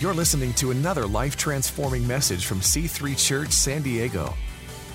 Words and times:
You're 0.00 0.14
listening 0.14 0.52
to 0.54 0.70
another 0.70 1.08
life 1.08 1.36
transforming 1.36 2.06
message 2.06 2.46
from 2.46 2.60
C3 2.60 3.18
Church 3.18 3.50
San 3.50 3.82
Diego. 3.82 4.32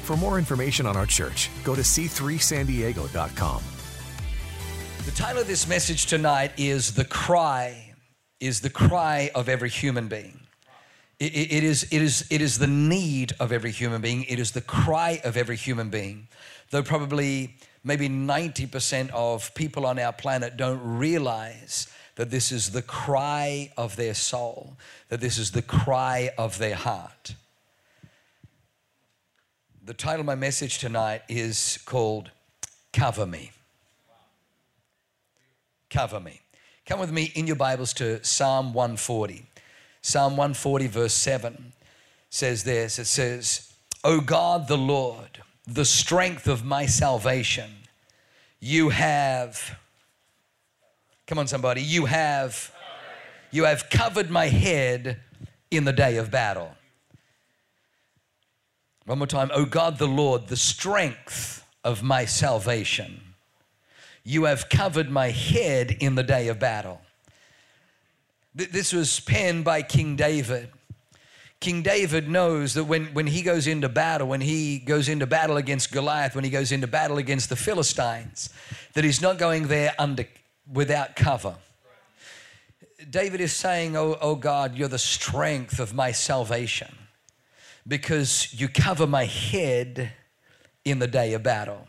For 0.03 0.15
more 0.15 0.37
information 0.37 0.85
on 0.85 0.95
our 0.95 1.05
church, 1.05 1.49
go 1.65 1.75
to 1.75 1.81
c3sandiego.com. 1.81 3.63
The 5.03 5.11
title 5.11 5.41
of 5.41 5.47
this 5.47 5.67
message 5.67 6.05
tonight 6.05 6.53
is 6.55 6.93
The 6.93 7.03
Cry, 7.03 7.93
is 8.39 8.61
the 8.61 8.69
cry 8.69 9.29
of 9.35 9.49
every 9.49 9.69
human 9.69 10.07
being. 10.07 10.39
It, 11.19 11.33
it, 11.33 11.51
it, 11.51 11.63
is, 11.65 11.83
it, 11.91 12.01
is, 12.01 12.25
it 12.29 12.39
is 12.39 12.57
the 12.57 12.67
need 12.67 13.33
of 13.41 13.51
every 13.51 13.71
human 13.71 14.01
being. 14.01 14.23
It 14.23 14.39
is 14.39 14.51
the 14.51 14.61
cry 14.61 15.19
of 15.25 15.35
every 15.35 15.57
human 15.57 15.89
being. 15.89 16.29
Though 16.69 16.81
probably 16.81 17.57
maybe 17.83 18.07
90% 18.07 19.09
of 19.09 19.53
people 19.53 19.85
on 19.85 19.99
our 19.99 20.13
planet 20.13 20.55
don't 20.55 20.79
realize 20.81 21.89
that 22.15 22.29
this 22.29 22.51
is 22.51 22.71
the 22.71 22.81
cry 22.81 23.71
of 23.77 23.95
their 23.95 24.13
soul, 24.13 24.77
that 25.09 25.21
this 25.21 25.37
is 25.37 25.51
the 25.51 25.61
cry 25.61 26.29
of 26.37 26.57
their 26.57 26.75
heart. 26.75 27.35
The 29.85 29.93
title 29.93 30.21
of 30.21 30.25
my 30.25 30.35
message 30.35 30.77
tonight 30.77 31.23
is 31.27 31.79
called 31.85 32.31
Cover 32.93 33.25
Me. 33.25 33.51
Cover 35.89 36.19
Me. 36.19 36.39
Come 36.85 36.99
with 36.99 37.11
me 37.11 37.31
in 37.35 37.47
your 37.47 37.55
Bibles 37.55 37.93
to 37.93 38.23
Psalm 38.23 38.73
140. 38.73 39.45
Psalm 40.01 40.33
140, 40.33 40.87
verse 40.87 41.13
7 41.13 41.73
says 42.29 42.63
this 42.63 42.99
it 42.99 43.05
says, 43.05 43.73
O 44.03 44.19
God 44.19 44.67
the 44.67 44.77
Lord, 44.77 45.41
the 45.65 45.85
strength 45.85 46.47
of 46.47 46.65
my 46.65 46.85
salvation, 46.85 47.69
you 48.59 48.89
have, 48.89 49.77
come 51.27 51.37
on, 51.37 51.47
somebody, 51.47 51.81
you 51.81 52.05
have, 52.05 52.73
you 53.51 53.65
have 53.65 53.89
covered 53.89 54.29
my 54.29 54.47
head 54.47 55.19
in 55.71 55.85
the 55.85 55.93
day 55.93 56.17
of 56.17 56.31
battle. 56.31 56.75
One 59.05 59.17
more 59.17 59.27
time. 59.27 59.51
Oh 59.53 59.65
God 59.65 59.97
the 59.97 60.07
Lord, 60.07 60.47
the 60.47 60.55
strength 60.55 61.65
of 61.83 62.03
my 62.03 62.25
salvation. 62.25 63.19
You 64.23 64.45
have 64.45 64.69
covered 64.69 65.09
my 65.09 65.31
head 65.31 65.91
in 65.99 66.15
the 66.15 66.23
day 66.23 66.47
of 66.47 66.59
battle. 66.59 67.01
This 68.55 68.93
was 68.93 69.19
penned 69.19 69.65
by 69.65 69.81
King 69.81 70.15
David. 70.15 70.69
King 71.59 71.81
David 71.81 72.29
knows 72.29 72.73
that 72.75 72.83
when, 72.83 73.07
when 73.07 73.25
he 73.27 73.41
goes 73.41 73.67
into 73.67 73.89
battle, 73.89 74.27
when 74.27 74.41
he 74.41 74.79
goes 74.79 75.09
into 75.09 75.25
battle 75.25 75.57
against 75.57 75.91
Goliath, 75.91 76.35
when 76.35 76.43
he 76.43 76.49
goes 76.49 76.71
into 76.71 76.87
battle 76.87 77.17
against 77.17 77.49
the 77.49 77.55
Philistines, 77.55 78.49
that 78.93 79.03
he's 79.03 79.21
not 79.21 79.37
going 79.37 79.67
there 79.67 79.93
under, 79.97 80.25
without 80.71 81.15
cover. 81.15 81.55
David 83.09 83.41
is 83.41 83.53
saying, 83.53 83.97
oh, 83.97 84.17
oh 84.21 84.35
God, 84.35 84.75
you're 84.75 84.87
the 84.87 84.97
strength 84.97 85.79
of 85.79 85.93
my 85.93 86.11
salvation 86.11 86.95
because 87.87 88.53
you 88.53 88.69
cover 88.69 89.05
my 89.05 89.25
head 89.25 90.11
in 90.85 90.99
the 90.99 91.07
day 91.07 91.33
of 91.33 91.43
battle. 91.43 91.87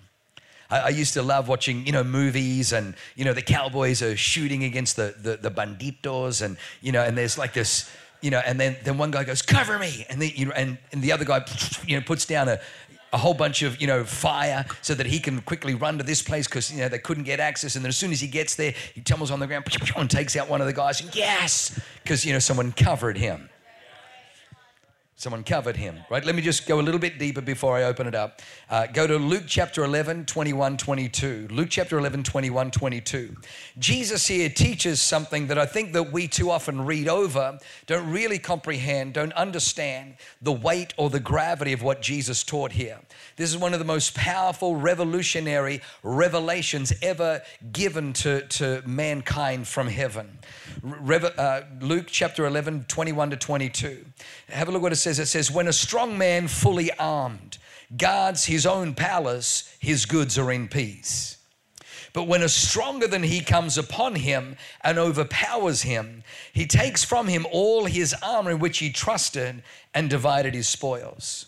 I, 0.70 0.80
I, 0.80 0.88
used 0.88 1.14
to 1.14 1.22
love 1.22 1.46
watching, 1.46 1.86
you 1.86 1.92
know, 1.92 2.02
movies 2.02 2.72
and, 2.72 2.94
you 3.14 3.24
know, 3.24 3.32
the 3.32 3.42
cowboys 3.42 4.02
are 4.02 4.16
shooting 4.16 4.64
against 4.64 4.96
the, 4.96 5.14
the, 5.16 5.36
the 5.36 5.50
banditos 5.50 6.42
and, 6.42 6.56
you 6.80 6.90
know, 6.90 7.02
and 7.02 7.16
there's 7.16 7.38
like 7.38 7.52
this, 7.52 7.90
you 8.22 8.30
know, 8.30 8.40
and 8.44 8.58
then, 8.58 8.76
then 8.84 8.96
one 8.96 9.10
guy 9.10 9.24
goes, 9.24 9.42
cover 9.42 9.78
me. 9.78 10.06
And, 10.08 10.20
the, 10.20 10.28
you 10.28 10.46
know, 10.46 10.52
and, 10.52 10.78
and 10.92 11.02
the 11.02 11.12
other 11.12 11.24
guy, 11.24 11.44
you 11.86 11.96
know, 11.96 12.04
puts 12.04 12.24
down 12.24 12.48
a, 12.48 12.60
a 13.14 13.16
whole 13.16 13.32
bunch 13.32 13.62
of 13.62 13.80
you 13.80 13.86
know 13.86 14.04
fire 14.04 14.66
so 14.82 14.92
that 14.94 15.06
he 15.06 15.20
can 15.20 15.40
quickly 15.42 15.74
run 15.74 15.96
to 15.98 16.04
this 16.04 16.20
place 16.20 16.46
because 16.46 16.70
you 16.70 16.80
know 16.80 16.88
they 16.88 16.98
couldn't 16.98 17.24
get 17.24 17.40
access. 17.40 17.76
And 17.76 17.84
then 17.84 17.88
as 17.88 17.96
soon 17.96 18.10
as 18.10 18.20
he 18.20 18.26
gets 18.26 18.56
there 18.56 18.74
he 18.92 19.00
tumbles 19.00 19.30
on 19.30 19.38
the 19.38 19.46
ground 19.46 19.64
and 19.96 20.10
takes 20.10 20.36
out 20.36 20.48
one 20.50 20.60
of 20.60 20.66
the 20.66 20.72
guys. 20.72 21.00
And 21.00 21.14
yes! 21.14 21.80
Because 22.02 22.26
you 22.26 22.32
know 22.32 22.40
someone 22.40 22.72
covered 22.72 23.16
him 23.16 23.48
Someone 25.24 25.42
covered 25.42 25.78
him, 25.78 26.00
right? 26.10 26.22
Let 26.22 26.34
me 26.34 26.42
just 26.42 26.66
go 26.66 26.80
a 26.80 26.82
little 26.82 27.00
bit 27.00 27.18
deeper 27.18 27.40
before 27.40 27.78
I 27.78 27.84
open 27.84 28.06
it 28.06 28.14
up. 28.14 28.42
Uh, 28.68 28.86
go 28.86 29.06
to 29.06 29.16
Luke 29.16 29.44
chapter 29.46 29.82
11, 29.82 30.26
21, 30.26 30.76
22. 30.76 31.48
Luke 31.50 31.68
chapter 31.70 31.98
11, 31.98 32.24
21, 32.24 32.70
22. 32.70 33.34
Jesus 33.78 34.26
here 34.26 34.50
teaches 34.50 35.00
something 35.00 35.46
that 35.46 35.56
I 35.56 35.64
think 35.64 35.94
that 35.94 36.12
we 36.12 36.28
too 36.28 36.50
often 36.50 36.84
read 36.84 37.08
over, 37.08 37.58
don't 37.86 38.12
really 38.12 38.38
comprehend, 38.38 39.14
don't 39.14 39.32
understand 39.32 40.16
the 40.42 40.52
weight 40.52 40.92
or 40.98 41.08
the 41.08 41.20
gravity 41.20 41.72
of 41.72 41.82
what 41.82 42.02
Jesus 42.02 42.44
taught 42.44 42.72
here. 42.72 42.98
This 43.36 43.48
is 43.48 43.56
one 43.56 43.72
of 43.72 43.78
the 43.78 43.86
most 43.86 44.14
powerful, 44.14 44.76
revolutionary 44.76 45.80
revelations 46.02 46.92
ever 47.00 47.40
given 47.72 48.12
to, 48.12 48.46
to 48.48 48.82
mankind 48.84 49.68
from 49.68 49.88
heaven. 49.88 50.38
Uh, 50.84 51.62
Luke 51.80 52.08
chapter 52.08 52.44
11, 52.44 52.84
21 52.88 53.30
to 53.30 53.36
22. 53.38 54.04
Have 54.50 54.68
a 54.68 54.70
look 54.70 54.82
what 54.82 54.92
it 54.92 54.96
says. 54.96 55.13
It 55.18 55.26
says, 55.26 55.50
When 55.50 55.68
a 55.68 55.72
strong 55.72 56.16
man, 56.18 56.48
fully 56.48 56.92
armed, 56.98 57.58
guards 57.96 58.44
his 58.46 58.66
own 58.66 58.94
palace, 58.94 59.74
his 59.78 60.06
goods 60.06 60.38
are 60.38 60.52
in 60.52 60.68
peace. 60.68 61.38
But 62.12 62.28
when 62.28 62.42
a 62.42 62.48
stronger 62.48 63.08
than 63.08 63.24
he 63.24 63.40
comes 63.40 63.76
upon 63.76 64.14
him 64.14 64.56
and 64.82 64.98
overpowers 64.98 65.82
him, 65.82 66.22
he 66.52 66.64
takes 66.64 67.02
from 67.02 67.26
him 67.26 67.44
all 67.50 67.86
his 67.86 68.14
armor 68.22 68.52
in 68.52 68.60
which 68.60 68.78
he 68.78 68.90
trusted 68.90 69.62
and 69.92 70.08
divided 70.08 70.54
his 70.54 70.68
spoils. 70.68 71.46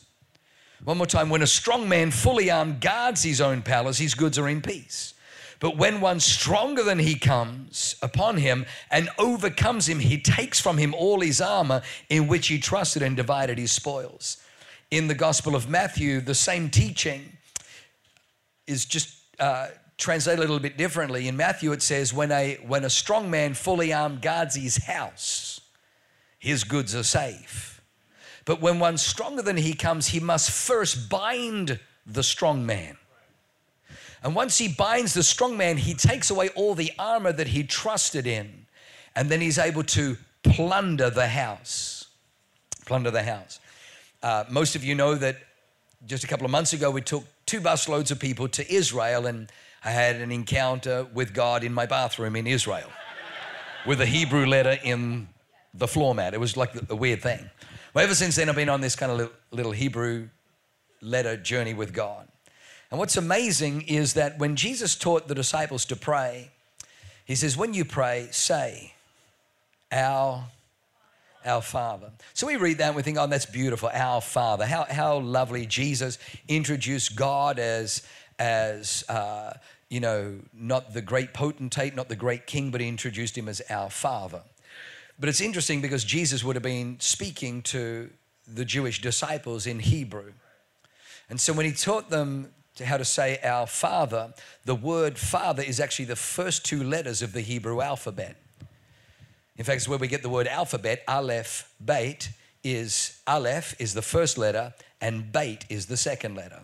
One 0.85 0.99
more 0.99 1.07
time. 1.07 1.31
When 1.31 1.43
a 1.43 1.47
strong 1.47 1.89
man, 1.89 2.11
fully 2.11 2.51
armed, 2.51 2.81
guards 2.81 3.23
his 3.23 3.41
own 3.41 3.63
palace, 3.63 3.99
his 3.99 4.15
goods 4.15 4.39
are 4.39 4.49
in 4.49 4.61
peace. 4.61 5.15
But 5.59 5.77
when 5.77 6.01
one 6.01 6.21
stronger 6.21 6.83
than 6.83 6.99
he 6.99 7.19
comes 7.19 7.97
upon 8.03 8.37
him 8.37 8.67
and 8.91 9.09
overcomes 9.19 9.89
him, 9.89 10.01
he 10.01 10.19
takes 10.19 10.61
from 10.61 10.77
him 10.77 10.95
all 10.95 11.21
his 11.21 11.41
armor 11.41 11.83
in 12.09 12.29
which 12.29 12.49
he 12.49 12.59
trusted 12.59 13.03
and 13.03 13.17
divided 13.17 13.59
his 13.59 13.73
spoils. 13.73 14.37
In 14.91 15.09
the 15.09 15.15
Gospel 15.15 15.57
of 15.57 15.69
Matthew, 15.69 16.21
the 16.21 16.35
same 16.35 16.69
teaching 16.69 17.37
is 18.67 18.85
just 18.85 19.17
uh, 19.41 19.69
translated 19.97 20.41
a 20.41 20.43
little 20.43 20.59
bit 20.59 20.77
differently. 20.77 21.27
In 21.27 21.37
Matthew, 21.37 21.73
it 21.73 21.83
says, 21.83 22.13
when 22.13 22.31
a, 22.31 22.59
when 22.67 22.85
a 22.85 22.91
strong 22.91 23.31
man 23.31 23.55
fully 23.55 23.93
armed 23.93 24.21
guards 24.23 24.57
his 24.57 24.77
house, 24.77 25.61
his 26.39 26.65
goods 26.65 26.95
are 26.95 27.03
safe. 27.03 27.81
But 28.45 28.61
when 28.61 28.79
one 28.79 28.99
stronger 28.99 29.43
than 29.43 29.57
he 29.57 29.75
comes, 29.75 30.09
he 30.09 30.21
must 30.21 30.51
first 30.51 31.09
bind 31.09 31.81
the 32.07 32.23
strong 32.23 32.65
man 32.65 32.97
and 34.23 34.35
once 34.35 34.59
he 34.59 34.69
binds 34.69 35.15
the 35.15 35.23
strong 35.23 35.57
man, 35.57 35.77
he 35.77 35.95
takes 35.95 36.31
away 36.31 36.49
all 36.51 36.75
the 36.75 36.93
armor 36.99 37.33
that 37.33 37.49
he 37.49 37.63
trusted 37.63 38.27
in. 38.27 38.67
And 39.15 39.31
then 39.31 39.41
he's 39.41 39.59
able 39.59 39.83
to 39.85 40.17
plunder 40.43 41.11
the 41.11 41.29
house. 41.29 42.07
Plunder 42.85 43.11
the 43.11 43.23
house. 43.23 43.61
Uh, 44.23 44.45
most 44.51 44.77
of 44.77 44.85
you 44.85 44.95
know 44.95 45.15
that 45.15 45.37
just 46.07 46.25
a 46.25 46.27
couple 46.27 46.45
of 46.45 46.51
months 46.51 46.73
ago, 46.73 46.91
we 46.91 47.01
took 47.01 47.25
two 47.47 47.61
busloads 47.61 48.11
of 48.11 48.19
people 48.19 48.49
to 48.49 48.73
Israel, 48.73 49.27
and 49.27 49.51
I 49.85 49.91
had 49.91 50.17
an 50.17 50.33
encounter 50.33 51.07
with 51.15 51.33
God 51.33 51.65
in 51.65 51.73
my 51.73 51.87
bathroom 51.87 52.37
in 52.37 52.47
Israel 52.47 52.91
with 53.87 54.01
a 54.01 54.07
Hebrew 54.07 54.47
letter 54.47 54.79
in 54.83 55.29
the 55.73 55.87
floor 55.87 56.15
mat. 56.15 56.35
It 56.35 56.41
was 56.41 56.57
like 56.57 56.73
a 56.91 56.97
weird 56.97 57.23
thing. 57.23 57.51
Well, 57.95 58.05
ever 58.05 58.15
since 58.15 58.37
then, 58.37 58.49
I've 58.49 58.57
been 58.57 58.69
on 58.69 58.81
this 58.81 58.97
kind 58.97 59.13
of 59.13 59.33
little 59.51 59.73
Hebrew 59.73 60.29
letter 61.01 61.37
journey 61.37 61.75
with 61.75 61.93
God. 61.93 62.29
And 62.91 62.99
what's 63.01 63.17
amazing 63.17 63.83
is 63.83 64.15
that 64.15 64.39
when 64.39 64.57
Jesus 64.57 64.95
taught 64.95 65.29
the 65.29 65.35
disciples 65.35 65.85
to 65.87 65.97
pray, 65.97 66.51
he 67.25 67.35
says, 67.35 67.57
When 67.57 67.75
you 67.75 67.85
pray, 67.85 68.29
say, 68.31 68.95
Our, 69.91 70.45
our 71.45 71.63
Father. 71.63 72.11
So 72.33 72.47
we 72.47 72.57
read 72.57 72.79
that 72.79 72.89
and 72.89 72.97
we 72.97 73.03
think, 73.03 73.19
Oh, 73.19 73.27
that's 73.27 73.47
beautiful, 73.47 73.91
our 73.93 74.21
Father. 74.21 74.67
How, 74.67 74.87
how 74.89 75.19
lovely 75.19 75.67
Jesus 75.67 76.19
introduced 76.49 77.17
God 77.17 77.59
as, 77.59 78.03
as 78.39 79.05
uh, 79.09 79.55
you 79.89 80.01
know, 80.01 80.39
not 80.55 80.95
the 80.95 81.03
great 81.03 81.35
potentate, 81.35 81.97
not 81.97 82.09
the 82.09 82.17
great 82.17 82.47
king, 82.47 82.71
but 82.71 82.81
he 82.81 82.89
introduced 82.89 83.37
him 83.37 83.49
as 83.49 83.61
our 83.69 83.91
Father. 83.91 84.43
But 85.19 85.29
it's 85.29 85.41
interesting 85.41 85.81
because 85.81 86.05
Jesus 86.05 86.45
would 86.45 86.57
have 86.57 86.63
been 86.63 87.01
speaking 87.01 87.63
to 87.63 88.11
the 88.47 88.65
Jewish 88.65 89.01
disciples 89.01 89.67
in 89.67 89.81
Hebrew. 89.81 90.33
And 91.29 91.41
so 91.41 91.53
when 91.53 91.67
he 91.67 91.73
taught 91.73 92.11
them 92.11 92.53
to 92.77 92.87
how 92.87 92.97
to 92.97 93.05
say 93.05 93.39
our 93.43 93.67
Father, 93.67 94.33
the 94.65 94.75
word 94.75 95.19
Father 95.19 95.63
is 95.63 95.81
actually 95.81 96.05
the 96.05 96.17
first 96.17 96.65
two 96.65 96.83
letters 96.83 97.23
of 97.23 97.33
the 97.33 97.41
Hebrew 97.41 97.81
alphabet. 97.81 98.37
In 99.57 99.65
fact, 99.65 99.79
it's 99.79 99.89
where 99.89 99.99
we 99.99 100.09
get 100.09 100.23
the 100.23 100.29
word 100.29 100.47
alphabet. 100.47 101.03
Aleph, 101.09 101.73
Beit 101.83 102.31
is 102.63 103.21
Aleph 103.27 103.75
is 103.81 103.95
the 103.95 104.03
first 104.03 104.37
letter, 104.37 104.75
and 105.01 105.33
Beit 105.33 105.65
is 105.71 105.87
the 105.87 105.97
second 105.97 106.35
letter. 106.35 106.61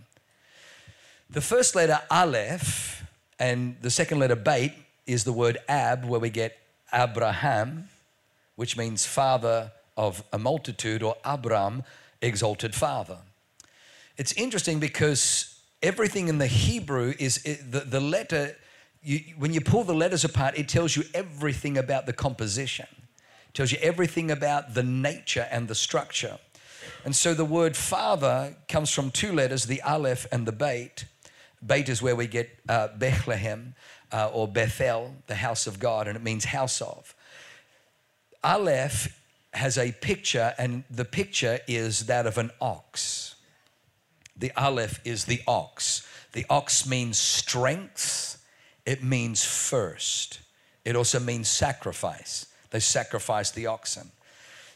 The 1.30 1.40
first 1.40 1.74
letter 1.74 2.00
Aleph 2.10 3.04
and 3.38 3.76
the 3.80 3.90
second 3.90 4.18
letter 4.18 4.36
Beit 4.36 4.72
is 5.06 5.24
the 5.24 5.32
word 5.32 5.58
Ab, 5.68 6.04
where 6.04 6.20
we 6.20 6.28
get 6.28 6.58
Abraham, 6.92 7.88
which 8.56 8.76
means 8.76 9.06
father 9.06 9.72
of 9.96 10.22
a 10.32 10.38
multitude, 10.38 11.02
or 11.02 11.16
Abram, 11.24 11.84
exalted 12.20 12.74
father. 12.74 13.18
It's 14.18 14.32
interesting 14.32 14.78
because 14.78 15.51
everything 15.82 16.28
in 16.28 16.38
the 16.38 16.46
Hebrew 16.46 17.14
is 17.18 17.42
the, 17.42 17.80
the 17.80 18.00
letter, 18.00 18.56
you, 19.02 19.20
when 19.36 19.52
you 19.52 19.60
pull 19.60 19.84
the 19.84 19.94
letters 19.94 20.24
apart, 20.24 20.56
it 20.56 20.68
tells 20.68 20.96
you 20.96 21.04
everything 21.14 21.76
about 21.76 22.06
the 22.06 22.12
composition. 22.12 22.86
tells 23.52 23.72
you 23.72 23.78
everything 23.80 24.30
about 24.30 24.74
the 24.74 24.82
nature 24.82 25.48
and 25.50 25.68
the 25.68 25.74
structure. 25.74 26.38
And 27.04 27.14
so 27.16 27.34
the 27.34 27.44
word 27.44 27.76
father 27.76 28.56
comes 28.68 28.90
from 28.90 29.10
two 29.10 29.32
letters, 29.32 29.66
the 29.66 29.82
aleph 29.82 30.26
and 30.30 30.46
the 30.46 30.52
beit. 30.52 31.04
Beit 31.64 31.88
is 31.88 32.00
where 32.00 32.16
we 32.16 32.26
get 32.26 32.50
uh, 32.68 32.88
Bethlehem 32.96 33.74
uh, 34.12 34.30
or 34.32 34.46
Bethel, 34.46 35.14
the 35.26 35.36
house 35.36 35.66
of 35.66 35.78
God, 35.78 36.06
and 36.06 36.16
it 36.16 36.22
means 36.22 36.44
house 36.44 36.80
of. 36.80 37.14
Aleph 38.44 39.18
has 39.54 39.78
a 39.78 39.92
picture, 39.92 40.54
and 40.58 40.84
the 40.90 41.04
picture 41.04 41.60
is 41.68 42.06
that 42.06 42.26
of 42.26 42.38
an 42.38 42.50
ox. 42.60 43.31
The 44.36 44.52
Aleph 44.56 45.00
is 45.04 45.24
the 45.24 45.40
ox. 45.46 46.06
The 46.32 46.46
ox 46.48 46.86
means 46.86 47.18
strength, 47.18 48.42
it 48.86 49.02
means 49.02 49.44
first. 49.44 50.40
It 50.84 50.96
also 50.96 51.20
means 51.20 51.48
sacrifice. 51.48 52.46
They 52.70 52.80
sacrifice 52.80 53.50
the 53.50 53.66
oxen. 53.66 54.10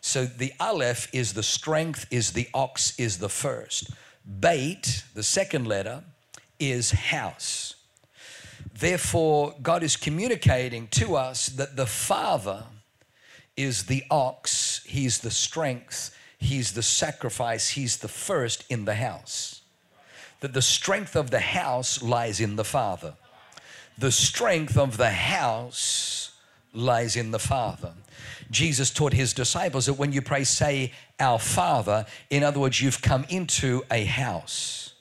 So 0.00 0.24
the 0.24 0.52
Aleph 0.60 1.08
is 1.12 1.32
the 1.32 1.42
strength, 1.42 2.06
is 2.12 2.32
the 2.32 2.48
ox, 2.54 2.96
is 2.98 3.18
the 3.18 3.28
first. 3.28 3.90
Beit, 4.40 5.02
the 5.14 5.22
second 5.22 5.66
letter, 5.66 6.04
is 6.60 6.92
house. 6.92 7.74
Therefore, 8.72 9.54
God 9.62 9.82
is 9.82 9.96
communicating 9.96 10.86
to 10.88 11.16
us 11.16 11.46
that 11.46 11.76
the 11.76 11.86
Father 11.86 12.64
is 13.56 13.84
the 13.84 14.04
ox, 14.10 14.82
He's 14.86 15.18
the 15.18 15.30
strength, 15.30 16.15
He's 16.46 16.72
the 16.72 16.82
sacrifice, 16.82 17.70
He's 17.70 17.98
the 17.98 18.08
first 18.08 18.64
in 18.70 18.84
the 18.84 18.94
house. 18.94 19.62
That 20.40 20.52
the 20.52 20.62
strength 20.62 21.16
of 21.16 21.30
the 21.30 21.40
house 21.40 22.02
lies 22.02 22.40
in 22.40 22.54
the 22.54 22.64
Father. 22.64 23.14
The 23.98 24.12
strength 24.12 24.78
of 24.78 24.96
the 24.96 25.10
house 25.10 26.32
lies 26.72 27.16
in 27.16 27.32
the 27.32 27.40
Father. 27.40 27.94
Jesus 28.50 28.90
taught 28.90 29.12
his 29.12 29.32
disciples 29.32 29.86
that 29.86 29.94
when 29.94 30.12
you 30.12 30.22
pray, 30.22 30.44
say, 30.44 30.92
Our 31.18 31.40
Father, 31.40 32.06
in 32.30 32.44
other 32.44 32.60
words, 32.60 32.80
you've 32.80 33.02
come 33.02 33.24
into 33.28 33.82
a 33.90 34.04
house. 34.04 34.94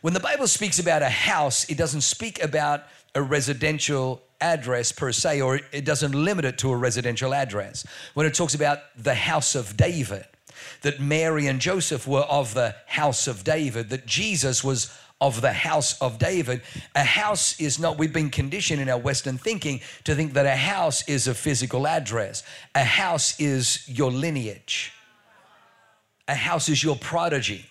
When 0.00 0.14
the 0.14 0.20
Bible 0.20 0.46
speaks 0.46 0.78
about 0.78 1.02
a 1.02 1.08
house, 1.08 1.68
it 1.68 1.76
doesn't 1.76 2.02
speak 2.02 2.40
about 2.40 2.84
a 3.16 3.22
residential 3.22 4.22
address 4.40 4.92
per 4.92 5.10
se, 5.10 5.40
or 5.40 5.58
it 5.72 5.84
doesn't 5.84 6.12
limit 6.12 6.44
it 6.44 6.58
to 6.58 6.70
a 6.70 6.76
residential 6.76 7.34
address. 7.34 7.84
When 8.14 8.26
it 8.26 8.34
talks 8.34 8.54
about 8.54 8.78
the 8.96 9.14
house 9.16 9.56
of 9.56 9.76
David, 9.76 10.24
that 10.82 11.00
Mary 11.00 11.46
and 11.46 11.60
Joseph 11.60 12.06
were 12.06 12.22
of 12.22 12.54
the 12.54 12.74
house 12.86 13.26
of 13.26 13.44
David, 13.44 13.90
that 13.90 14.06
Jesus 14.06 14.62
was 14.62 14.90
of 15.20 15.40
the 15.40 15.52
house 15.52 16.00
of 16.00 16.18
David. 16.18 16.62
A 16.94 17.02
house 17.02 17.60
is 17.60 17.78
not, 17.78 17.98
we've 17.98 18.12
been 18.12 18.30
conditioned 18.30 18.80
in 18.80 18.88
our 18.88 18.98
Western 18.98 19.36
thinking 19.36 19.80
to 20.04 20.14
think 20.14 20.34
that 20.34 20.46
a 20.46 20.56
house 20.56 21.08
is 21.08 21.26
a 21.26 21.34
physical 21.34 21.86
address. 21.86 22.42
A 22.74 22.84
house 22.84 23.38
is 23.40 23.88
your 23.88 24.10
lineage, 24.12 24.92
a 26.28 26.34
house 26.34 26.68
is 26.68 26.82
your 26.82 26.96
prodigy. 26.96 27.66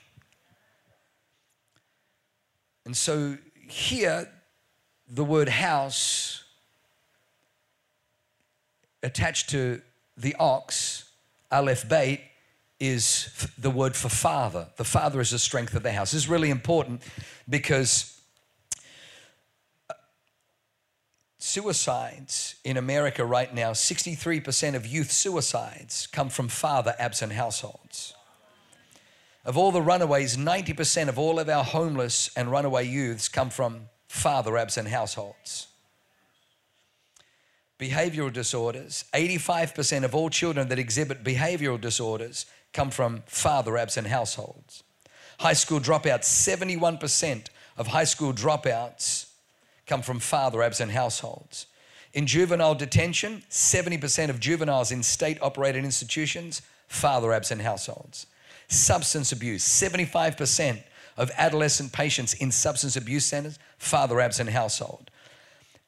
And 2.86 2.96
so 2.96 3.38
here, 3.68 4.30
the 5.10 5.24
word 5.24 5.50
house 5.50 6.44
attached 9.04 9.50
to 9.50 9.82
the 10.18 10.36
ox, 10.40 11.10
Aleph 11.52 11.88
Beit, 11.88 12.22
is 12.80 13.48
the 13.58 13.70
word 13.70 13.96
for 13.96 14.10
father. 14.10 14.68
The 14.78 14.84
father 14.84 15.20
is 15.20 15.32
the 15.32 15.40
strength 15.40 15.74
of 15.76 15.84
the 15.84 15.92
house. 15.92 16.12
This 16.12 16.24
is 16.24 16.30
really 16.30 16.50
important 16.50 17.02
because 17.50 18.20
uh, 19.90 19.94
suicides 21.40 22.56
in 22.64 22.78
America 22.78 23.26
right 23.26 23.54
now, 23.54 23.72
63% 23.72 24.76
of 24.76 24.86
youth 24.86 25.12
suicides 25.12 26.08
come 26.08 26.30
from 26.30 26.48
father 26.48 26.94
absent 27.00 27.34
households. 27.34 28.14
Of 29.44 29.58
all 29.58 29.72
the 29.72 29.82
runaways, 29.82 30.38
90% 30.38 31.08
of 31.08 31.18
all 31.18 31.40
of 31.40 31.50
our 31.50 31.64
homeless 31.64 32.30
and 32.36 32.52
runaway 32.52 32.86
youths 32.86 33.30
come 33.30 33.50
from 33.50 33.90
father 34.08 34.58
absent 34.58 34.90
households. 34.90 35.68
Behavioral 37.80 38.34
disorders, 38.34 39.06
85% 39.14 40.04
of 40.04 40.14
all 40.14 40.30
children 40.30 40.68
that 40.68 40.80
exhibit 40.80 41.24
behavioral 41.24 41.80
disorders 41.80 42.46
come 42.78 42.92
from 42.92 43.24
father 43.26 43.78
absent 43.78 44.08
households. 44.08 44.84
High 45.40 45.54
school 45.54 45.80
dropouts, 45.80 46.26
71% 46.26 47.48
of 47.78 47.88
high 47.88 48.06
school 48.06 48.32
dropouts 48.32 49.26
come 49.86 50.02
from 50.02 50.20
father 50.20 50.62
absent 50.62 50.92
households. 50.92 51.66
In 52.14 52.26
juvenile 52.26 52.76
detention, 52.76 53.44
70% 53.50 54.30
of 54.30 54.40
juveniles 54.40 54.92
in 54.92 55.04
state 55.04 55.38
operated 55.42 55.84
institutions, 55.84 56.62
father 56.88 57.34
absent 57.34 57.62
households 57.62 58.28
substance 58.68 59.32
abuse. 59.32 59.64
75% 59.64 60.84
of 61.16 61.32
adolescent 61.38 61.92
patients 61.92 62.34
in 62.34 62.52
substance 62.52 62.96
abuse 62.96 63.26
centers, 63.26 63.58
father 63.78 64.20
absent 64.20 64.50
household. 64.50 65.10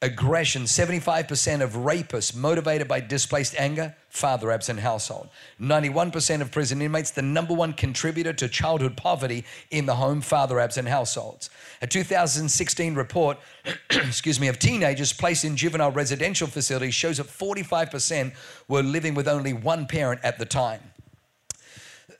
Aggression, 0.02 0.62
75% 0.62 1.60
of 1.60 1.72
rapists 1.72 2.34
motivated 2.34 2.88
by 2.88 3.00
displaced 3.00 3.54
anger, 3.58 3.94
father 4.08 4.50
absent 4.50 4.80
household. 4.80 5.28
91% 5.60 6.40
of 6.40 6.50
prison 6.50 6.80
inmates, 6.80 7.10
the 7.10 7.20
number 7.20 7.52
one 7.52 7.74
contributor 7.74 8.32
to 8.32 8.48
childhood 8.48 8.96
poverty 8.96 9.44
in 9.70 9.84
the 9.84 9.94
home, 9.94 10.22
father 10.22 10.58
absent 10.58 10.88
households. 10.88 11.50
A 11.82 11.86
2016 11.86 12.94
report, 12.94 13.36
excuse 13.90 14.40
me, 14.40 14.48
of 14.48 14.58
teenagers 14.58 15.12
placed 15.12 15.44
in 15.44 15.54
juvenile 15.54 15.92
residential 15.92 16.46
facilities 16.46 16.94
shows 16.94 17.18
that 17.18 17.26
45% 17.26 18.32
were 18.68 18.82
living 18.82 19.14
with 19.14 19.28
only 19.28 19.52
one 19.52 19.86
parent 19.86 20.20
at 20.24 20.38
the 20.38 20.46
time 20.46 20.80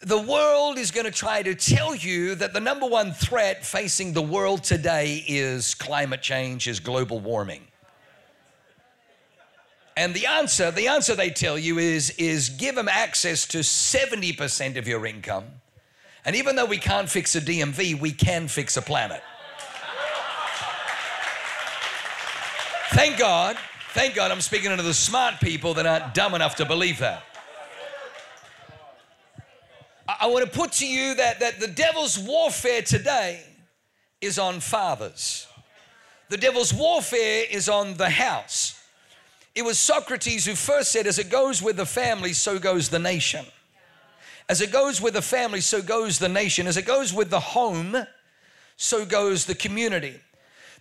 the 0.03 0.19
world 0.19 0.79
is 0.79 0.91
going 0.91 1.05
to 1.05 1.13
try 1.13 1.43
to 1.43 1.55
tell 1.55 1.95
you 1.95 2.35
that 2.35 2.55
the 2.55 2.61
number 2.61 2.87
one 2.87 3.13
threat 3.13 3.67
facing 3.67 4.15
the 4.15 4.23
world 4.23 4.65
today 4.65 5.23
is 5.29 5.75
climate 5.75 6.23
change, 6.23 6.67
is 6.69 6.81
global 6.81 7.21
warming. 7.21 7.61
And 9.97 10.15
the 10.15 10.27
answer, 10.27 10.71
the 10.71 10.89
answer 10.89 11.15
they 11.15 11.31
tell 11.31 11.59
you 11.59 11.79
is, 11.79 12.11
is 12.11 12.49
give 12.49 12.75
them 12.75 12.89
access 12.89 13.47
to 13.49 13.59
70% 13.59 14.77
of 14.77 14.87
your 14.89 15.05
income. 15.05 15.45
And 16.25 16.37
even 16.37 16.57
though 16.57 16.67
we 16.67 16.79
can't 16.79 17.09
fix 17.09 17.35
a 17.35 17.41
DMV, 17.41 18.01
we 18.01 18.13
can 18.13 18.49
fix 18.49 18.77
a 18.77 18.83
planet. 18.83 19.23
Thank 22.93 23.19
God, 23.19 23.57
thank 23.93 24.15
God 24.15 24.31
I'm 24.31 24.41
speaking 24.41 24.77
to 24.77 24.83
the 24.83 24.95
smart 24.95 25.41
people 25.41 25.75
that 25.75 25.87
aren't 25.87 26.13
dumb 26.13 26.35
enough 26.35 26.57
to 26.57 26.65
believe 26.65 26.99
that. 26.99 27.23
I 30.21 30.27
want 30.27 30.45
to 30.45 30.51
put 30.51 30.73
to 30.73 30.87
you 30.87 31.15
that, 31.15 31.41
that 31.41 31.61
the 31.61 31.69
devil's 31.69 32.19
warfare 32.19 32.83
today 32.83 33.43
is 34.21 34.39
on 34.39 34.61
fathers. 34.61 35.47
The 36.31 36.37
devil's 36.37 36.75
warfare 36.75 37.45
is 37.51 37.69
on 37.69 37.95
the 37.95 38.11
house. 38.11 38.80
It 39.55 39.63
was 39.63 39.79
Socrates 39.79 40.47
who 40.47 40.55
first 40.55 40.93
said, 40.93 41.07
As 41.07 41.19
it 41.19 41.31
goes 41.31 41.63
with 41.63 41.77
the 41.77 41.87
family, 41.87 42.33
so 42.33 42.59
goes 42.59 42.89
the 42.89 42.99
nation. 42.99 43.45
As 44.49 44.61
it 44.61 44.73
goes 44.73 45.01
with 45.01 45.15
the 45.15 45.23
family, 45.23 45.61
so 45.61 45.83
goes 45.83 46.19
the 46.19 46.29
nation. 46.29 46.67
As 46.67 46.77
it 46.77 46.87
goes 46.87 47.13
with 47.13 47.31
the 47.31 47.41
home, 47.41 47.97
so 48.77 49.05
goes 49.05 49.45
the 49.45 49.55
community. 49.55 50.21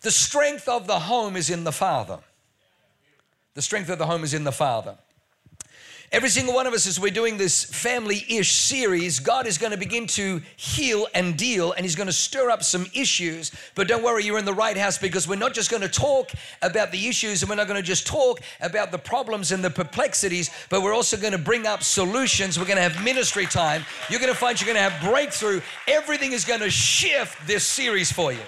The 0.02 0.12
strength 0.12 0.68
of 0.68 0.88
the 0.88 1.00
home 1.00 1.36
is 1.36 1.50
in 1.50 1.64
the 1.64 1.72
father. 1.72 2.20
The 3.56 3.62
strength 3.62 3.90
of 3.90 3.98
the 3.98 4.06
home 4.06 4.24
is 4.24 4.34
in 4.34 4.44
the 4.44 4.52
father. 4.52 4.98
Every 6.12 6.30
single 6.30 6.56
one 6.56 6.66
of 6.66 6.74
us, 6.74 6.88
as 6.88 7.00
we're 7.00 7.12
doing 7.12 7.38
this 7.38 7.64
family 7.64 8.26
ish 8.28 8.54
series, 8.54 9.20
God 9.20 9.46
is 9.46 9.60
going 9.60 9.74
to 9.74 9.78
begin 9.78 10.08
to 10.08 10.42
heal 10.56 11.06
and 11.14 11.38
deal, 11.38 11.72
and 11.74 11.86
He's 11.86 11.96
going 11.96 12.08
to 12.08 12.14
stir 12.14 12.50
up 12.50 12.64
some 12.64 12.88
issues. 12.96 13.52
But 13.76 13.88
don't 13.88 14.02
worry, 14.02 14.26
you're 14.26 14.40
in 14.40 14.46
the 14.46 14.54
right 14.54 14.76
house 14.76 14.98
because 14.98 15.28
we're 15.28 15.36
not 15.36 15.54
just 15.54 15.70
going 15.70 15.84
to 15.84 15.88
talk 15.88 16.32
about 16.64 16.92
the 16.92 17.08
issues 17.08 17.44
and 17.44 17.50
we're 17.50 17.58
not 17.58 17.68
going 17.68 17.80
to 17.80 17.86
just 17.86 18.08
talk 18.08 18.40
about 18.60 18.92
the 18.92 18.98
problems 18.98 19.52
and 19.52 19.64
the 19.64 19.70
perplexities, 19.70 20.50
but 20.70 20.82
we're 20.82 20.96
also 20.96 21.16
going 21.16 21.34
to 21.34 21.38
bring 21.38 21.68
up 21.68 21.84
solutions. 21.84 22.58
We're 22.58 22.66
going 22.66 22.78
to 22.78 22.90
have 22.90 23.04
ministry 23.04 23.46
time. 23.46 23.86
You're 24.10 24.20
going 24.20 24.34
to 24.34 24.40
find 24.40 24.60
you're 24.60 24.74
going 24.74 24.84
to 24.84 24.90
have 24.90 25.12
breakthrough. 25.12 25.62
Everything 25.88 26.32
is 26.32 26.44
going 26.44 26.62
to 26.62 26.72
shift 26.72 27.46
this 27.46 27.64
series 27.64 28.12
for 28.12 28.34
you. 28.34 28.42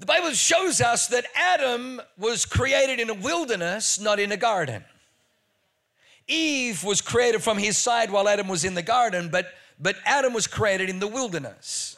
The 0.00 0.06
Bible 0.06 0.32
shows 0.32 0.82
us 0.82 1.06
that 1.06 1.24
Adam 1.34 2.02
was 2.18 2.44
created 2.44 3.00
in 3.00 3.08
a 3.08 3.14
wilderness, 3.14 3.98
not 3.98 4.20
in 4.20 4.32
a 4.32 4.36
garden. 4.36 4.84
Eve 6.28 6.82
was 6.84 7.00
created 7.00 7.42
from 7.42 7.58
his 7.58 7.76
side 7.76 8.10
while 8.10 8.28
Adam 8.28 8.48
was 8.48 8.64
in 8.64 8.74
the 8.74 8.82
garden, 8.82 9.28
but, 9.30 9.46
but 9.78 9.96
Adam 10.04 10.32
was 10.32 10.46
created 10.46 10.88
in 10.88 10.98
the 10.98 11.08
wilderness. 11.08 11.96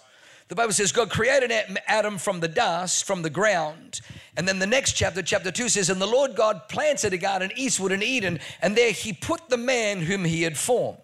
The 0.48 0.54
Bible 0.54 0.72
says 0.72 0.92
God 0.92 1.10
created 1.10 1.50
Adam 1.86 2.18
from 2.18 2.40
the 2.40 2.48
dust, 2.48 3.04
from 3.04 3.22
the 3.22 3.30
ground. 3.30 4.00
And 4.36 4.46
then 4.46 4.58
the 4.58 4.66
next 4.66 4.92
chapter, 4.92 5.22
chapter 5.22 5.50
2 5.50 5.68
says, 5.68 5.90
And 5.90 6.00
the 6.00 6.06
Lord 6.06 6.36
God 6.36 6.68
planted 6.68 7.12
a 7.12 7.18
garden 7.18 7.50
eastward 7.56 7.90
in 7.90 8.02
Eden, 8.02 8.38
and 8.62 8.76
there 8.76 8.92
he 8.92 9.12
put 9.12 9.48
the 9.48 9.56
man 9.56 10.00
whom 10.00 10.24
he 10.24 10.42
had 10.42 10.56
formed. 10.56 11.00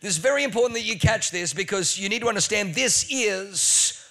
This 0.00 0.12
is 0.12 0.18
very 0.18 0.44
important 0.44 0.74
that 0.74 0.84
you 0.84 0.98
catch 0.98 1.30
this 1.30 1.52
because 1.52 1.98
you 1.98 2.08
need 2.08 2.20
to 2.20 2.28
understand 2.28 2.74
this 2.74 3.06
is 3.10 4.04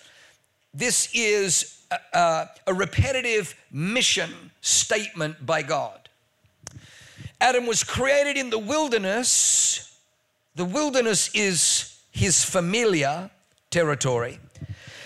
this 0.73 1.09
is 1.13 1.81
a, 1.89 2.17
a, 2.17 2.49
a 2.67 2.73
repetitive 2.73 3.55
mission 3.71 4.51
statement 4.61 5.43
by 5.43 5.63
God. 5.63 6.06
Adam 7.39 7.65
was 7.65 7.83
created 7.83 8.37
in 8.37 8.49
the 8.49 8.59
wilderness. 8.59 9.99
The 10.55 10.65
wilderness 10.65 11.29
is 11.33 11.99
his 12.11 12.43
familiar 12.43 13.29
territory. 13.69 14.39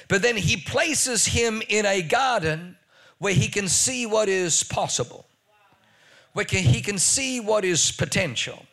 But 0.07 0.21
then 0.21 0.37
he 0.37 0.57
places 0.57 1.25
him 1.25 1.61
in 1.67 1.85
a 1.85 2.01
garden 2.01 2.77
where 3.17 3.33
he 3.33 3.47
can 3.47 3.67
see 3.67 4.05
what 4.05 4.29
is 4.29 4.63
possible, 4.63 5.25
where 6.33 6.45
he 6.49 6.81
can 6.81 6.97
see 6.97 7.39
what 7.39 7.63
is 7.65 7.91
potential. 7.91 8.65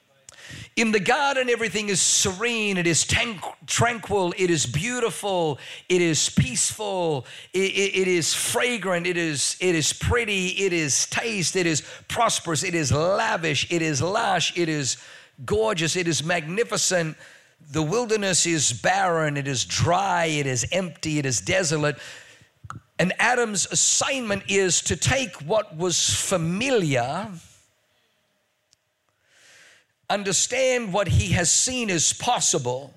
In 0.79 0.93
the 0.93 1.01
garden, 1.01 1.51
everything 1.51 1.89
is 1.89 2.01
serene, 2.01 2.77
it 2.77 2.87
is 2.87 3.05
tranquil, 3.05 4.33
it 4.37 4.49
is 4.49 4.65
beautiful, 4.65 5.59
it 5.89 6.01
is 6.01 6.31
peaceful, 6.31 7.27
it, 7.53 7.73
it, 7.73 8.03
it 8.03 8.07
is 8.07 8.33
fragrant, 8.33 9.05
it 9.05 9.17
is, 9.17 9.57
it 9.61 9.75
is 9.75 9.93
pretty, 9.93 10.51
it 10.51 10.73
is 10.73 11.07
taste, 11.07 11.57
it 11.57 11.67
is 11.67 11.83
prosperous, 12.07 12.63
it 12.63 12.77
is 12.77 12.93
lavish, 12.93 13.67
it 13.73 13.83
is 13.83 14.01
lush, 14.01 14.57
it 14.57 14.69
is 14.69 14.99
gorgeous, 15.45 15.97
it 15.97 16.07
is 16.07 16.23
magnificent. 16.23 17.17
The 17.73 17.83
wilderness 17.83 18.47
is 18.47 18.73
barren, 18.73 19.37
it 19.37 19.49
is 19.49 19.65
dry, 19.65 20.27
it 20.27 20.47
is 20.47 20.65
empty, 20.71 21.19
it 21.19 21.27
is 21.27 21.41
desolate. 21.41 21.99
And 23.01 23.13
Adam's 23.19 23.67
assignment 23.67 24.45
is 24.47 24.81
to 24.83 24.97
take 24.97 25.35
what 25.43 25.77
was 25.77 26.09
familiar 26.09 27.33
understand 30.11 30.93
what 30.93 31.09
he 31.09 31.33
has 31.33 31.50
seen 31.50 31.91
is 31.91 32.12
possible, 32.12 32.95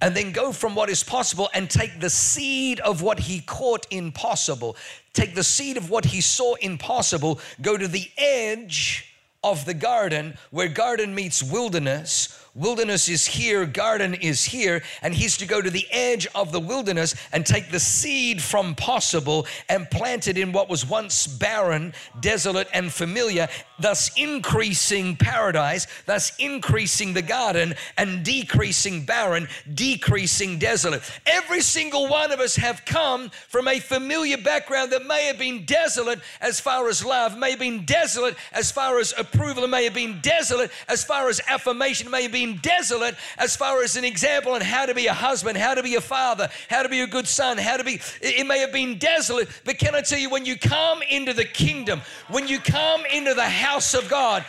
and 0.00 0.16
then 0.16 0.32
go 0.32 0.52
from 0.52 0.74
what 0.74 0.88
is 0.88 1.02
possible 1.02 1.50
and 1.52 1.68
take 1.68 2.00
the 2.00 2.10
seed 2.10 2.80
of 2.80 3.02
what 3.02 3.18
he 3.18 3.40
caught 3.40 3.86
impossible, 3.90 4.76
take 5.12 5.34
the 5.34 5.44
seed 5.44 5.76
of 5.76 5.90
what 5.90 6.06
he 6.06 6.20
saw 6.20 6.54
impossible, 6.56 7.40
go 7.60 7.76
to 7.76 7.86
the 7.86 8.10
edge 8.16 9.06
of 9.42 9.64
the 9.64 9.74
garden 9.74 10.36
where 10.50 10.68
garden 10.68 11.14
meets 11.14 11.42
wilderness 11.42 12.39
Wilderness 12.54 13.08
is 13.08 13.26
here, 13.26 13.64
garden 13.64 14.12
is 14.14 14.44
here, 14.44 14.82
and 15.02 15.14
he's 15.14 15.36
to 15.36 15.46
go 15.46 15.62
to 15.62 15.70
the 15.70 15.86
edge 15.92 16.26
of 16.34 16.50
the 16.50 16.58
wilderness 16.58 17.14
and 17.32 17.46
take 17.46 17.70
the 17.70 17.78
seed 17.78 18.42
from 18.42 18.74
possible 18.74 19.46
and 19.68 19.88
plant 19.88 20.26
it 20.26 20.36
in 20.36 20.50
what 20.50 20.68
was 20.68 20.84
once 20.84 21.28
barren, 21.28 21.94
desolate, 22.18 22.66
and 22.74 22.92
familiar, 22.92 23.46
thus 23.78 24.10
increasing 24.16 25.14
paradise, 25.14 25.86
thus 26.06 26.32
increasing 26.38 27.14
the 27.14 27.22
garden 27.22 27.72
and 27.96 28.24
decreasing 28.24 29.04
barren, 29.04 29.46
decreasing 29.72 30.58
desolate. 30.58 31.02
Every 31.26 31.60
single 31.60 32.08
one 32.08 32.32
of 32.32 32.40
us 32.40 32.56
have 32.56 32.84
come 32.84 33.30
from 33.48 33.68
a 33.68 33.78
familiar 33.78 34.38
background 34.38 34.90
that 34.90 35.06
may 35.06 35.26
have 35.26 35.38
been 35.38 35.64
desolate 35.66 36.18
as 36.40 36.58
far 36.58 36.88
as 36.88 37.04
love, 37.04 37.38
may 37.38 37.50
have 37.50 37.60
been 37.60 37.84
desolate 37.84 38.34
as 38.52 38.72
far 38.72 38.98
as 38.98 39.14
approval, 39.16 39.68
may 39.68 39.84
have 39.84 39.94
been 39.94 40.18
desolate 40.20 40.72
as 40.88 41.04
far 41.04 41.28
as 41.28 41.40
affirmation, 41.46 42.10
may 42.10 42.22
have 42.22 42.32
been 42.32 42.39
desolate 42.62 43.14
as 43.38 43.56
far 43.56 43.82
as 43.82 43.96
an 43.96 44.04
example 44.04 44.52
on 44.52 44.60
how 44.60 44.86
to 44.86 44.94
be 44.94 45.06
a 45.06 45.14
husband, 45.14 45.56
how 45.58 45.74
to 45.74 45.82
be 45.82 45.94
a 45.94 46.00
father, 46.00 46.48
how 46.68 46.82
to 46.82 46.88
be 46.88 47.00
a 47.00 47.06
good 47.06 47.26
son, 47.26 47.58
how 47.58 47.76
to 47.76 47.84
be, 47.84 48.00
it 48.20 48.46
may 48.46 48.58
have 48.58 48.72
been 48.72 48.98
desolate, 48.98 49.48
but 49.64 49.78
can 49.78 49.94
I 49.94 50.00
tell 50.00 50.18
you, 50.18 50.30
when 50.30 50.44
you 50.44 50.58
come 50.58 51.02
into 51.10 51.32
the 51.32 51.44
kingdom, 51.44 52.00
when 52.28 52.48
you 52.48 52.58
come 52.58 53.02
into 53.12 53.34
the 53.34 53.48
house 53.48 53.94
of 53.94 54.08
God, 54.08 54.44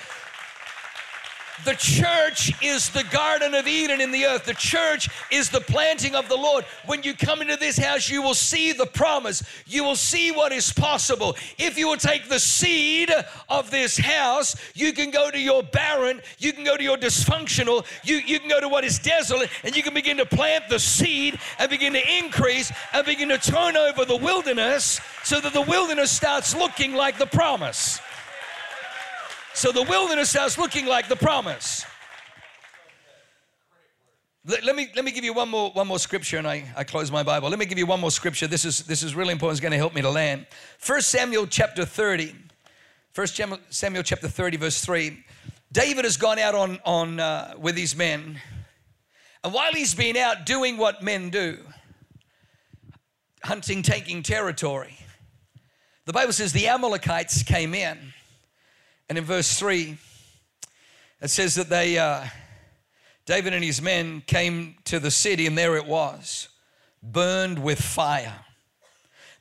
the 1.66 1.76
church 1.76 2.52
is 2.64 2.90
the 2.90 3.04
Garden 3.06 3.54
of 3.54 3.68
Eden 3.68 4.02
in 4.02 4.12
the 4.12 4.26
earth. 4.26 4.46
The 4.46 4.54
church 4.54 5.10
is 5.32 5.50
the 5.50 5.62
planting 5.62 6.16
of 6.16 6.28
the 6.28 6.36
Lord. 6.36 6.66
When 6.86 7.04
you 7.04 7.14
come 7.14 7.42
into 7.42 7.58
this 7.58 7.78
house, 7.78 8.10
you 8.10 8.22
will 8.22 8.34
see 8.34 8.72
the 8.72 8.86
promise. 8.86 9.44
You 9.66 9.84
will 9.84 9.96
see 9.96 10.32
what 10.32 10.52
is 10.52 10.72
possible. 10.72 11.36
If 11.58 11.78
you 11.78 11.88
will 11.88 11.98
take 11.98 12.30
the 12.30 12.40
seed 12.40 13.12
of 13.50 13.72
this 13.72 13.98
house, 13.98 14.56
you 14.74 14.94
can 14.94 15.12
go 15.12 15.30
to 15.30 15.40
your 15.40 15.64
barren, 15.64 16.22
you 16.40 16.54
can 16.54 16.64
go 16.64 16.78
to 16.78 16.84
your 16.84 16.98
dysfunctional, 16.98 17.86
you, 18.04 18.18
you 18.18 18.40
can 18.40 18.50
go 18.50 18.60
to 18.60 18.70
what 18.70 18.84
is 18.84 19.00
desolate, 19.00 19.50
and 19.64 19.76
you 19.76 19.84
can 19.84 19.94
begin 19.94 20.18
to 20.18 20.26
plant 20.26 20.70
the 20.70 20.80
seed 20.80 21.40
and 21.60 21.70
begin 21.70 21.94
to 21.94 22.18
increase 22.18 22.72
and 22.94 23.06
begin 23.06 23.30
to 23.30 23.38
turn 23.38 23.78
over 23.78 24.06
the 24.06 24.18
wilderness 24.18 25.00
so 25.24 25.40
that 25.40 25.54
the 25.54 25.62
wilderness 25.62 26.12
starts 26.12 26.56
looking 26.56 26.94
like 26.94 27.18
the 27.18 27.28
promise. 27.28 28.00
So 29.54 29.72
the 29.72 29.84
wilderness 29.84 30.30
starts 30.30 30.58
looking 30.58 30.86
like 30.86 31.08
the 31.08 31.16
promise. 31.16 31.86
Let, 34.46 34.64
let, 34.64 34.76
me, 34.76 34.88
let 34.96 35.06
me 35.06 35.12
give 35.12 35.24
you 35.24 35.34
one 35.34 35.50
more, 35.50 35.70
one 35.72 35.88
more 35.88 36.00
scripture 36.00 36.38
and 36.38 36.48
I, 36.48 36.66
I 36.76 36.84
close 36.84 37.12
my 37.12 37.22
Bible. 37.22 37.50
Let 37.50 37.60
me 37.60 37.66
give 37.66 37.78
you 37.78 37.86
one 37.86 38.00
more 38.00 38.10
scripture. 38.10 38.48
This 38.48 38.66
is, 38.66 38.80
this 38.86 39.04
is 39.04 39.14
really 39.14 39.34
important. 39.34 39.58
It's 39.58 39.62
going 39.62 39.72
to 39.72 39.78
help 39.78 39.94
me 39.94 40.02
to 40.02 40.10
land. 40.10 40.48
1 40.84 41.02
Samuel 41.02 41.46
chapter 41.46 41.86
30. 41.86 42.34
1 43.14 43.28
Samuel 43.70 44.04
chapter 44.04 44.28
30, 44.28 44.58
verse 44.58 44.84
3. 44.84 45.24
David 45.72 46.06
has 46.06 46.18
gone 46.18 46.40
out 46.40 46.56
on, 46.56 46.80
on, 46.86 47.20
uh, 47.20 47.54
with 47.58 47.78
his 47.78 47.96
men. 47.96 48.40
And 49.44 49.54
while 49.54 49.74
he's 49.74 49.94
been 49.94 50.18
out 50.18 50.46
doing 50.46 50.78
what 50.78 51.04
men 51.04 51.30
do, 51.30 51.60
hunting, 53.44 53.84
taking 53.84 54.24
territory, 54.24 54.98
the 56.06 56.14
Bible 56.14 56.34
says 56.34 56.52
the 56.52 56.68
Amalekites 56.68 57.44
came 57.44 57.74
in 57.74 58.14
and 59.12 59.18
in 59.18 59.26
verse 59.26 59.60
3, 59.60 59.98
it 61.22 61.30
says 61.30 61.56
that 61.56 61.68
they, 61.68 61.98
uh, 61.98 62.24
David 63.26 63.54
and 63.54 63.62
his 63.62 63.82
men 63.82 64.24
came 64.26 64.78
to 64.86 65.02
the 65.02 65.12
city, 65.12 65.46
and 65.48 65.58
there 65.58 65.76
it 65.76 65.86
was, 65.86 66.48
burned 67.04 67.62
with 67.62 67.82
fire. 67.82 68.46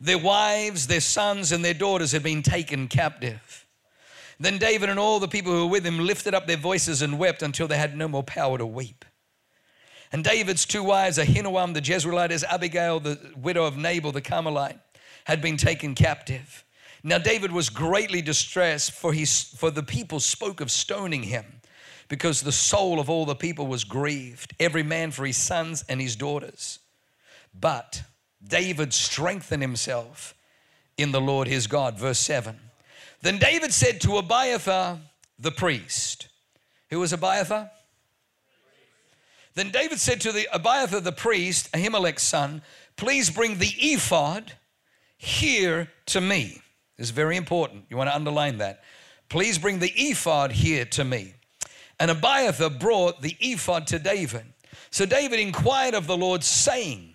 Their 0.00 0.18
wives, 0.18 0.88
their 0.88 1.00
sons, 1.00 1.52
and 1.52 1.64
their 1.64 1.72
daughters 1.72 2.10
had 2.10 2.24
been 2.24 2.42
taken 2.42 2.88
captive. 2.88 3.64
Then 4.40 4.58
David 4.58 4.88
and 4.88 4.98
all 4.98 5.20
the 5.20 5.28
people 5.28 5.52
who 5.52 5.66
were 5.66 5.70
with 5.70 5.86
him 5.86 6.00
lifted 6.00 6.34
up 6.34 6.48
their 6.48 6.56
voices 6.56 7.00
and 7.00 7.16
wept 7.16 7.40
until 7.40 7.68
they 7.68 7.78
had 7.78 7.96
no 7.96 8.08
more 8.08 8.24
power 8.24 8.58
to 8.58 8.66
weep. 8.66 9.04
And 10.10 10.24
David's 10.24 10.66
two 10.66 10.82
wives, 10.82 11.16
Ahinoam 11.16 11.74
the 11.74 11.80
Jezreelite, 11.80 12.42
Abigail, 12.42 12.98
the 12.98 13.20
widow 13.36 13.66
of 13.66 13.76
Nabal 13.76 14.10
the 14.10 14.20
Carmelite, 14.20 14.80
had 15.26 15.40
been 15.40 15.56
taken 15.56 15.94
captive. 15.94 16.64
Now 17.02 17.18
David 17.18 17.52
was 17.52 17.70
greatly 17.70 18.20
distressed, 18.20 18.92
for, 18.92 19.12
he, 19.12 19.24
for 19.24 19.70
the 19.70 19.82
people 19.82 20.20
spoke 20.20 20.60
of 20.60 20.70
stoning 20.70 21.22
him, 21.24 21.44
because 22.08 22.42
the 22.42 22.52
soul 22.52 23.00
of 23.00 23.08
all 23.08 23.24
the 23.24 23.34
people 23.34 23.66
was 23.66 23.84
grieved, 23.84 24.54
every 24.60 24.82
man 24.82 25.10
for 25.10 25.24
his 25.24 25.36
sons 25.36 25.84
and 25.88 26.00
his 26.00 26.16
daughters. 26.16 26.78
But 27.58 28.02
David 28.46 28.92
strengthened 28.92 29.62
himself 29.62 30.34
in 30.98 31.12
the 31.12 31.20
Lord 31.20 31.48
his 31.48 31.66
God. 31.66 31.98
Verse 31.98 32.18
7. 32.18 32.58
Then 33.22 33.38
David 33.38 33.72
said 33.72 34.00
to 34.02 34.18
Abiathar 34.18 34.98
the 35.38 35.50
priest, 35.50 36.28
Who 36.90 37.00
was 37.00 37.12
Abiathar? 37.12 37.70
Then 39.54 39.70
David 39.70 39.98
said 39.98 40.20
to 40.22 40.32
the 40.32 40.48
Abiathar 40.52 41.00
the 41.00 41.12
priest, 41.12 41.70
Ahimelech's 41.72 42.22
son, 42.22 42.62
Please 42.96 43.30
bring 43.30 43.58
the 43.58 43.74
ephod 43.78 44.52
here 45.16 45.90
to 46.06 46.20
me 46.20 46.62
is 47.00 47.10
very 47.10 47.36
important. 47.36 47.84
You 47.88 47.96
want 47.96 48.10
to 48.10 48.14
underline 48.14 48.58
that. 48.58 48.84
Please 49.28 49.58
bring 49.58 49.78
the 49.78 49.92
ephod 49.94 50.52
here 50.52 50.84
to 50.84 51.04
me. 51.04 51.34
And 51.98 52.10
Abiathar 52.10 52.70
brought 52.70 53.22
the 53.22 53.36
ephod 53.40 53.86
to 53.88 53.98
David. 53.98 54.44
So 54.90 55.06
David 55.06 55.40
inquired 55.40 55.94
of 55.94 56.06
the 56.06 56.16
Lord, 56.16 56.44
saying, 56.44 57.14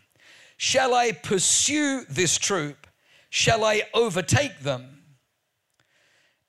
Shall 0.58 0.94
I 0.94 1.12
pursue 1.12 2.04
this 2.10 2.38
troop? 2.38 2.88
Shall 3.30 3.64
I 3.64 3.84
overtake 3.94 4.60
them? 4.62 5.04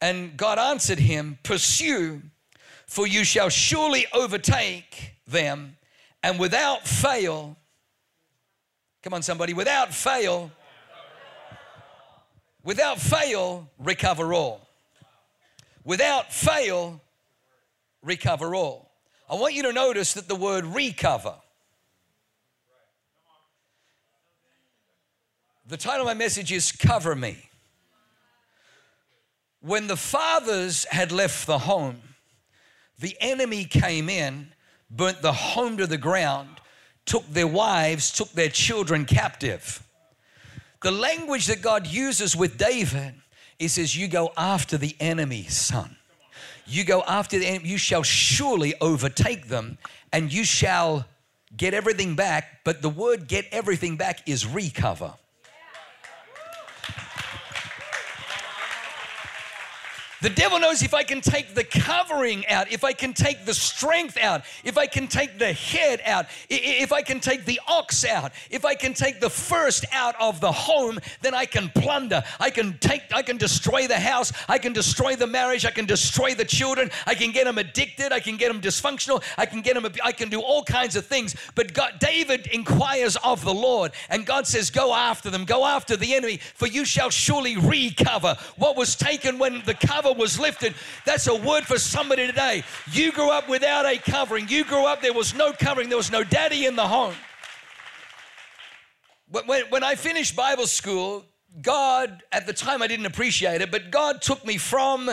And 0.01 0.37
God 0.37 0.59
answered 0.59 0.99
him, 0.99 1.39
Pursue, 1.43 2.23
for 2.87 3.07
you 3.07 3.25
shall 3.25 3.49
surely 3.49 4.07
overtake 4.13 5.15
them, 5.27 5.77
and 6.23 6.39
without 6.39 6.87
fail, 6.87 7.57
come 9.03 9.15
on, 9.15 9.23
somebody, 9.23 9.53
without 9.53 9.93
fail, 9.93 10.51
Without 12.67 12.99
fail, 12.99 13.71
recover 13.79 14.35
all. 14.35 14.67
Without 15.85 16.33
fail, 16.33 17.01
recover 18.03 18.57
all. 18.57 18.91
I 19.31 19.37
want 19.37 19.55
you 19.55 19.63
to 19.63 19.73
notice 19.73 20.15
that 20.15 20.27
the 20.27 20.35
word 20.35 20.65
recover. 20.65 21.37
The 25.69 25.77
title 25.77 26.01
of 26.01 26.07
my 26.07 26.15
message 26.15 26.51
is 26.51 26.73
Cover 26.73 27.15
Me. 27.15 27.37
When 29.61 29.87
the 29.87 29.97
fathers 29.97 30.87
had 30.91 31.13
left 31.13 31.47
the 31.47 31.59
home, 31.59 32.01
the 32.99 33.17
enemy 33.21 33.65
came 33.65 34.09
in, 34.09 34.49
burnt 34.91 35.23
the 35.23 35.33
home 35.33 35.77
to 35.77 35.87
the 35.87 35.99
ground, 35.99 36.61
took 37.05 37.29
their 37.29 37.47
wives, 37.47 38.11
took 38.11 38.33
their 38.33 38.49
children 38.49 39.05
captive. 39.05 39.86
The 40.83 40.91
language 40.91 41.47
that 41.47 41.63
God 41.63 41.87
uses 41.87 42.37
with 42.37 42.59
David, 42.59 43.15
he 43.59 43.69
says, 43.69 43.97
You 43.97 44.09
go 44.09 44.33
after 44.37 44.77
the 44.77 44.95
enemy, 45.01 45.45
son. 45.45 45.97
You 46.67 46.85
go 46.85 47.03
after 47.07 47.39
the 47.39 47.47
enemy, 47.47 47.69
you 47.69 47.79
shall 47.79 48.03
surely 48.03 48.75
overtake 48.81 49.49
them, 49.49 49.79
and 50.13 50.33
you 50.33 50.45
shall 50.45 51.07
get 51.57 51.75
everything 51.75 52.17
back. 52.17 52.61
But 52.65 52.83
the 52.83 52.89
word 52.89 53.29
get 53.29 53.47
everything 53.53 53.97
back 53.97 54.29
is 54.29 54.47
recover. 54.47 55.15
The 60.23 60.31
devil 60.31 60.59
knows 60.59 60.83
if 60.83 60.95
I 60.95 61.03
can 61.03 61.21
take 61.21 61.55
the 61.55 61.65
covering 61.65 62.47
out, 62.47 62.73
if 62.73 62.85
I 62.85 62.93
can 62.93 63.13
take 63.13 63.45
the 63.45 63.53
strength 63.53 64.17
out, 64.17 64.45
if 64.65 64.79
I 64.79 64.87
can 64.87 65.09
take 65.09 65.39
the 65.39 65.53
head 65.53 66.01
out, 66.07 66.27
if 66.49 66.93
I 66.93 67.03
can 67.03 67.21
take 67.21 67.45
the 67.45 67.61
ox 67.69 68.05
out, 68.05 68.33
if 68.51 68.65
I 68.65 68.75
can 68.75 68.95
take 68.95 69.21
the 69.21 69.29
first 69.29 69.85
out 69.93 70.15
of 70.19 70.41
the 70.41 70.51
home, 70.51 70.99
then 71.21 71.35
I 71.35 71.45
can 71.45 71.69
plunder. 71.69 72.25
I 72.41 72.51
can 72.51 72.79
take, 72.79 73.03
I 73.13 73.23
can 73.23 73.37
destroy 73.37 73.87
the 73.87 73.99
house, 73.99 74.33
I 74.49 74.59
can 74.59 74.73
destroy 74.73 75.17
the 75.17 75.27
marriage, 75.27 75.67
I 75.67 75.71
can 75.71 75.85
destroy 75.85 76.35
the 76.35 76.45
children, 76.45 76.91
I 77.07 77.15
can 77.15 77.31
get 77.31 77.45
them 77.45 77.59
addicted, 77.59 78.13
I 78.13 78.21
can 78.21 78.37
get 78.37 78.51
them 78.51 78.63
dysfunctional, 78.63 79.23
I 79.37 79.45
can 79.45 79.61
get 79.61 79.75
them, 79.75 79.87
I 80.03 80.13
can 80.13 80.31
do 80.31 80.41
all 80.41 80.65
kinds 80.65 80.97
of 80.97 81.05
things. 81.05 81.37
But 81.55 81.75
God, 81.75 81.95
David 82.01 82.47
inquires 82.47 83.17
of 83.17 83.45
the 83.45 83.55
Lord, 83.55 83.93
and 84.09 84.25
God 84.25 84.47
says, 84.47 84.71
Go 84.71 84.95
after 84.95 85.29
them, 85.29 85.45
go 85.45 85.67
after 85.67 85.97
the 85.97 86.15
enemy, 86.15 86.39
for 86.55 86.67
you 86.67 86.85
shall 86.87 87.11
surely 87.11 87.57
recover 87.57 88.37
what 88.57 88.77
was 88.77 88.97
taken 88.97 89.39
when 89.39 89.63
the 89.67 89.75
cover 89.75 90.06
was 90.15 90.39
lifted. 90.39 90.75
That's 91.05 91.27
a 91.27 91.35
word 91.35 91.65
for 91.65 91.79
somebody 91.79 92.27
today. 92.27 92.65
You 92.93 93.13
grew 93.13 93.31
up 93.31 93.49
without 93.49 93.87
a 93.87 93.99
covering. 93.99 94.49
You 94.49 94.65
grew 94.65 94.87
up, 94.87 95.03
there 95.03 95.13
was 95.13 95.35
no 95.35 95.53
covering, 95.53 95.89
there 95.89 95.99
was 95.99 96.11
no 96.11 96.25
daddy 96.25 96.67
in 96.67 96.77
the 96.77 96.87
home. 96.87 97.15
When, 99.31 99.65
when 99.71 99.83
I 99.83 99.97
finished 99.97 100.37
Bible 100.37 100.67
school, 100.67 101.25
God, 101.61 102.23
at 102.31 102.47
the 102.47 102.53
time 102.53 102.83
I 102.83 102.87
didn't 102.87 103.07
appreciate 103.07 103.61
it, 103.61 103.71
but 103.71 103.91
God 103.91 104.23
took 104.23 104.45
me 104.45 104.57
from, 104.59 105.11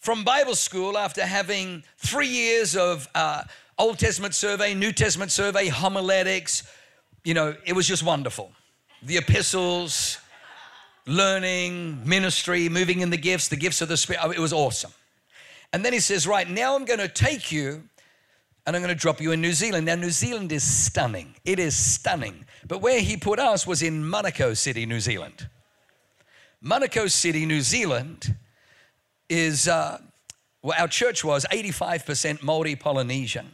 from 0.00 0.24
Bible 0.24 0.54
school 0.54 0.98
after 0.98 1.24
having 1.24 1.84
three 1.98 2.28
years 2.28 2.76
of 2.76 3.08
uh, 3.14 3.44
Old 3.78 3.98
Testament 3.98 4.34
survey, 4.34 4.74
New 4.74 4.92
Testament 4.92 5.30
survey, 5.30 5.68
homiletics. 5.68 6.62
You 7.24 7.34
know, 7.34 7.54
it 7.64 7.72
was 7.72 7.86
just 7.86 8.02
wonderful. 8.02 8.52
The 9.02 9.16
epistles, 9.16 10.18
learning, 11.06 12.06
ministry, 12.08 12.68
moving 12.68 13.00
in 13.00 13.10
the 13.10 13.16
gifts, 13.16 13.48
the 13.48 13.56
gifts 13.56 13.80
of 13.80 13.88
the 13.88 13.96
Spirit. 13.96 14.36
It 14.36 14.40
was 14.40 14.52
awesome. 14.52 14.92
And 15.72 15.84
then 15.84 15.92
he 15.92 16.00
says, 16.00 16.26
Right, 16.26 16.48
now 16.48 16.74
I'm 16.74 16.84
going 16.84 17.00
to 17.00 17.08
take 17.08 17.50
you 17.50 17.82
and 18.66 18.76
I'm 18.76 18.82
going 18.82 18.94
to 18.94 19.00
drop 19.00 19.20
you 19.20 19.32
in 19.32 19.40
New 19.40 19.52
Zealand. 19.52 19.86
Now, 19.86 19.96
New 19.96 20.10
Zealand 20.10 20.52
is 20.52 20.62
stunning. 20.62 21.34
It 21.44 21.58
is 21.58 21.74
stunning. 21.74 22.44
But 22.66 22.80
where 22.80 23.00
he 23.00 23.16
put 23.16 23.40
us 23.40 23.66
was 23.66 23.82
in 23.82 24.04
Manukau 24.04 24.56
City, 24.56 24.86
New 24.86 25.00
Zealand. 25.00 25.48
Manukau 26.64 27.10
City, 27.10 27.44
New 27.44 27.60
Zealand 27.60 28.36
is, 29.28 29.66
uh, 29.66 29.98
well, 30.62 30.78
our 30.78 30.86
church 30.86 31.24
was 31.24 31.44
85% 31.50 32.42
Maori 32.42 32.76
Polynesian. 32.76 33.52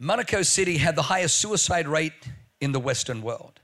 Manukau 0.00 0.44
City 0.44 0.76
had 0.76 0.94
the 0.94 1.02
highest 1.02 1.38
suicide 1.38 1.88
rate 1.88 2.28
in 2.60 2.72
the 2.72 2.80
Western 2.80 3.22
world. 3.22 3.60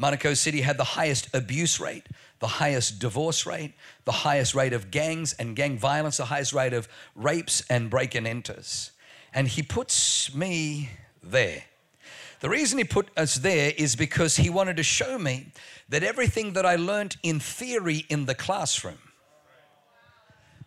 Manukau 0.00 0.34
City 0.34 0.62
had 0.62 0.78
the 0.78 0.84
highest 0.84 1.28
abuse 1.34 1.78
rate, 1.78 2.06
the 2.38 2.46
highest 2.46 2.98
divorce 2.98 3.44
rate, 3.44 3.74
the 4.06 4.12
highest 4.12 4.54
rate 4.54 4.72
of 4.72 4.90
gangs 4.90 5.34
and 5.34 5.54
gang 5.54 5.76
violence, 5.76 6.16
the 6.16 6.24
highest 6.24 6.54
rate 6.54 6.72
of 6.72 6.88
rapes 7.14 7.62
and 7.68 7.90
break 7.90 8.14
and 8.14 8.26
enters. 8.26 8.92
And 9.34 9.46
he 9.46 9.62
puts 9.62 10.34
me 10.34 10.90
there. 11.22 11.64
The 12.40 12.48
reason 12.48 12.78
he 12.78 12.84
put 12.84 13.08
us 13.14 13.34
there 13.34 13.74
is 13.76 13.94
because 13.94 14.36
he 14.36 14.48
wanted 14.48 14.78
to 14.78 14.82
show 14.82 15.18
me 15.18 15.52
that 15.90 16.02
everything 16.02 16.54
that 16.54 16.64
I 16.64 16.76
learned 16.76 17.18
in 17.22 17.38
theory 17.38 18.06
in 18.08 18.24
the 18.24 18.34
classroom, 18.34 18.98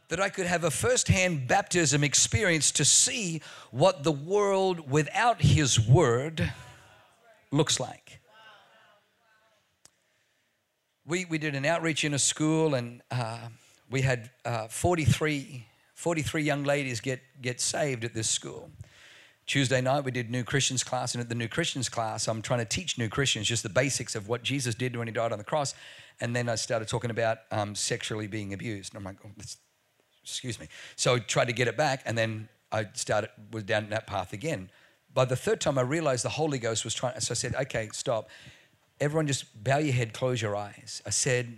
that 0.10 0.20
I 0.20 0.30
could 0.30 0.46
have 0.46 0.64
a 0.64 0.70
first-hand 0.70 1.48
baptism 1.48 2.04
experience 2.04 2.72
to 2.74 2.86
see 2.86 3.42
what 3.72 4.04
the 4.04 4.12
world 4.12 4.92
without 4.92 5.42
his 5.42 5.80
word 5.80 6.54
looks 7.52 7.80
like 7.80 8.20
we, 11.06 11.26
we 11.26 11.38
did 11.38 11.56
an 11.56 11.66
outreach 11.66 12.04
in 12.04 12.14
a 12.14 12.20
school 12.20 12.76
and 12.76 13.02
uh, 13.12 13.50
we 13.90 14.02
had 14.02 14.30
uh, 14.46 14.68
43, 14.68 15.66
43 15.96 16.44
young 16.44 16.64
ladies 16.64 17.02
get, 17.02 17.22
get 17.42 17.60
saved 17.60 18.04
at 18.06 18.14
this 18.14 18.30
school. 18.30 18.70
Tuesday 19.46 19.82
night, 19.82 20.06
we 20.06 20.12
did 20.12 20.32
New 20.32 20.46
Christians 20.46 20.86
class, 20.86 21.14
and 21.14 21.22
at 21.22 21.28
the 21.28 21.36
New 21.36 21.50
Christians 21.50 21.90
class, 21.90 22.30
I'm 22.30 22.42
trying 22.42 22.60
to 22.60 22.66
teach 22.66 22.98
New 22.98 23.10
Christians 23.10 23.46
just 23.46 23.62
the 23.62 23.68
basics 23.68 24.16
of 24.16 24.30
what 24.30 24.42
Jesus 24.42 24.74
did 24.74 24.96
when 24.96 25.06
he 25.06 25.14
died 25.14 25.34
on 25.34 25.38
the 25.38 25.44
cross. 25.44 25.76
And 26.22 26.34
then 26.34 26.48
I 26.48 26.56
started 26.56 26.88
talking 26.88 27.12
about 27.12 27.40
um, 27.52 27.76
sexually 27.76 28.28
being 28.28 28.54
abused. 28.54 28.94
And 28.94 29.00
I'm 29.00 29.04
like, 29.04 29.18
oh, 29.26 29.32
excuse 30.24 30.58
me. 30.62 30.70
So 30.96 31.16
I 31.16 31.20
tried 31.20 31.48
to 31.48 31.54
get 31.54 31.68
it 31.68 31.76
back, 31.76 32.04
and 32.06 32.18
then 32.18 32.48
I 32.72 32.88
started, 32.94 33.32
was 33.52 33.64
down 33.64 33.90
that 33.90 34.08
path 34.08 34.32
again. 34.32 34.70
By 35.14 35.26
the 35.26 35.36
third 35.36 35.60
time, 35.60 35.78
I 35.78 35.82
realized 35.82 36.24
the 36.24 36.30
Holy 36.30 36.58
Ghost 36.58 36.86
was 36.86 36.94
trying, 36.94 37.20
so 37.20 37.34
I 37.34 37.36
said, 37.36 37.54
okay, 37.54 37.90
stop 37.92 38.30
everyone 39.04 39.28
just 39.28 39.64
bow 39.64 39.80
your 39.80 39.94
head, 39.94 40.14
close 40.14 40.42
your 40.42 40.56
eyes. 40.56 41.02
I 41.06 41.10
said, 41.10 41.58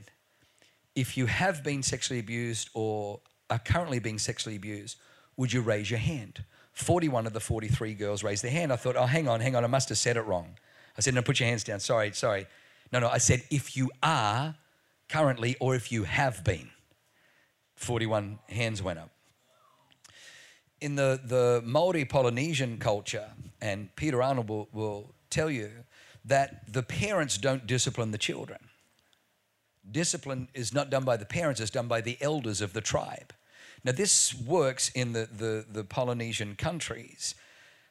if 0.95 1.15
you 1.15 1.27
have 1.27 1.63
been 1.63 1.84
sexually 1.84 2.19
abused 2.19 2.71
or 2.73 3.19
are 3.51 3.60
currently 3.60 3.99
being 3.99 4.17
sexually 4.17 4.55
abused, 4.55 4.97
would 5.38 5.53
you 5.53 5.62
raise 5.62 5.91
your 5.91 5.99
hand? 5.99 6.43
41 6.73 7.27
of 7.27 7.34
the 7.34 7.39
43 7.39 7.93
girls 7.93 8.23
raised 8.23 8.43
their 8.43 8.51
hand. 8.51 8.73
I 8.73 8.77
thought, 8.77 8.95
oh, 8.95 9.05
hang 9.05 9.27
on, 9.27 9.41
hang 9.41 9.55
on, 9.55 9.63
I 9.63 9.67
must 9.67 9.89
have 9.89 9.99
said 9.99 10.17
it 10.17 10.21
wrong. 10.21 10.58
I 10.97 11.01
said, 11.01 11.13
no, 11.13 11.21
put 11.21 11.39
your 11.39 11.47
hands 11.47 11.63
down. 11.63 11.79
Sorry, 11.79 12.12
sorry. 12.13 12.47
No, 12.91 12.99
no, 12.99 13.10
I 13.10 13.19
said, 13.19 13.43
if 13.51 13.77
you 13.77 13.91
are 14.01 14.55
currently 15.08 15.55
or 15.60 15.75
if 15.75 15.91
you 15.91 16.03
have 16.05 16.43
been. 16.43 16.69
41 17.75 18.39
hands 18.49 18.81
went 18.81 18.97
up. 18.97 19.12
In 20.81 20.95
the, 20.95 21.19
the 21.23 21.62
Maori 21.63 22.05
Polynesian 22.05 22.77
culture, 22.79 23.29
and 23.62 23.95
Peter 23.95 24.23
Arnold 24.23 24.49
will, 24.49 24.67
will 24.73 25.13
tell 25.29 25.51
you, 25.51 25.69
that 26.25 26.71
the 26.71 26.83
parents 26.83 27.38
don't 27.38 27.67
discipline 27.67 28.11
the 28.11 28.17
children. 28.17 28.59
Discipline 29.89 30.47
is 30.53 30.73
not 30.73 30.89
done 30.89 31.03
by 31.03 31.17
the 31.17 31.25
parents, 31.25 31.61
it's 31.61 31.69
done 31.69 31.88
by 31.88 32.01
the 32.01 32.17
elders 32.19 32.61
of 32.61 32.73
the 32.73 32.81
tribe. 32.81 33.33
Now, 33.83 33.91
this 33.91 34.33
works 34.33 34.89
in 34.89 35.13
the, 35.13 35.29
the, 35.31 35.65
the 35.69 35.83
Polynesian 35.83 36.55
countries, 36.55 37.35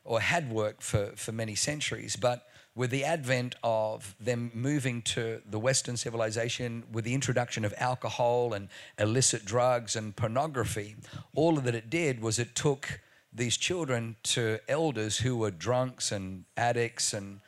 or 0.02 0.20
had 0.20 0.50
worked 0.50 0.82
for, 0.82 1.12
for 1.14 1.30
many 1.30 1.54
centuries, 1.54 2.16
but 2.16 2.46
with 2.74 2.90
the 2.90 3.04
advent 3.04 3.54
of 3.62 4.16
them 4.18 4.50
moving 4.52 5.00
to 5.02 5.40
the 5.48 5.60
Western 5.60 5.96
civilization, 5.96 6.82
with 6.90 7.04
the 7.04 7.14
introduction 7.14 7.64
of 7.64 7.72
alcohol 7.78 8.52
and 8.52 8.68
illicit 8.98 9.44
drugs 9.44 9.94
and 9.94 10.16
pornography, 10.16 10.96
all 11.36 11.54
that 11.54 11.76
it 11.76 11.88
did 11.88 12.20
was 12.20 12.40
it 12.40 12.56
took 12.56 13.00
these 13.32 13.56
children 13.56 14.16
to 14.24 14.58
elders 14.68 15.18
who 15.18 15.36
were 15.36 15.52
drunks 15.52 16.10
and 16.10 16.44
addicts 16.56 17.12
and 17.12 17.40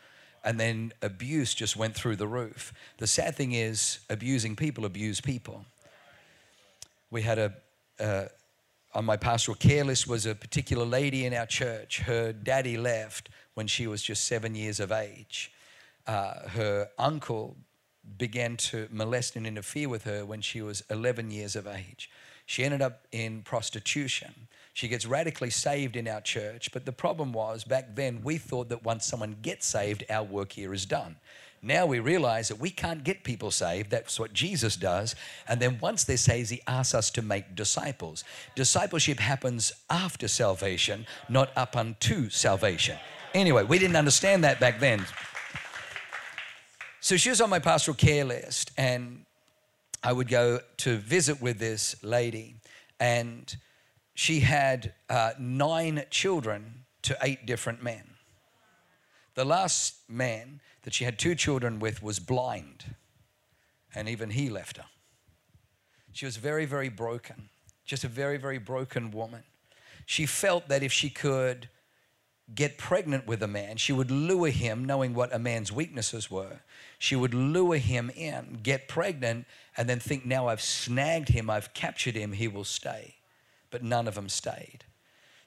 and 0.46 0.60
then 0.60 0.92
abuse 1.02 1.52
just 1.52 1.76
went 1.76 1.96
through 1.96 2.16
the 2.16 2.26
roof. 2.26 2.72
The 2.98 3.06
sad 3.08 3.34
thing 3.34 3.52
is, 3.52 3.98
abusing 4.08 4.54
people 4.54 4.84
abuse 4.84 5.20
people. 5.20 5.66
We 7.10 7.22
had 7.22 7.38
a, 7.38 7.52
uh, 7.98 8.26
on 8.94 9.04
my 9.04 9.16
pastoral 9.16 9.56
care 9.56 9.84
list 9.84 10.06
was 10.06 10.24
a 10.24 10.36
particular 10.36 10.86
lady 10.86 11.26
in 11.26 11.34
our 11.34 11.46
church. 11.46 11.98
Her 11.98 12.32
daddy 12.32 12.78
left 12.78 13.28
when 13.54 13.66
she 13.66 13.88
was 13.88 14.02
just 14.02 14.24
seven 14.24 14.54
years 14.54 14.78
of 14.78 14.92
age. 14.92 15.52
Uh, 16.06 16.48
her 16.50 16.88
uncle 16.96 17.56
began 18.16 18.56
to 18.56 18.86
molest 18.92 19.34
and 19.34 19.48
interfere 19.48 19.88
with 19.88 20.04
her 20.04 20.24
when 20.24 20.40
she 20.40 20.62
was 20.62 20.84
11 20.90 21.32
years 21.32 21.56
of 21.56 21.66
age. 21.66 22.08
She 22.46 22.62
ended 22.62 22.80
up 22.80 23.08
in 23.10 23.42
prostitution. 23.42 24.46
She 24.76 24.88
gets 24.88 25.06
radically 25.06 25.48
saved 25.48 25.96
in 25.96 26.06
our 26.06 26.20
church, 26.20 26.70
but 26.70 26.84
the 26.84 26.92
problem 26.92 27.32
was 27.32 27.64
back 27.64 27.96
then 27.96 28.20
we 28.22 28.36
thought 28.36 28.68
that 28.68 28.84
once 28.84 29.06
someone 29.06 29.38
gets 29.40 29.66
saved, 29.66 30.04
our 30.10 30.22
work 30.22 30.52
here 30.52 30.74
is 30.74 30.84
done. 30.84 31.16
Now 31.62 31.86
we 31.86 31.98
realize 31.98 32.48
that 32.48 32.58
we 32.58 32.68
can't 32.68 33.02
get 33.02 33.24
people 33.24 33.50
saved. 33.50 33.90
That's 33.90 34.20
what 34.20 34.34
Jesus 34.34 34.76
does. 34.76 35.14
And 35.48 35.60
then 35.62 35.78
once 35.80 36.04
they're 36.04 36.18
saved, 36.18 36.50
He 36.50 36.60
asks 36.66 36.94
us 36.94 37.10
to 37.12 37.22
make 37.22 37.54
disciples. 37.54 38.22
Discipleship 38.54 39.18
happens 39.18 39.72
after 39.88 40.28
salvation, 40.28 41.06
not 41.30 41.56
up 41.56 41.74
unto 41.74 42.28
salvation. 42.28 42.98
Anyway, 43.32 43.62
we 43.62 43.78
didn't 43.78 43.96
understand 43.96 44.44
that 44.44 44.60
back 44.60 44.78
then. 44.78 45.06
So 47.00 47.16
she 47.16 47.30
was 47.30 47.40
on 47.40 47.48
my 47.48 47.60
pastoral 47.60 47.94
care 47.94 48.26
list, 48.26 48.72
and 48.76 49.24
I 50.02 50.12
would 50.12 50.28
go 50.28 50.60
to 50.76 50.98
visit 50.98 51.40
with 51.40 51.58
this 51.58 51.96
lady, 52.02 52.56
and 53.00 53.56
she 54.16 54.40
had 54.40 54.94
uh, 55.10 55.32
nine 55.38 56.02
children 56.08 56.86
to 57.02 57.16
eight 57.20 57.44
different 57.44 57.82
men. 57.82 58.14
The 59.34 59.44
last 59.44 59.96
man 60.08 60.62
that 60.84 60.94
she 60.94 61.04
had 61.04 61.18
two 61.18 61.34
children 61.34 61.78
with 61.78 62.02
was 62.02 62.18
blind, 62.18 62.96
and 63.94 64.08
even 64.08 64.30
he 64.30 64.48
left 64.48 64.78
her. 64.78 64.86
She 66.12 66.24
was 66.24 66.38
very, 66.38 66.64
very 66.64 66.88
broken, 66.88 67.50
just 67.84 68.04
a 68.04 68.08
very, 68.08 68.38
very 68.38 68.56
broken 68.56 69.10
woman. 69.10 69.42
She 70.06 70.24
felt 70.24 70.68
that 70.68 70.82
if 70.82 70.92
she 70.92 71.10
could 71.10 71.68
get 72.54 72.78
pregnant 72.78 73.26
with 73.26 73.42
a 73.42 73.48
man, 73.48 73.76
she 73.76 73.92
would 73.92 74.10
lure 74.10 74.48
him, 74.48 74.86
knowing 74.86 75.12
what 75.12 75.34
a 75.34 75.38
man's 75.38 75.70
weaknesses 75.70 76.30
were. 76.30 76.60
She 76.98 77.16
would 77.16 77.34
lure 77.34 77.76
him 77.76 78.10
in, 78.16 78.60
get 78.62 78.88
pregnant, 78.88 79.44
and 79.76 79.86
then 79.86 80.00
think, 80.00 80.24
now 80.24 80.48
I've 80.48 80.62
snagged 80.62 81.28
him, 81.28 81.50
I've 81.50 81.74
captured 81.74 82.14
him, 82.14 82.32
he 82.32 82.48
will 82.48 82.64
stay 82.64 83.15
but 83.76 83.84
none 83.84 84.08
of 84.08 84.14
them 84.14 84.30
stayed. 84.30 84.84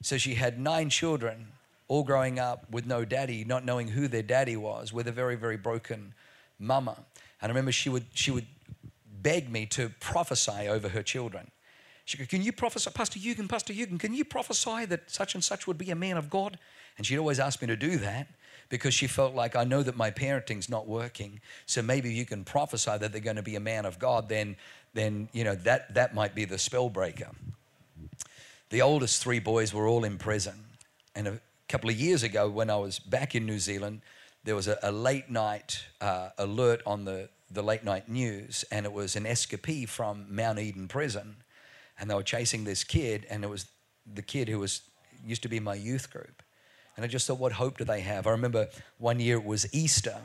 So 0.02 0.16
she 0.16 0.34
had 0.34 0.60
nine 0.60 0.88
children, 0.88 1.48
all 1.88 2.04
growing 2.04 2.38
up 2.38 2.70
with 2.70 2.86
no 2.86 3.04
daddy, 3.04 3.44
not 3.44 3.64
knowing 3.64 3.88
who 3.88 4.06
their 4.06 4.22
daddy 4.22 4.56
was, 4.56 4.92
with 4.92 5.08
a 5.08 5.12
very, 5.12 5.34
very 5.34 5.56
broken 5.56 6.14
mama. 6.60 6.94
And 7.42 7.50
I 7.50 7.52
remember 7.52 7.72
she 7.72 7.88
would, 7.88 8.06
she 8.14 8.30
would 8.30 8.46
beg 9.20 9.50
me 9.50 9.66
to 9.66 9.88
prophesy 9.98 10.68
over 10.68 10.90
her 10.90 11.02
children. 11.02 11.50
She 12.04 12.18
goes, 12.18 12.28
Can 12.28 12.40
you 12.40 12.52
prophesy, 12.52 12.88
Pastor 12.94 13.18
Jurgen, 13.18 13.48
Pastor 13.48 13.72
Jurgen, 13.72 13.98
can 13.98 14.14
you 14.14 14.24
prophesy 14.24 14.84
that 14.84 15.10
such 15.10 15.34
and 15.34 15.42
such 15.42 15.66
would 15.66 15.76
be 15.76 15.90
a 15.90 15.96
man 15.96 16.16
of 16.16 16.30
God? 16.30 16.56
And 16.98 17.04
she'd 17.04 17.18
always 17.18 17.40
ask 17.40 17.60
me 17.60 17.66
to 17.66 17.76
do 17.76 17.96
that 17.96 18.28
because 18.68 18.94
she 18.94 19.08
felt 19.08 19.34
like 19.34 19.56
I 19.56 19.64
know 19.64 19.82
that 19.82 19.96
my 19.96 20.12
parenting's 20.12 20.68
not 20.68 20.86
working. 20.86 21.40
So 21.66 21.82
maybe 21.82 22.14
you 22.14 22.24
can 22.24 22.44
prophesy 22.44 22.96
that 22.96 23.10
they're 23.10 23.20
going 23.20 23.34
to 23.34 23.42
be 23.42 23.56
a 23.56 23.60
man 23.60 23.86
of 23.86 23.98
God, 23.98 24.28
then 24.28 24.54
then 24.94 25.28
you 25.32 25.42
know 25.42 25.56
that 25.56 25.94
that 25.94 26.14
might 26.14 26.36
be 26.36 26.44
the 26.44 26.58
spell 26.58 26.88
breaker. 26.88 27.30
The 28.70 28.82
oldest 28.82 29.22
three 29.22 29.40
boys 29.40 29.74
were 29.74 29.86
all 29.86 30.04
in 30.04 30.16
prison. 30.16 30.64
And 31.14 31.26
a 31.26 31.40
couple 31.68 31.90
of 31.90 31.96
years 31.96 32.22
ago, 32.22 32.48
when 32.48 32.70
I 32.70 32.76
was 32.76 32.98
back 32.98 33.34
in 33.34 33.44
New 33.46 33.58
Zealand, 33.58 34.02
there 34.44 34.54
was 34.54 34.68
a, 34.68 34.78
a 34.82 34.92
late 34.92 35.28
night 35.28 35.84
uh, 36.00 36.30
alert 36.38 36.82
on 36.86 37.04
the, 37.04 37.28
the 37.50 37.62
late 37.62 37.84
night 37.84 38.08
news, 38.08 38.64
and 38.70 38.86
it 38.86 38.92
was 38.92 39.16
an 39.16 39.24
escapee 39.24 39.88
from 39.88 40.26
Mount 40.30 40.58
Eden 40.58 40.88
prison. 40.88 41.36
And 41.98 42.08
they 42.08 42.14
were 42.14 42.22
chasing 42.22 42.64
this 42.64 42.84
kid, 42.84 43.26
and 43.28 43.44
it 43.44 43.50
was 43.50 43.66
the 44.06 44.22
kid 44.22 44.48
who 44.48 44.60
was 44.60 44.82
used 45.24 45.42
to 45.42 45.48
be 45.48 45.58
in 45.58 45.64
my 45.64 45.74
youth 45.74 46.10
group. 46.10 46.42
And 46.96 47.04
I 47.04 47.08
just 47.08 47.26
thought, 47.26 47.38
what 47.38 47.52
hope 47.52 47.78
do 47.78 47.84
they 47.84 48.00
have? 48.00 48.26
I 48.26 48.30
remember 48.30 48.68
one 48.98 49.20
year 49.20 49.36
it 49.36 49.44
was 49.44 49.72
Easter, 49.74 50.16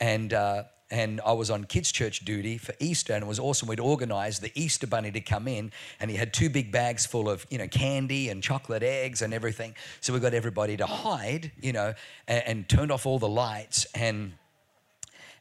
and 0.00 0.32
uh, 0.32 0.64
and 0.90 1.20
I 1.24 1.32
was 1.32 1.50
on 1.50 1.64
kids' 1.64 1.90
church 1.90 2.24
duty 2.24 2.58
for 2.58 2.74
Easter, 2.78 3.14
and 3.14 3.24
it 3.24 3.26
was 3.26 3.38
awesome. 3.38 3.68
We'd 3.68 3.80
organized 3.80 4.42
the 4.42 4.52
Easter 4.54 4.86
bunny 4.86 5.10
to 5.12 5.20
come 5.20 5.48
in, 5.48 5.72
and 5.98 6.10
he 6.10 6.16
had 6.16 6.32
two 6.32 6.50
big 6.50 6.70
bags 6.70 7.06
full 7.06 7.28
of 7.28 7.46
you 7.50 7.58
know 7.58 7.68
candy 7.68 8.28
and 8.28 8.42
chocolate 8.42 8.82
eggs 8.82 9.22
and 9.22 9.32
everything. 9.32 9.74
So 10.00 10.12
we 10.12 10.20
got 10.20 10.34
everybody 10.34 10.76
to 10.76 10.86
hide, 10.86 11.52
you 11.60 11.72
know, 11.72 11.94
and, 12.28 12.42
and 12.46 12.68
turned 12.68 12.92
off 12.92 13.06
all 13.06 13.18
the 13.18 13.28
lights, 13.28 13.86
and 13.94 14.34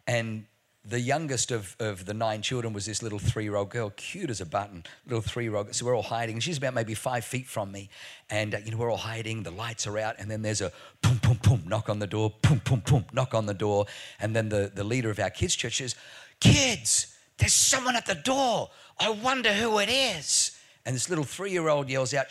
and 0.08 0.46
the 0.86 1.00
youngest 1.00 1.52
of, 1.52 1.76
of 1.80 2.06
the 2.06 2.14
nine 2.14 2.42
children 2.42 2.74
was 2.74 2.86
this 2.86 3.02
little 3.02 3.20
three 3.20 3.44
year 3.44 3.56
old 3.56 3.70
girl, 3.70 3.92
cute 3.96 4.30
as 4.30 4.42
a 4.42 4.46
button, 4.46 4.84
little 5.06 5.22
three 5.22 5.46
year 5.46 5.56
old. 5.56 5.74
So 5.74 5.86
we're 5.86 5.96
all 5.96 6.04
hiding. 6.04 6.40
She's 6.40 6.58
about 6.58 6.74
maybe 6.74 6.94
five 6.94 7.24
feet 7.24 7.48
from 7.48 7.72
me. 7.72 7.90
And, 8.30 8.54
uh, 8.54 8.58
you 8.66 8.72
know, 8.72 8.78
we're 8.78 8.92
all 8.92 8.98
hiding. 8.98 9.44
The 9.44 9.52
lights 9.52 9.88
are 9.88 9.98
out. 9.98 10.16
And 10.20 10.30
then 10.30 10.42
there's 10.42 10.62
a 10.62 10.72
boom, 11.02 11.20
boom, 11.24 11.40
boom, 11.42 11.64
knock 11.66 11.90
on 11.90 12.00
the 12.00 12.08
door, 12.08 12.34
boom, 12.42 12.62
boom, 12.66 12.84
boom, 12.86 13.06
knock 13.14 13.34
on 13.34 13.46
the 13.46 13.54
door. 13.54 13.86
And 14.20 14.36
then 14.36 14.50
the, 14.50 14.72
the 14.74 14.84
leader 14.84 15.10
of 15.10 15.20
our 15.20 15.30
kids' 15.30 15.56
church 15.56 15.78
says, 15.78 15.96
Kids, 16.42 17.16
there's 17.38 17.54
someone 17.54 17.96
at 17.96 18.06
the 18.06 18.16
door. 18.16 18.70
I 19.00 19.10
wonder 19.10 19.54
who 19.54 19.80
it 19.80 19.90
is. 19.90 20.60
And 20.86 20.94
this 20.94 21.10
little 21.10 21.24
three 21.24 21.52
year 21.52 21.70
old 21.70 21.90
yells 21.90 22.14
out, 22.14 22.28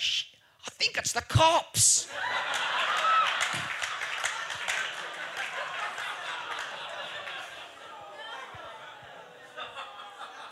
I 0.66 0.70
think 0.72 0.98
it's 0.98 1.12
the 1.12 1.22
cops. 1.22 2.08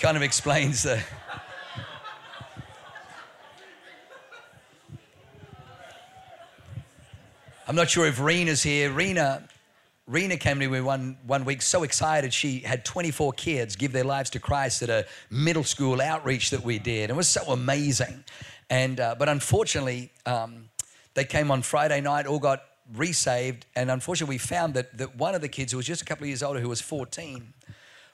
Kind 0.00 0.16
of 0.16 0.22
explains 0.22 0.84
the. 0.84 0.98
I'm 7.68 7.76
not 7.76 7.90
sure 7.90 8.06
if 8.06 8.18
Rena's 8.18 8.62
here. 8.62 8.90
Rena, 8.90 9.46
Rena 10.06 10.38
came 10.38 10.58
to 10.58 10.68
me 10.68 10.80
one, 10.80 11.18
one 11.26 11.44
week 11.44 11.60
so 11.60 11.82
excited. 11.82 12.32
She 12.32 12.60
had 12.60 12.84
24 12.84 13.34
kids 13.34 13.76
give 13.76 13.92
their 13.92 14.04
lives 14.04 14.30
to 14.30 14.40
Christ 14.40 14.82
at 14.82 14.88
a 14.88 15.06
middle 15.28 15.64
school 15.64 16.00
outreach 16.00 16.48
that 16.50 16.64
we 16.64 16.78
did. 16.78 17.10
It 17.10 17.16
was 17.16 17.28
so 17.28 17.42
amazing. 17.52 18.24
And, 18.70 18.98
uh, 18.98 19.16
but 19.18 19.28
unfortunately, 19.28 20.10
um, 20.24 20.70
they 21.12 21.24
came 21.24 21.50
on 21.50 21.60
Friday 21.60 22.00
night, 22.00 22.26
all 22.26 22.38
got 22.38 22.62
resaved. 22.96 23.66
And 23.76 23.90
unfortunately, 23.90 24.34
we 24.34 24.38
found 24.38 24.72
that, 24.74 24.96
that 24.96 25.16
one 25.16 25.34
of 25.34 25.42
the 25.42 25.48
kids, 25.48 25.72
who 25.72 25.76
was 25.76 25.86
just 25.86 26.00
a 26.00 26.06
couple 26.06 26.24
of 26.24 26.28
years 26.28 26.42
older, 26.42 26.58
who 26.58 26.70
was 26.70 26.80
14, 26.80 27.52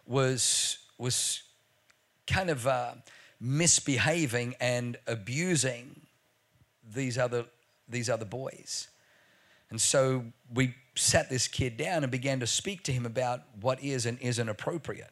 was, 0.05 0.79
was 0.99 1.45
kind 2.27 2.51
of 2.51 2.67
uh, 2.67 2.93
misbehaving 3.41 4.55
and 4.61 4.97
abusing 5.07 6.01
these 6.95 7.19
other, 7.19 7.45
these 7.89 8.09
other 8.09 8.25
boys. 8.25 8.89
And 9.71 9.81
so 9.81 10.25
we 10.53 10.75
sat 10.95 11.29
this 11.29 11.49
kid 11.49 11.77
down 11.77 12.03
and 12.03 12.11
began 12.11 12.41
to 12.41 12.47
speak 12.47 12.83
to 12.85 12.93
him 12.93 13.05
about 13.05 13.43
what 13.61 13.83
is 13.83 14.07
and 14.07 14.19
isn't 14.21 14.49
appropriate. 14.49 15.11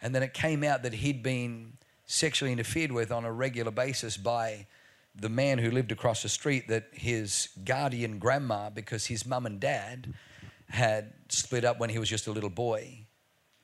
And 0.00 0.14
then 0.14 0.22
it 0.22 0.32
came 0.32 0.64
out 0.64 0.82
that 0.82 0.94
he'd 0.94 1.22
been 1.22 1.74
sexually 2.06 2.52
interfered 2.52 2.90
with 2.90 3.12
on 3.12 3.24
a 3.24 3.32
regular 3.32 3.70
basis 3.70 4.16
by 4.16 4.66
the 5.14 5.28
man 5.28 5.58
who 5.58 5.70
lived 5.70 5.92
across 5.92 6.22
the 6.22 6.28
street, 6.28 6.68
that 6.68 6.86
his 6.92 7.48
guardian 7.64 8.18
grandma, 8.18 8.70
because 8.70 9.06
his 9.06 9.26
mum 9.26 9.44
and 9.44 9.60
dad 9.60 10.14
had 10.68 11.12
split 11.28 11.64
up 11.64 11.78
when 11.80 11.90
he 11.90 11.98
was 11.98 12.08
just 12.08 12.26
a 12.26 12.32
little 12.32 12.50
boy. 12.50 13.06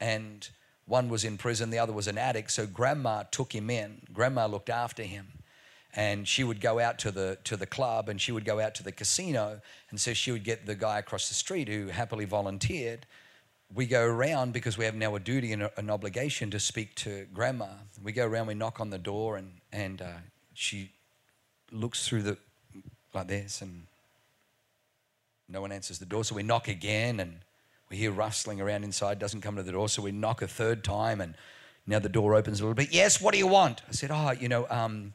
And 0.01 0.49
one 0.87 1.09
was 1.09 1.25
in 1.25 1.37
prison, 1.37 1.71
the 1.71 1.79
other 1.79 1.93
was 1.93 2.07
an 2.07 2.17
addict. 2.17 2.53
So 2.53 2.67
grandma 2.67 3.25
took 3.31 3.55
him 3.55 3.71
in. 3.71 4.03
Grandma 4.13 4.47
looked 4.47 4.71
after 4.71 5.03
him. 5.03 5.27
And 5.95 6.29
she 6.29 6.45
would 6.45 6.61
go 6.61 6.79
out 6.79 6.99
to 7.01 7.11
the, 7.11 7.39
to 7.45 7.57
the 7.57 7.67
club 7.67 8.09
and 8.09 8.21
she 8.21 8.31
would 8.31 8.45
go 8.45 8.61
out 8.61 8.75
to 8.77 8.83
the 8.83 8.93
casino. 8.93 9.61
And 9.91 10.01
so 10.01 10.13
she 10.13 10.31
would 10.31 10.45
get 10.45 10.67
the 10.67 10.75
guy 10.75 10.99
across 10.99 11.29
the 11.29 11.35
street 11.35 11.69
who 11.69 11.89
happily 11.89 12.27
volunteered. 12.27 13.07
We 13.75 13.87
go 13.87 14.05
around 14.05 14.53
because 14.53 14.79
we 14.79 14.85
have 14.85 14.95
now 14.95 15.17
a 15.17 15.21
duty 15.21 15.53
and 15.53 15.69
an 15.77 15.91
obligation 15.91 16.51
to 16.51 16.61
speak 16.61 16.95
to 16.97 17.27
grandma. 17.33 17.69
We 18.03 18.13
go 18.13 18.27
around, 18.27 18.47
we 18.47 18.55
knock 18.55 18.79
on 18.79 18.91
the 18.91 18.99
door, 18.99 19.39
and, 19.39 19.55
and 19.73 20.01
uh, 20.01 20.19
she 20.55 20.93
looks 21.73 22.07
through 22.07 22.23
the, 22.23 22.39
like 23.13 23.27
this, 23.27 23.61
and 23.61 23.87
no 25.49 25.61
one 25.61 25.73
answers 25.73 25.99
the 25.99 26.07
door. 26.07 26.23
So 26.23 26.37
we 26.37 26.45
knock 26.45 26.69
again, 26.69 27.19
and 27.19 27.41
we 27.89 27.97
hear 27.97 28.11
rustling 28.11 28.61
around 28.61 28.85
inside, 28.85 29.19
doesn't 29.19 29.41
come 29.41 29.57
to 29.57 29.63
the 29.63 29.73
door. 29.73 29.89
So 29.89 30.03
we 30.03 30.13
knock 30.13 30.43
a 30.43 30.49
third 30.49 30.83
time, 30.83 31.21
and 31.21 31.35
now 31.87 31.99
the 31.99 32.09
door 32.09 32.35
opens 32.35 32.61
a 32.61 32.65
little 32.65 32.75
bit. 32.75 32.93
Yes, 32.93 33.21
what 33.21 33.33
do 33.33 33.39
you 33.39 33.47
want? 33.47 33.83
I 33.89 33.93
said, 33.93 34.11
Oh, 34.13 34.31
you 34.33 34.49
know, 34.49 34.67
um, 34.69 35.13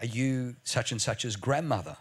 are 0.00 0.06
you 0.06 0.56
such 0.64 0.92
and 0.92 1.00
such's 1.00 1.36
grandmother? 1.36 1.96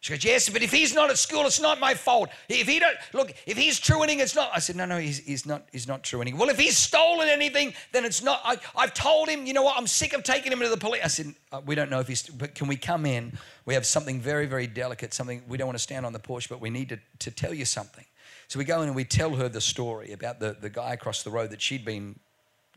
She 0.00 0.12
goes, 0.12 0.24
Yes, 0.24 0.48
but 0.48 0.62
if 0.62 0.70
he's 0.70 0.94
not 0.94 1.10
at 1.10 1.18
school, 1.18 1.46
it's 1.46 1.60
not 1.60 1.80
my 1.80 1.94
fault. 1.94 2.28
If 2.48 2.68
he 2.68 2.78
don't 2.78 2.96
look, 3.14 3.32
if 3.46 3.56
he's 3.56 3.80
truaning, 3.80 4.20
it's 4.20 4.36
not. 4.36 4.50
I 4.54 4.58
said, 4.58 4.76
No, 4.76 4.84
no, 4.84 4.98
he's, 4.98 5.18
he's 5.18 5.46
not. 5.46 5.66
He's 5.72 5.88
not 5.88 6.04
truaning. 6.04 6.36
Well, 6.36 6.50
if 6.50 6.58
he's 6.58 6.76
stolen 6.76 7.28
anything, 7.28 7.72
then 7.92 8.04
it's 8.04 8.22
not. 8.22 8.40
I, 8.44 8.58
have 8.76 8.94
told 8.94 9.28
him. 9.28 9.46
You 9.46 9.54
know 9.54 9.62
what? 9.62 9.76
I'm 9.76 9.86
sick 9.86 10.12
of 10.12 10.22
taking 10.22 10.52
him 10.52 10.60
to 10.60 10.68
the 10.68 10.76
police. 10.76 11.00
I 11.02 11.08
said, 11.08 11.34
uh, 11.50 11.60
We 11.64 11.74
don't 11.74 11.90
know 11.90 11.98
if 11.98 12.08
he's. 12.08 12.22
But 12.28 12.54
can 12.54 12.68
we 12.68 12.76
come 12.76 13.04
in? 13.04 13.36
We 13.64 13.74
have 13.74 13.86
something 13.86 14.20
very, 14.20 14.46
very 14.46 14.66
delicate. 14.66 15.14
Something 15.14 15.42
we 15.48 15.56
don't 15.56 15.66
want 15.66 15.78
to 15.78 15.82
stand 15.82 16.04
on 16.04 16.12
the 16.12 16.20
porch, 16.20 16.48
but 16.48 16.60
we 16.60 16.70
need 16.70 16.90
to, 16.90 16.98
to 17.20 17.30
tell 17.30 17.54
you 17.54 17.64
something. 17.64 18.04
So 18.48 18.58
we 18.58 18.64
go 18.64 18.82
in 18.82 18.88
and 18.88 18.96
we 18.96 19.04
tell 19.04 19.34
her 19.34 19.48
the 19.48 19.60
story 19.60 20.12
about 20.12 20.38
the, 20.40 20.56
the 20.58 20.70
guy 20.70 20.92
across 20.92 21.22
the 21.22 21.30
road 21.30 21.50
that 21.50 21.60
she'd 21.60 21.84
been 21.84 22.18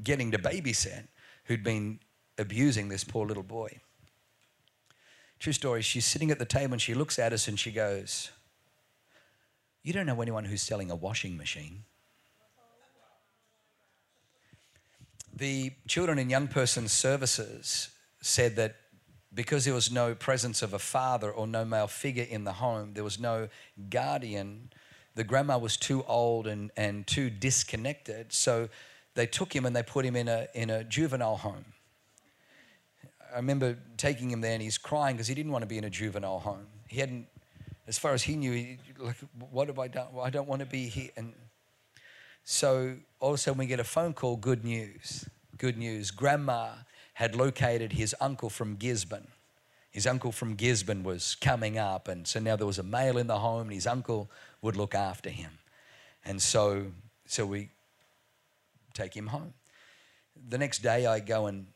getting 0.03 0.31
to 0.31 0.37
babysit 0.37 1.07
who'd 1.45 1.63
been 1.63 1.99
abusing 2.37 2.89
this 2.89 3.03
poor 3.03 3.25
little 3.25 3.43
boy. 3.43 3.79
True 5.39 5.53
story, 5.53 5.81
she's 5.81 6.05
sitting 6.05 6.31
at 6.31 6.39
the 6.39 6.45
table 6.45 6.73
and 6.73 6.81
she 6.81 6.93
looks 6.93 7.17
at 7.17 7.33
us 7.33 7.47
and 7.47 7.59
she 7.59 7.71
goes, 7.71 8.31
You 9.83 9.93
don't 9.93 10.05
know 10.05 10.21
anyone 10.21 10.45
who's 10.45 10.61
selling 10.61 10.91
a 10.91 10.95
washing 10.95 11.37
machine. 11.37 11.83
The 15.33 15.71
children 15.87 16.19
and 16.19 16.29
young 16.29 16.47
persons 16.47 16.91
services 16.91 17.89
said 18.21 18.57
that 18.57 18.75
because 19.33 19.63
there 19.63 19.73
was 19.73 19.91
no 19.91 20.15
presence 20.15 20.61
of 20.61 20.73
a 20.73 20.79
father 20.79 21.31
or 21.31 21.47
no 21.47 21.63
male 21.63 21.87
figure 21.87 22.25
in 22.29 22.43
the 22.43 22.53
home, 22.53 22.93
there 22.93 23.03
was 23.03 23.19
no 23.19 23.47
guardian 23.89 24.71
the 25.19 25.25
grandma 25.25 25.57
was 25.57 25.75
too 25.75 26.01
old 26.07 26.47
and, 26.47 26.71
and 26.77 27.05
too 27.05 27.29
disconnected. 27.29 28.31
So 28.31 28.69
they 29.15 29.25
took 29.25 29.53
him 29.53 29.65
and 29.65 29.75
they 29.75 29.83
put 29.83 30.05
him 30.05 30.15
in 30.15 30.29
a, 30.29 30.47
in 30.53 30.69
a 30.69 30.85
juvenile 30.85 31.35
home. 31.35 31.65
I 33.33 33.35
remember 33.35 33.77
taking 33.97 34.31
him 34.31 34.39
there 34.39 34.53
and 34.53 34.61
he's 34.61 34.77
crying 34.77 35.17
because 35.17 35.27
he 35.27 35.35
didn't 35.35 35.51
want 35.51 35.63
to 35.63 35.67
be 35.67 35.77
in 35.77 35.83
a 35.83 35.89
juvenile 35.89 36.39
home. 36.39 36.67
He 36.87 37.01
hadn't, 37.01 37.27
as 37.85 37.97
far 37.97 38.13
as 38.13 38.23
he 38.23 38.37
knew, 38.37 38.53
he, 38.53 38.77
like, 38.97 39.17
what 39.51 39.67
have 39.67 39.77
I 39.77 39.89
done? 39.89 40.07
Well, 40.13 40.23
I 40.23 40.29
don't 40.29 40.47
want 40.47 40.61
to 40.61 40.65
be 40.65 40.87
here. 40.87 41.09
And 41.17 41.33
so 42.45 42.95
all 43.19 43.31
of 43.31 43.35
a 43.35 43.37
sudden 43.37 43.59
we 43.59 43.65
get 43.65 43.81
a 43.81 43.83
phone 43.83 44.13
call, 44.13 44.37
good 44.37 44.63
news, 44.63 45.27
good 45.57 45.77
news. 45.77 46.11
Grandma 46.11 46.69
had 47.15 47.35
located 47.35 47.91
his 47.91 48.15
uncle 48.21 48.49
from 48.49 48.77
Gisborne. 48.77 49.27
His 49.91 50.07
uncle 50.07 50.31
from 50.31 50.55
Gisborne 50.55 51.03
was 51.03 51.35
coming 51.35 51.77
up, 51.77 52.07
and 52.07 52.25
so 52.25 52.39
now 52.39 52.55
there 52.55 52.67
was 52.67 52.79
a 52.79 52.83
male 52.83 53.17
in 53.17 53.27
the 53.27 53.39
home, 53.39 53.63
and 53.63 53.73
his 53.73 53.87
uncle 53.87 54.29
would 54.61 54.75
look 54.75 54.95
after 54.95 55.29
him. 55.29 55.51
And 56.25 56.41
so, 56.41 56.87
so 57.25 57.45
we 57.45 57.69
take 58.93 59.15
him 59.15 59.27
home. 59.27 59.53
The 60.47 60.57
next 60.57 60.79
day, 60.79 61.05
I 61.05 61.19
go 61.19 61.47
and 61.47 61.67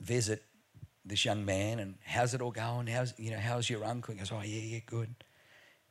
visit 0.00 0.42
this 1.04 1.24
young 1.24 1.44
man, 1.44 1.78
and 1.78 1.96
how's 2.04 2.34
it 2.34 2.40
all 2.40 2.50
going? 2.50 2.86
How's 2.86 3.14
you 3.18 3.30
know 3.30 3.38
how's 3.38 3.68
your 3.68 3.84
uncle? 3.84 4.14
He 4.14 4.18
goes, 4.18 4.32
oh 4.32 4.40
yeah, 4.42 4.60
yeah, 4.60 4.80
good. 4.86 5.14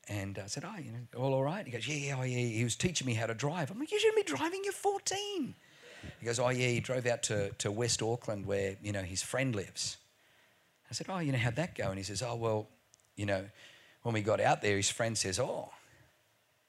And 0.07 0.39
I 0.39 0.47
said, 0.47 0.63
oh, 0.65 0.79
you 0.79 0.91
know, 0.91 0.99
all 1.17 1.33
all 1.33 1.43
right. 1.43 1.65
He 1.65 1.71
goes, 1.71 1.87
yeah, 1.87 1.95
yeah, 1.95 2.15
oh 2.19 2.23
yeah. 2.23 2.37
He 2.37 2.63
was 2.63 2.75
teaching 2.75 3.05
me 3.05 3.13
how 3.13 3.27
to 3.27 3.33
drive. 3.33 3.71
I'm 3.71 3.79
like, 3.79 3.91
you 3.91 3.99
shouldn't 3.99 4.25
be 4.25 4.35
driving. 4.35 4.61
You're 4.63 4.73
14. 4.73 5.55
He 6.19 6.25
goes, 6.25 6.39
oh 6.39 6.49
yeah. 6.49 6.67
He 6.67 6.79
drove 6.79 7.05
out 7.05 7.23
to 7.23 7.51
to 7.59 7.71
West 7.71 8.01
Auckland 8.01 8.45
where 8.45 8.77
you 8.81 8.91
know 8.91 9.03
his 9.03 9.21
friend 9.21 9.55
lives. 9.55 9.97
I 10.89 10.93
said, 10.93 11.07
oh, 11.09 11.19
you 11.19 11.31
know 11.31 11.37
how'd 11.37 11.55
that 11.57 11.75
go? 11.75 11.89
And 11.89 11.97
he 11.97 12.03
says, 12.03 12.23
oh 12.23 12.35
well, 12.35 12.67
you 13.15 13.25
know, 13.25 13.45
when 14.03 14.13
we 14.13 14.21
got 14.21 14.39
out 14.39 14.61
there, 14.61 14.77
his 14.77 14.89
friend 14.89 15.17
says, 15.17 15.39
oh, 15.39 15.69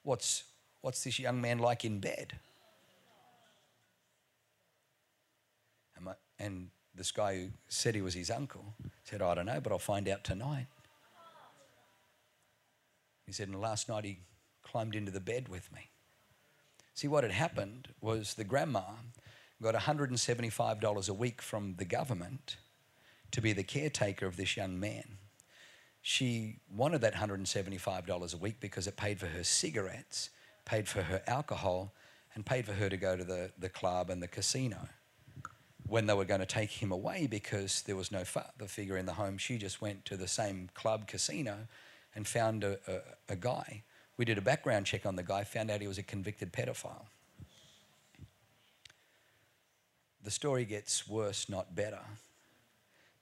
What's, 0.02 0.44
what's 0.80 1.04
this 1.04 1.18
young 1.18 1.40
man 1.40 1.58
like 1.58 1.84
in 1.84 2.00
bed? 2.00 2.38
And 6.40 6.70
this 6.94 7.12
guy 7.12 7.36
who 7.36 7.48
said 7.68 7.94
he 7.94 8.00
was 8.00 8.14
his 8.14 8.30
uncle 8.30 8.74
said, 9.04 9.20
I 9.20 9.34
don't 9.34 9.46
know, 9.46 9.60
but 9.60 9.72
I'll 9.72 9.78
find 9.78 10.08
out 10.08 10.24
tonight. 10.24 10.66
He 13.26 13.32
said, 13.32 13.48
and 13.48 13.60
last 13.60 13.88
night 13.88 14.04
he 14.04 14.20
climbed 14.62 14.96
into 14.96 15.12
the 15.12 15.20
bed 15.20 15.48
with 15.48 15.70
me. 15.72 15.90
See, 16.94 17.08
what 17.08 17.24
had 17.24 17.32
happened 17.32 17.88
was 18.00 18.34
the 18.34 18.44
grandma 18.44 18.82
got 19.62 19.74
$175 19.74 21.08
a 21.08 21.14
week 21.14 21.42
from 21.42 21.74
the 21.76 21.84
government 21.84 22.56
to 23.30 23.40
be 23.40 23.52
the 23.52 23.62
caretaker 23.62 24.26
of 24.26 24.36
this 24.36 24.56
young 24.56 24.80
man. 24.80 25.18
She 26.02 26.56
wanted 26.74 27.02
that 27.02 27.14
$175 27.14 28.34
a 28.34 28.36
week 28.38 28.56
because 28.60 28.86
it 28.86 28.96
paid 28.96 29.20
for 29.20 29.26
her 29.26 29.44
cigarettes, 29.44 30.30
paid 30.64 30.88
for 30.88 31.02
her 31.02 31.22
alcohol, 31.26 31.92
and 32.34 32.46
paid 32.46 32.64
for 32.64 32.72
her 32.72 32.88
to 32.88 32.96
go 32.96 33.16
to 33.16 33.24
the, 33.24 33.50
the 33.58 33.68
club 33.68 34.08
and 34.08 34.22
the 34.22 34.28
casino. 34.28 34.88
When 35.86 36.06
they 36.06 36.14
were 36.14 36.24
going 36.24 36.40
to 36.40 36.46
take 36.46 36.70
him 36.70 36.92
away 36.92 37.26
because 37.26 37.82
there 37.82 37.96
was 37.96 38.12
no 38.12 38.24
father 38.24 38.66
figure 38.66 38.96
in 38.96 39.06
the 39.06 39.14
home, 39.14 39.36
she 39.36 39.58
just 39.58 39.82
went 39.82 40.04
to 40.06 40.16
the 40.16 40.28
same 40.28 40.70
club 40.74 41.06
casino 41.06 41.66
and 42.14 42.26
found 42.26 42.64
a, 42.64 42.78
a, 42.86 43.32
a 43.32 43.36
guy. 43.36 43.82
We 44.16 44.24
did 44.24 44.38
a 44.38 44.42
background 44.42 44.86
check 44.86 45.04
on 45.04 45.16
the 45.16 45.22
guy, 45.22 45.44
found 45.44 45.70
out 45.70 45.80
he 45.80 45.88
was 45.88 45.98
a 45.98 46.02
convicted 46.02 46.52
pedophile. 46.52 47.06
The 50.22 50.30
story 50.30 50.64
gets 50.64 51.08
worse, 51.08 51.48
not 51.48 51.74
better. 51.74 52.00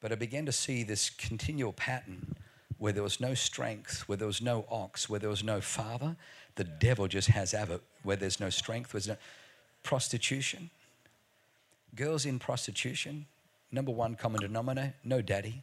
But 0.01 0.13
I 0.13 0.17
began 0.17 0.47
to 0.47 0.53
see 0.53 0.83
this 0.83 1.11
continual 1.11 1.73
pattern 1.73 2.35
where 2.79 2.93
there 2.93 3.03
was 3.03 3.21
no 3.21 3.35
strength, 3.35 4.09
where 4.09 4.17
there 4.17 4.27
was 4.27 4.41
no 4.41 4.65
ox, 4.71 5.09
where 5.09 5.19
there 5.21 5.29
was 5.29 5.43
no 5.43 5.61
father, 5.61 6.17
the 6.55 6.65
devil 6.65 7.09
just 7.09 7.29
has 7.29 7.53
ever. 7.53 7.81
Where 8.03 8.17
there's 8.17 8.41
no 8.41 8.51
strength, 8.51 8.93
there's 8.93 9.09
no 9.09 9.17
prostitution. 9.83 10.71
Girls 11.95 12.25
in 12.25 12.39
prostitution, 12.39 13.27
number 13.73 13.91
one 13.91 14.15
common 14.15 14.41
denominator, 14.41 14.95
no 15.05 15.21
daddy. 15.21 15.63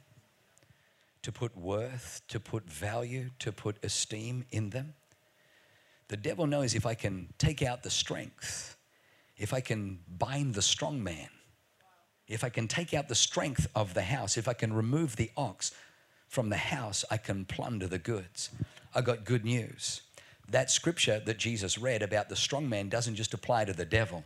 To 1.23 1.31
put 1.31 1.57
worth, 1.57 2.21
to 2.27 2.39
put 2.39 2.69
value, 2.69 3.29
to 3.39 3.51
put 3.51 3.83
esteem 3.83 4.45
in 4.51 4.69
them. 4.69 4.93
The 6.09 6.17
devil 6.17 6.45
knows 6.45 6.75
if 6.75 6.85
I 6.85 6.93
can 6.93 7.29
take 7.39 7.63
out 7.63 7.81
the 7.81 7.89
strength, 7.89 8.75
if 9.37 9.53
I 9.53 9.59
can 9.59 9.99
bind 10.19 10.53
the 10.53 10.61
strong 10.61 11.03
man, 11.03 11.29
if 12.27 12.43
I 12.43 12.49
can 12.49 12.67
take 12.67 12.93
out 12.93 13.07
the 13.07 13.15
strength 13.15 13.67
of 13.75 13.93
the 13.93 14.03
house, 14.03 14.37
if 14.37 14.47
I 14.47 14.53
can 14.53 14.73
remove 14.73 15.15
the 15.15 15.31
ox 15.35 15.71
from 16.27 16.49
the 16.49 16.57
house, 16.57 17.05
I 17.09 17.17
can 17.17 17.45
plunder 17.45 17.87
the 17.87 17.97
goods. 17.97 18.49
I 18.93 19.01
got 19.01 19.25
good 19.25 19.45
news. 19.45 20.01
That 20.49 20.69
scripture 20.69 21.21
that 21.25 21.37
Jesus 21.37 21.77
read 21.77 22.01
about 22.01 22.29
the 22.29 22.35
strong 22.35 22.69
man 22.69 22.89
doesn't 22.89 23.15
just 23.15 23.33
apply 23.33 23.65
to 23.65 23.73
the 23.73 23.85
devil. 23.85 24.23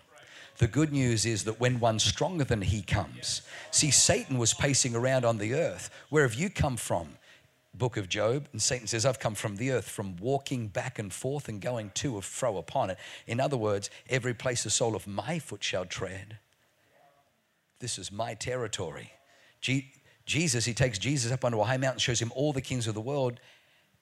The 0.58 0.68
good 0.68 0.92
news 0.92 1.26
is 1.26 1.46
that 1.46 1.60
when 1.60 1.80
one 1.80 2.00
stronger 2.00 2.44
than 2.44 2.62
he 2.62 2.82
comes, 2.82 3.42
see, 3.72 3.92
Satan 3.92 4.38
was 4.38 4.54
pacing 4.54 4.96
around 4.96 5.24
on 5.24 5.38
the 5.38 5.54
earth. 5.54 5.90
Where 6.10 6.24
have 6.24 6.36
you 6.36 6.50
come 6.50 6.76
from? 6.76 7.18
Book 7.74 7.96
of 7.96 8.10
Job, 8.10 8.48
and 8.52 8.62
Satan 8.62 8.88
says, 8.88 9.06
I've 9.06 9.20
come 9.20 9.36
from 9.36 9.56
the 9.56 9.72
earth, 9.72 9.88
from 9.88 10.18
walking 10.18 10.68
back 10.68 11.00
and 11.00 11.14
forth 11.14 11.48
and 11.48 11.62
going 11.62 11.92
to 11.96 12.16
and 12.16 12.24
fro 12.26 12.58
upon 12.58 12.90
it. 12.90 12.98
In 13.26 13.40
other 13.40 13.56
words, 13.56 13.90
every 14.10 14.34
place 14.34 14.64
the 14.64 14.70
sole 14.70 14.96
of 14.96 15.08
my 15.08 15.40
foot 15.40 15.64
shall 15.64 15.86
tread. 15.86 16.40
This 17.80 17.98
is 17.98 18.12
my 18.12 18.34
territory. 18.34 19.14
Jesus, 20.30 20.64
he 20.64 20.76
takes 20.76 21.00
Jesus 21.00 21.32
up 21.32 21.44
onto 21.44 21.60
a 21.60 21.66
high 21.66 21.78
mountain, 21.78 21.98
shows 21.98 22.22
him 22.22 22.32
all 22.36 22.54
the 22.54 22.62
kings 22.62 22.86
of 22.86 22.94
the 22.94 23.02
world 23.02 23.40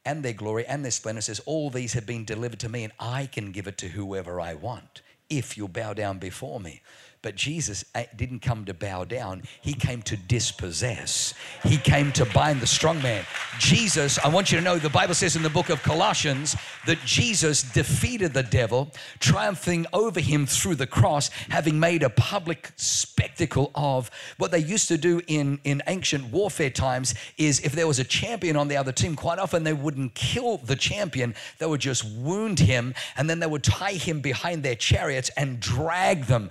and 0.04 0.24
their 0.24 0.34
glory 0.34 0.66
and 0.66 0.84
their 0.84 0.92
splendor, 0.92 1.22
says, 1.22 1.40
All 1.46 1.70
these 1.70 1.94
have 1.94 2.06
been 2.06 2.26
delivered 2.26 2.60
to 2.60 2.70
me, 2.70 2.84
and 2.84 2.92
I 3.00 3.28
can 3.28 3.54
give 3.54 3.66
it 3.66 3.78
to 3.78 3.88
whoever 3.88 4.42
I 4.42 4.54
want 4.54 5.02
if 5.30 5.58
you'll 5.58 5.70
bow 5.70 5.94
down 5.94 6.20
before 6.20 6.60
me. 6.60 6.82
But 7.22 7.36
Jesus 7.36 7.84
eh, 7.96 8.06
didn't 8.16 8.40
come 8.40 8.66
to 8.66 8.74
bow 8.74 9.04
down, 9.04 9.44
he 9.62 9.74
came 9.74 10.02
to 10.04 10.16
dispossess. 10.16 11.34
He 11.64 11.78
came 11.78 12.12
to 12.14 12.26
bind 12.26 12.62
the 12.62 12.68
strong 12.68 13.02
man. 13.02 13.26
Jesus, 13.60 14.20
I 14.20 14.30
want 14.30 14.52
you 14.52 14.58
to 14.58 14.64
know 14.64 14.78
the 14.78 14.90
Bible 14.90 15.16
says 15.16 15.36
in 15.36 15.42
the 15.44 15.50
book 15.50 15.70
of 15.70 15.82
Colossians 15.82 16.56
that 16.86 17.00
Jesus 17.06 17.64
defeated 17.64 18.34
the 18.34 18.44
devil, 18.44 18.92
triumphing 19.20 19.86
over 19.94 20.20
him 20.20 20.46
through 20.46 20.76
the 20.76 20.88
cross, 20.88 21.30
having 21.50 21.80
made 21.80 22.04
a 22.04 22.10
public 22.10 22.72
spectacle 22.76 23.72
of 23.74 24.12
what 24.38 24.52
they 24.52 24.60
used 24.60 24.88
to 24.90 24.98
do 24.98 25.22
in, 25.28 25.60
in 25.64 25.82
ancient 25.88 26.32
warfare 26.32 26.70
times 26.70 27.16
is 27.38 27.60
if 27.62 27.72
there 27.74 27.88
was 27.88 28.00
a 28.00 28.04
champion 28.04 28.56
on 28.56 28.68
the 28.68 28.78
other 28.78 28.92
team, 28.92 29.16
quite 29.16 29.40
often 29.40 29.64
they 29.64 29.74
wouldn't 29.74 30.14
kill 30.14 30.58
the 30.58 30.76
champion, 30.76 31.34
they 31.58 31.66
would 31.66 31.82
just 31.82 32.06
wound 32.06 32.60
him 32.60 32.94
and 33.18 33.30
then 33.30 33.40
they 33.40 33.48
would 33.48 33.64
tie 33.64 33.94
him 33.94 34.22
behind 34.22 34.64
their 34.64 34.76
chariots 34.76 35.30
and 35.36 35.60
drag 35.60 36.26
them 36.26 36.50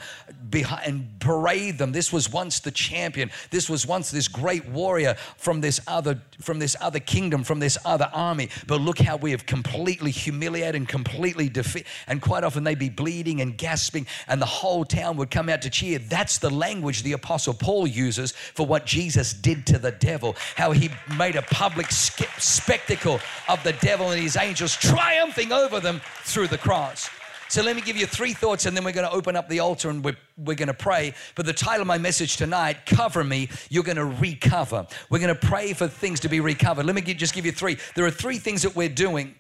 behind 0.56 0.86
and 0.86 1.20
parade 1.20 1.76
them. 1.76 1.92
This 1.92 2.10
was 2.10 2.32
once 2.32 2.60
the 2.60 2.70
champion. 2.70 3.30
This 3.50 3.68
was 3.68 3.86
once 3.86 4.10
this 4.10 4.26
great 4.26 4.66
warrior 4.66 5.14
from 5.36 5.60
this 5.60 5.80
other 5.86 6.22
from 6.40 6.58
this 6.58 6.74
other 6.80 6.98
kingdom, 6.98 7.44
from 7.44 7.58
this 7.60 7.76
other 7.84 8.08
army. 8.12 8.48
But 8.66 8.80
look 8.80 8.98
how 8.98 9.16
we 9.16 9.32
have 9.32 9.44
completely 9.44 10.10
humiliated 10.10 10.76
and 10.76 10.88
completely 10.88 11.50
defeated. 11.50 11.88
And 12.06 12.22
quite 12.22 12.42
often 12.42 12.64
they'd 12.64 12.78
be 12.78 12.88
bleeding 12.88 13.42
and 13.42 13.58
gasping, 13.58 14.06
and 14.28 14.40
the 14.40 14.46
whole 14.46 14.86
town 14.86 15.18
would 15.18 15.30
come 15.30 15.50
out 15.50 15.60
to 15.62 15.70
cheer. 15.70 15.98
That's 15.98 16.38
the 16.38 16.50
language 16.50 17.02
the 17.02 17.12
apostle 17.12 17.52
Paul 17.52 17.86
uses 17.86 18.32
for 18.32 18.64
what 18.64 18.86
Jesus 18.86 19.34
did 19.34 19.66
to 19.66 19.78
the 19.78 19.92
devil. 19.92 20.36
How 20.56 20.72
he 20.72 20.88
made 21.18 21.36
a 21.36 21.42
public 21.42 21.90
spectacle 21.90 23.20
of 23.48 23.62
the 23.62 23.74
devil 23.74 24.10
and 24.10 24.22
his 24.22 24.36
angels 24.36 24.74
triumphing 24.74 25.52
over 25.52 25.80
them 25.80 26.00
through 26.24 26.48
the 26.48 26.58
cross. 26.58 27.10
So 27.48 27.62
let 27.62 27.76
me 27.76 27.82
give 27.82 27.96
you 27.96 28.06
three 28.06 28.32
thoughts 28.32 28.66
and 28.66 28.76
then 28.76 28.84
we're 28.84 28.92
going 28.92 29.06
to 29.06 29.12
open 29.12 29.36
up 29.36 29.48
the 29.48 29.60
altar 29.60 29.88
and 29.88 30.04
we're, 30.04 30.16
we're 30.36 30.56
going 30.56 30.68
to 30.68 30.74
pray. 30.74 31.14
But 31.36 31.46
the 31.46 31.52
title 31.52 31.82
of 31.82 31.86
my 31.86 31.98
message 31.98 32.36
tonight, 32.36 32.86
Cover 32.86 33.22
Me, 33.22 33.48
you're 33.70 33.84
going 33.84 33.96
to 33.96 34.04
recover. 34.04 34.86
We're 35.10 35.20
going 35.20 35.34
to 35.34 35.46
pray 35.46 35.72
for 35.72 35.86
things 35.86 36.20
to 36.20 36.28
be 36.28 36.40
recovered. 36.40 36.86
Let 36.86 36.94
me 36.94 37.02
just 37.02 37.34
give 37.34 37.46
you 37.46 37.52
three. 37.52 37.78
There 37.94 38.04
are 38.04 38.10
three 38.10 38.38
things 38.38 38.62
that 38.62 38.74
we're 38.74 38.88
doing. 38.88 39.36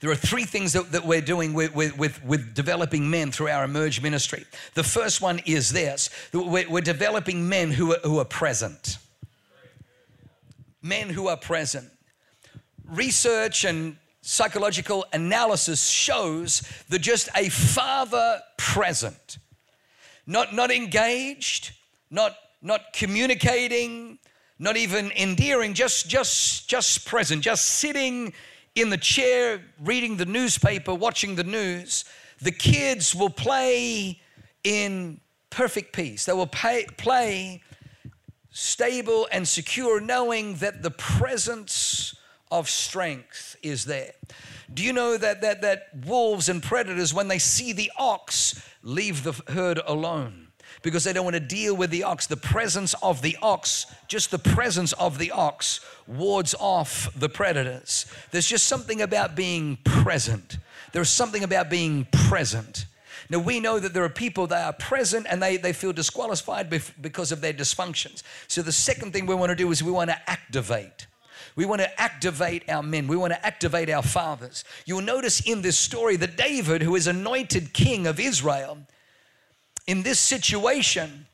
There 0.00 0.10
are 0.10 0.16
three 0.16 0.44
things 0.44 0.72
that, 0.72 0.92
that 0.92 1.06
we're 1.06 1.20
doing 1.20 1.54
with, 1.54 1.74
with, 1.74 1.96
with, 1.96 2.22
with, 2.24 2.52
developing 2.52 3.08
men 3.08 3.30
through 3.30 3.48
our 3.48 3.64
Emerge 3.64 4.02
ministry. 4.02 4.44
The 4.74 4.82
first 4.82 5.22
one 5.22 5.40
is 5.46 5.72
this 5.72 6.10
we're, 6.32 6.68
we're 6.68 6.80
developing 6.80 7.48
men 7.48 7.70
who 7.70 7.94
are, 7.94 8.00
who 8.02 8.18
are 8.18 8.24
present. 8.24 8.98
Men 10.82 11.08
who 11.08 11.28
are 11.28 11.36
present. 11.36 11.88
Research 12.86 13.64
and 13.64 13.96
psychological 14.26 15.04
analysis 15.12 15.86
shows 15.86 16.62
that 16.88 17.00
just 17.00 17.28
a 17.36 17.50
father 17.50 18.40
present, 18.56 19.36
not, 20.26 20.54
not 20.54 20.70
engaged, 20.70 21.72
not, 22.10 22.34
not 22.62 22.94
communicating, 22.94 24.18
not 24.58 24.78
even 24.78 25.10
endearing, 25.10 25.74
just, 25.74 26.08
just, 26.08 26.66
just 26.70 27.06
present, 27.06 27.42
just 27.42 27.66
sitting 27.66 28.32
in 28.74 28.88
the 28.88 28.96
chair, 28.96 29.60
reading 29.78 30.16
the 30.16 30.24
newspaper, 30.24 30.94
watching 30.94 31.34
the 31.34 31.44
news, 31.44 32.06
the 32.40 32.50
kids 32.50 33.14
will 33.14 33.30
play 33.30 34.18
in 34.64 35.20
perfect 35.50 35.92
peace. 35.92 36.24
They 36.24 36.32
will 36.32 36.46
pay, 36.46 36.86
play 36.96 37.62
stable 38.50 39.28
and 39.30 39.46
secure, 39.46 40.00
knowing 40.00 40.54
that 40.56 40.82
the 40.82 40.90
presence 40.90 42.14
of 42.54 42.70
strength 42.70 43.56
is 43.62 43.84
there. 43.84 44.12
Do 44.72 44.84
you 44.84 44.92
know 44.92 45.16
that, 45.16 45.40
that, 45.42 45.60
that 45.62 45.88
wolves 46.06 46.48
and 46.48 46.62
predators, 46.62 47.12
when 47.12 47.26
they 47.26 47.38
see 47.38 47.72
the 47.72 47.90
ox, 47.98 48.62
leave 48.82 49.24
the 49.24 49.32
herd 49.52 49.80
alone? 49.84 50.48
Because 50.82 51.02
they 51.02 51.12
don't 51.12 51.24
want 51.24 51.34
to 51.34 51.40
deal 51.40 51.76
with 51.76 51.90
the 51.90 52.04
ox. 52.04 52.28
The 52.28 52.36
presence 52.36 52.94
of 53.02 53.22
the 53.22 53.36
ox, 53.42 53.86
just 54.06 54.30
the 54.30 54.38
presence 54.38 54.92
of 54.92 55.18
the 55.18 55.32
ox, 55.32 55.80
wards 56.06 56.54
off 56.60 57.10
the 57.18 57.28
predators. 57.28 58.06
There's 58.30 58.46
just 58.46 58.66
something 58.66 59.02
about 59.02 59.34
being 59.34 59.78
present. 59.84 60.58
There's 60.92 61.10
something 61.10 61.42
about 61.42 61.70
being 61.70 62.06
present. 62.12 62.86
Now, 63.30 63.38
we 63.38 63.58
know 63.58 63.80
that 63.80 63.94
there 63.94 64.04
are 64.04 64.10
people 64.10 64.46
that 64.48 64.64
are 64.64 64.72
present 64.74 65.26
and 65.28 65.42
they, 65.42 65.56
they 65.56 65.72
feel 65.72 65.92
disqualified 65.92 66.70
because 67.00 67.32
of 67.32 67.40
their 67.40 67.54
dysfunctions. 67.54 68.22
So, 68.46 68.62
the 68.62 68.72
second 68.72 69.12
thing 69.12 69.26
we 69.26 69.34
want 69.34 69.50
to 69.50 69.56
do 69.56 69.70
is 69.70 69.82
we 69.82 69.90
want 69.90 70.10
to 70.10 70.30
activate. 70.30 71.06
We 71.56 71.64
want 71.64 71.80
to 71.82 72.00
activate 72.00 72.68
our 72.68 72.82
men. 72.82 73.06
We 73.06 73.16
want 73.16 73.32
to 73.32 73.46
activate 73.46 73.88
our 73.88 74.02
fathers. 74.02 74.64
You'll 74.86 75.02
notice 75.02 75.40
in 75.40 75.62
this 75.62 75.78
story 75.78 76.16
that 76.16 76.36
David, 76.36 76.82
who 76.82 76.96
is 76.96 77.06
anointed 77.06 77.72
king 77.72 78.06
of 78.06 78.18
Israel, 78.18 78.78
in 79.86 80.02
this 80.02 80.18
situation, 80.18 81.26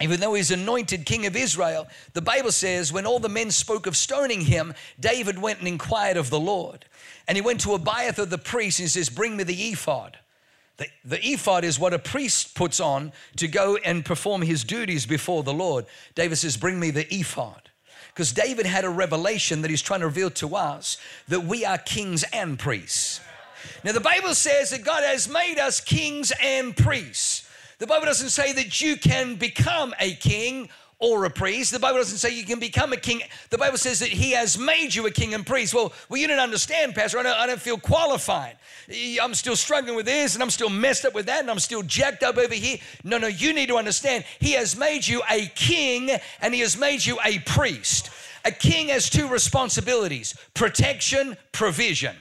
even 0.00 0.20
though 0.20 0.34
he's 0.34 0.50
anointed 0.50 1.04
king 1.04 1.26
of 1.26 1.36
Israel, 1.36 1.88
the 2.14 2.22
Bible 2.22 2.52
says 2.52 2.92
when 2.92 3.06
all 3.06 3.18
the 3.18 3.28
men 3.28 3.50
spoke 3.50 3.86
of 3.86 3.96
stoning 3.96 4.42
him, 4.42 4.74
David 4.98 5.38
went 5.38 5.58
and 5.58 5.68
inquired 5.68 6.16
of 6.16 6.30
the 6.30 6.40
Lord. 6.40 6.86
And 7.28 7.36
he 7.36 7.42
went 7.42 7.60
to 7.62 7.74
Abiathar 7.74 8.26
the 8.26 8.38
priest 8.38 8.78
and 8.78 8.84
he 8.84 8.90
says, 8.90 9.08
Bring 9.08 9.36
me 9.36 9.44
the 9.44 9.70
ephod. 9.70 10.18
The, 10.78 10.86
the, 11.04 11.26
ephod 11.26 11.64
is 11.64 11.78
what 11.78 11.94
a 11.94 11.98
priest 11.98 12.54
puts 12.54 12.80
on 12.80 13.12
to 13.36 13.48
go 13.48 13.76
and 13.76 14.04
perform 14.04 14.42
his 14.42 14.62
duties 14.62 15.06
before 15.06 15.42
the 15.42 15.54
Lord. 15.54 15.86
David 16.14 16.36
says, 16.36 16.56
Bring 16.56 16.78
me 16.78 16.90
the 16.90 17.12
ephod. 17.12 17.70
Because 18.16 18.32
David 18.32 18.64
had 18.64 18.86
a 18.86 18.88
revelation 18.88 19.60
that 19.60 19.70
he's 19.70 19.82
trying 19.82 20.00
to 20.00 20.06
reveal 20.06 20.30
to 20.30 20.56
us 20.56 20.96
that 21.28 21.44
we 21.44 21.66
are 21.66 21.76
kings 21.76 22.24
and 22.32 22.58
priests. 22.58 23.20
Now, 23.84 23.92
the 23.92 24.00
Bible 24.00 24.34
says 24.34 24.70
that 24.70 24.82
God 24.82 25.02
has 25.04 25.28
made 25.28 25.58
us 25.58 25.80
kings 25.80 26.32
and 26.42 26.74
priests. 26.74 27.46
The 27.78 27.86
Bible 27.86 28.06
doesn't 28.06 28.30
say 28.30 28.54
that 28.54 28.80
you 28.80 28.96
can 28.96 29.34
become 29.34 29.94
a 30.00 30.14
king 30.14 30.70
or 30.98 31.26
a 31.26 31.30
priest. 31.30 31.72
The 31.72 31.78
Bible 31.78 31.98
doesn't 31.98 32.18
say 32.18 32.34
you 32.34 32.44
can 32.44 32.58
become 32.58 32.92
a 32.92 32.96
king. 32.96 33.20
The 33.50 33.58
Bible 33.58 33.76
says 33.76 33.98
that 33.98 34.08
He 34.08 34.32
has 34.32 34.58
made 34.58 34.94
you 34.94 35.06
a 35.06 35.10
king 35.10 35.34
and 35.34 35.46
priest. 35.46 35.74
Well, 35.74 35.92
well, 36.08 36.20
you 36.20 36.26
don't 36.26 36.38
understand, 36.38 36.94
Pastor. 36.94 37.18
I 37.18 37.22
don't, 37.22 37.38
I 37.38 37.46
don't 37.46 37.60
feel 37.60 37.78
qualified. 37.78 38.56
I'm 39.20 39.34
still 39.34 39.56
struggling 39.56 39.94
with 39.96 40.06
this, 40.06 40.34
and 40.34 40.42
I'm 40.42 40.50
still 40.50 40.70
messed 40.70 41.04
up 41.04 41.14
with 41.14 41.26
that, 41.26 41.40
and 41.40 41.50
I'm 41.50 41.58
still 41.58 41.82
jacked 41.82 42.22
up 42.22 42.38
over 42.38 42.54
here. 42.54 42.78
No, 43.04 43.18
no, 43.18 43.26
you 43.26 43.52
need 43.52 43.68
to 43.68 43.76
understand. 43.76 44.24
He 44.38 44.52
has 44.52 44.76
made 44.76 45.06
you 45.06 45.22
a 45.30 45.46
king, 45.54 46.10
and 46.40 46.54
He 46.54 46.60
has 46.60 46.78
made 46.78 47.04
you 47.04 47.18
a 47.24 47.40
priest. 47.40 48.10
A 48.44 48.50
king 48.50 48.88
has 48.88 49.10
two 49.10 49.28
responsibilities: 49.28 50.34
protection, 50.54 51.36
provision. 51.52 52.16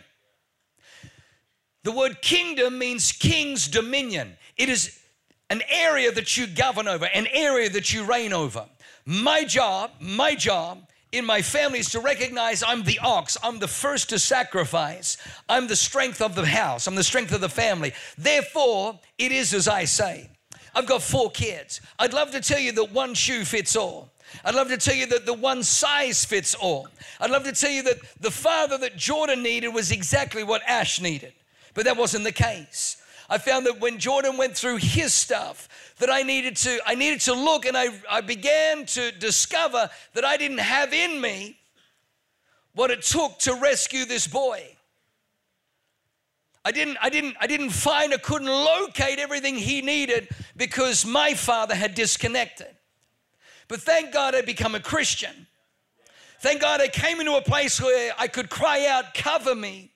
The 1.84 1.92
word 1.92 2.22
kingdom 2.22 2.80
means 2.80 3.12
king's 3.12 3.68
dominion. 3.68 4.36
It 4.58 4.70
is 4.70 5.00
an 5.50 5.62
area 5.70 6.12
that 6.12 6.38
you 6.38 6.48
govern 6.48 6.88
over, 6.88 7.06
an 7.06 7.28
area 7.32 7.70
that 7.70 7.94
you 7.94 8.04
reign 8.04 8.34
over. 8.34 8.66
My 9.06 9.44
job, 9.44 9.92
my 10.00 10.36
job 10.36 10.90
in 11.12 11.26
my 11.26 11.42
family 11.42 11.80
is 11.80 11.90
to 11.92 12.00
recognize 12.00 12.64
I'm 12.64 12.84
the 12.84 13.00
ox, 13.00 13.38
I'm 13.44 13.60
the 13.60 13.68
first 13.68 14.10
to 14.10 14.20
sacrifice, 14.20 15.18
I'm 15.48 15.68
the 15.68 15.76
strength 15.76 16.22
of 16.22 16.36
the 16.36 16.46
house, 16.46 16.88
I'm 16.88 16.96
the 16.96 17.04
strength 17.04 17.32
of 17.32 17.42
the 17.42 17.50
family. 17.50 17.94
Therefore, 18.18 19.00
it 19.18 19.32
is 19.32 19.54
as 19.54 19.68
I 19.68 19.86
say. 19.86 20.30
I've 20.74 20.88
got 20.88 21.02
four 21.02 21.32
kids. 21.32 21.80
I'd 21.98 22.14
love 22.14 22.32
to 22.32 22.42
tell 22.42 22.60
you 22.60 22.74
that 22.74 22.92
one 22.92 23.14
shoe 23.14 23.46
fits 23.46 23.76
all. 23.76 24.12
I'd 24.44 24.56
love 24.56 24.68
to 24.68 24.78
tell 24.78 24.96
you 24.96 25.06
that 25.08 25.26
the 25.26 25.34
one 25.34 25.64
size 25.64 26.26
fits 26.26 26.54
all. 26.56 26.88
I'd 27.22 27.32
love 27.32 27.46
to 27.46 27.54
tell 27.54 27.72
you 27.72 27.84
that 27.84 27.98
the 28.20 28.32
father 28.32 28.78
that 28.80 28.98
Jordan 28.98 29.42
needed 29.42 29.70
was 29.70 29.92
exactly 29.92 30.44
what 30.44 30.62
Ash 30.68 31.00
needed. 31.00 31.32
But 31.74 31.86
that 31.86 31.96
wasn't 31.96 32.26
the 32.26 32.32
case. 32.32 32.98
I 33.30 33.38
found 33.38 33.66
that 33.66 33.80
when 33.80 33.98
Jordan 33.98 34.38
went 34.38 34.56
through 34.56 34.78
his 34.78 35.14
stuff, 35.14 35.96
that 36.00 36.10
I 36.10 36.22
needed 36.22 36.56
to, 36.58 36.80
I 36.86 36.96
needed 36.96 37.22
to 37.22 37.34
look 37.34 37.66
and 37.66 37.76
I, 37.76 37.88
I 38.10 38.22
began 38.22 38.86
to 38.88 39.12
discover 39.12 39.90
that 40.14 40.26
I 40.26 40.38
didn't 40.38 40.60
have 40.60 40.94
in 40.94 41.20
me 41.20 41.58
what 42.74 42.92
it 42.92 43.02
took 43.02 43.40
to 43.40 43.56
rescue 43.56 44.06
this 44.06 44.28
boy. 44.28 44.64
I 46.64 46.72
didn't, 46.72 46.98
I 47.02 47.10
didn't, 47.10 47.36
I 47.40 47.48
didn't 47.48 47.70
find, 47.70 48.14
I 48.14 48.18
couldn't 48.18 48.48
locate 48.48 49.20
everything 49.20 49.56
he 49.56 49.82
needed 49.82 50.28
because 50.58 51.06
my 51.06 51.34
father 51.36 51.76
had 51.76 51.94
disconnected. 51.94 52.76
But 53.68 53.82
thank 53.82 54.12
God 54.12 54.36
I 54.36 54.42
become 54.42 54.76
a 54.76 54.80
Christian. 54.80 55.48
Thank 56.40 56.62
God 56.62 56.82
I 56.82 56.88
came 56.88 57.20
into 57.20 57.36
a 57.36 57.42
place 57.42 57.82
where 57.82 58.14
I 58.18 58.28
could 58.28 58.50
cry 58.50 58.88
out, 58.88 59.14
cover 59.14 59.56
me, 59.56 59.92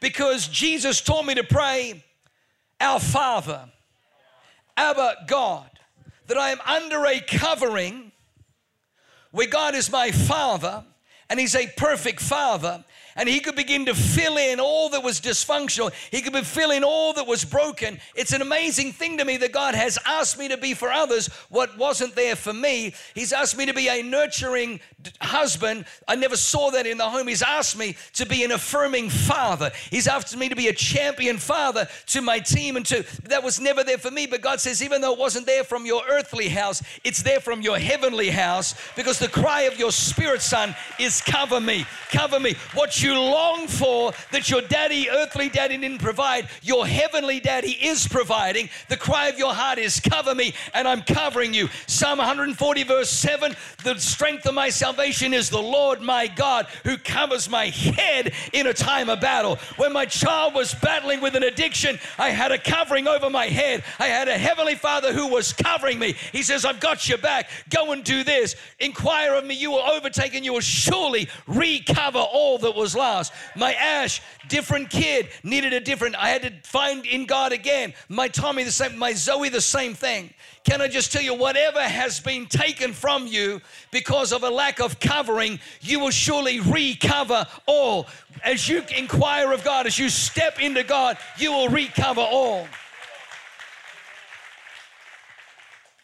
because 0.00 0.48
Jesus 0.48 1.00
taught 1.00 1.26
me 1.26 1.34
to 1.34 1.44
pray, 1.44 2.04
our 2.84 3.00
Father, 3.00 3.68
Abba 4.76 5.24
God, 5.26 5.70
that 6.26 6.36
I 6.36 6.50
am 6.50 6.60
under 6.66 7.04
a 7.06 7.20
covering 7.20 8.12
where 9.30 9.48
God 9.48 9.74
is 9.74 9.90
my 9.90 10.10
Father 10.10 10.84
and 11.28 11.40
He's 11.40 11.56
a 11.56 11.66
perfect 11.76 12.20
Father 12.20 12.84
and 13.16 13.28
he 13.28 13.40
could 13.40 13.56
begin 13.56 13.86
to 13.86 13.94
fill 13.94 14.36
in 14.36 14.60
all 14.60 14.88
that 14.90 15.02
was 15.02 15.20
dysfunctional. 15.20 15.92
He 16.10 16.20
could 16.20 16.34
fill 16.46 16.70
in 16.70 16.84
all 16.84 17.12
that 17.14 17.26
was 17.26 17.44
broken. 17.44 17.98
It's 18.14 18.32
an 18.32 18.42
amazing 18.42 18.92
thing 18.92 19.18
to 19.18 19.24
me 19.24 19.36
that 19.38 19.52
God 19.52 19.74
has 19.74 19.98
asked 20.04 20.38
me 20.38 20.48
to 20.48 20.56
be 20.56 20.74
for 20.74 20.90
others 20.90 21.28
what 21.48 21.76
wasn't 21.78 22.14
there 22.14 22.36
for 22.36 22.52
me. 22.52 22.94
He's 23.14 23.32
asked 23.32 23.56
me 23.56 23.66
to 23.66 23.74
be 23.74 23.88
a 23.88 24.02
nurturing 24.02 24.80
husband. 25.20 25.84
I 26.08 26.16
never 26.16 26.36
saw 26.36 26.70
that 26.70 26.86
in 26.86 26.98
the 26.98 27.08
home. 27.08 27.28
He's 27.28 27.42
asked 27.42 27.78
me 27.78 27.96
to 28.14 28.26
be 28.26 28.44
an 28.44 28.52
affirming 28.52 29.10
father. 29.10 29.70
He's 29.90 30.08
asked 30.08 30.36
me 30.36 30.48
to 30.48 30.56
be 30.56 30.68
a 30.68 30.72
champion 30.72 31.38
father 31.38 31.88
to 32.06 32.20
my 32.20 32.38
team 32.38 32.76
and 32.76 32.86
to 32.86 33.04
that 33.24 33.42
was 33.42 33.60
never 33.60 33.84
there 33.84 33.98
for 33.98 34.10
me. 34.10 34.26
But 34.26 34.40
God 34.40 34.60
says, 34.60 34.82
even 34.82 35.00
though 35.00 35.12
it 35.12 35.18
wasn't 35.18 35.46
there 35.46 35.64
from 35.64 35.86
your 35.86 36.02
earthly 36.08 36.48
house, 36.48 36.82
it's 37.04 37.22
there 37.22 37.40
from 37.40 37.62
your 37.62 37.78
heavenly 37.78 38.30
house 38.30 38.74
because 38.96 39.18
the 39.18 39.28
cry 39.28 39.62
of 39.62 39.78
your 39.78 39.92
spirit 39.92 40.42
son 40.42 40.74
is 40.98 41.20
cover 41.20 41.60
me, 41.60 41.86
cover 42.10 42.40
me. 42.40 42.54
What 42.74 43.03
you 43.04 43.18
long 43.18 43.68
for 43.68 44.12
that 44.32 44.50
your 44.50 44.62
daddy, 44.62 45.08
earthly 45.10 45.48
daddy, 45.48 45.76
didn't 45.76 46.00
provide, 46.00 46.48
your 46.62 46.86
heavenly 46.86 47.40
daddy 47.40 47.72
is 47.72 48.08
providing. 48.08 48.68
The 48.88 48.96
cry 48.96 49.28
of 49.28 49.38
your 49.38 49.54
heart 49.54 49.78
is, 49.78 50.00
Cover 50.00 50.34
me, 50.34 50.54
and 50.72 50.88
I'm 50.88 51.02
covering 51.02 51.54
you. 51.54 51.68
Psalm 51.86 52.18
140, 52.18 52.82
verse 52.84 53.10
7 53.10 53.54
The 53.82 53.98
strength 53.98 54.46
of 54.46 54.54
my 54.54 54.70
salvation 54.70 55.34
is 55.34 55.50
the 55.50 55.62
Lord 55.62 56.00
my 56.00 56.26
God 56.26 56.66
who 56.84 56.96
covers 56.96 57.48
my 57.48 57.66
head 57.66 58.32
in 58.52 58.66
a 58.66 58.74
time 58.74 59.08
of 59.08 59.20
battle. 59.20 59.56
When 59.76 59.92
my 59.92 60.06
child 60.06 60.54
was 60.54 60.74
battling 60.74 61.20
with 61.20 61.36
an 61.36 61.42
addiction, 61.42 61.98
I 62.18 62.30
had 62.30 62.52
a 62.52 62.58
covering 62.58 63.06
over 63.06 63.28
my 63.30 63.46
head. 63.46 63.84
I 63.98 64.06
had 64.06 64.28
a 64.28 64.38
heavenly 64.38 64.74
father 64.74 65.12
who 65.12 65.28
was 65.28 65.52
covering 65.52 65.98
me. 65.98 66.14
He 66.32 66.42
says, 66.42 66.64
I've 66.64 66.80
got 66.80 67.08
your 67.08 67.18
back. 67.18 67.50
Go 67.70 67.92
and 67.92 68.02
do 68.02 68.24
this. 68.24 68.56
Inquire 68.80 69.34
of 69.34 69.44
me, 69.44 69.54
you 69.54 69.70
will 69.70 69.80
overtake, 69.80 70.34
and 70.34 70.44
you 70.44 70.54
will 70.54 70.60
surely 70.60 71.28
recover 71.46 72.18
all 72.18 72.58
that 72.58 72.74
was 72.74 72.93
lost. 72.94 73.32
My 73.56 73.74
Ash, 73.74 74.20
different 74.48 74.90
kid, 74.90 75.28
needed 75.42 75.72
a 75.72 75.80
different. 75.80 76.16
I 76.16 76.28
had 76.28 76.42
to 76.42 76.52
find 76.62 77.04
in 77.06 77.26
God 77.26 77.52
again. 77.52 77.94
My 78.08 78.28
Tommy, 78.28 78.64
the 78.64 78.72
same. 78.72 78.98
My 78.98 79.12
Zoe, 79.12 79.48
the 79.48 79.60
same 79.60 79.94
thing. 79.94 80.32
Can 80.64 80.80
I 80.80 80.88
just 80.88 81.12
tell 81.12 81.22
you, 81.22 81.34
whatever 81.34 81.80
has 81.80 82.20
been 82.20 82.46
taken 82.46 82.92
from 82.92 83.26
you 83.26 83.60
because 83.90 84.32
of 84.32 84.42
a 84.44 84.50
lack 84.50 84.80
of 84.80 84.98
covering, 84.98 85.60
you 85.80 86.00
will 86.00 86.10
surely 86.10 86.60
recover 86.60 87.46
all. 87.66 88.06
As 88.42 88.68
you 88.68 88.82
inquire 88.96 89.52
of 89.52 89.62
God, 89.64 89.86
as 89.86 89.98
you 89.98 90.08
step 90.08 90.60
into 90.60 90.82
God, 90.82 91.18
you 91.38 91.52
will 91.52 91.68
recover 91.68 92.20
all. 92.20 92.66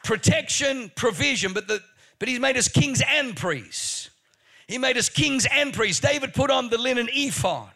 Protection, 0.02 0.90
provision, 0.94 1.52
but 1.52 1.68
the 1.68 1.82
but 2.20 2.28
he's 2.28 2.38
made 2.38 2.56
us 2.56 2.68
kings 2.68 3.02
and 3.08 3.36
priests. 3.36 3.99
He 4.70 4.78
made 4.78 4.96
us 4.96 5.08
kings 5.08 5.48
and 5.50 5.74
priests. 5.74 6.00
David 6.00 6.32
put 6.32 6.48
on 6.48 6.70
the 6.70 6.78
linen 6.78 7.08
ephod, 7.12 7.70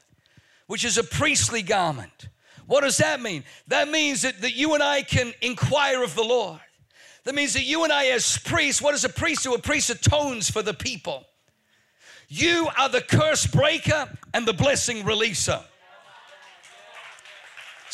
which 0.68 0.84
is 0.84 0.96
a 0.96 1.02
priestly 1.02 1.60
garment. 1.60 2.28
What 2.68 2.82
does 2.82 2.98
that 2.98 3.20
mean? 3.20 3.42
That 3.66 3.88
means 3.88 4.22
that, 4.22 4.40
that 4.42 4.54
you 4.54 4.74
and 4.74 4.82
I 4.82 5.02
can 5.02 5.32
inquire 5.40 6.04
of 6.04 6.14
the 6.14 6.22
Lord. 6.22 6.60
That 7.24 7.34
means 7.34 7.54
that 7.54 7.64
you 7.64 7.82
and 7.82 7.92
I, 7.92 8.06
as 8.10 8.38
priests, 8.38 8.80
what 8.80 8.92
does 8.92 9.04
a 9.04 9.08
priest 9.08 9.42
do? 9.42 9.54
A 9.54 9.58
priest 9.58 9.90
atones 9.90 10.48
for 10.48 10.62
the 10.62 10.72
people. 10.72 11.24
You 12.28 12.68
are 12.78 12.88
the 12.88 13.00
curse 13.00 13.44
breaker 13.44 14.16
and 14.32 14.46
the 14.46 14.52
blessing 14.52 15.02
releaser. 15.02 15.64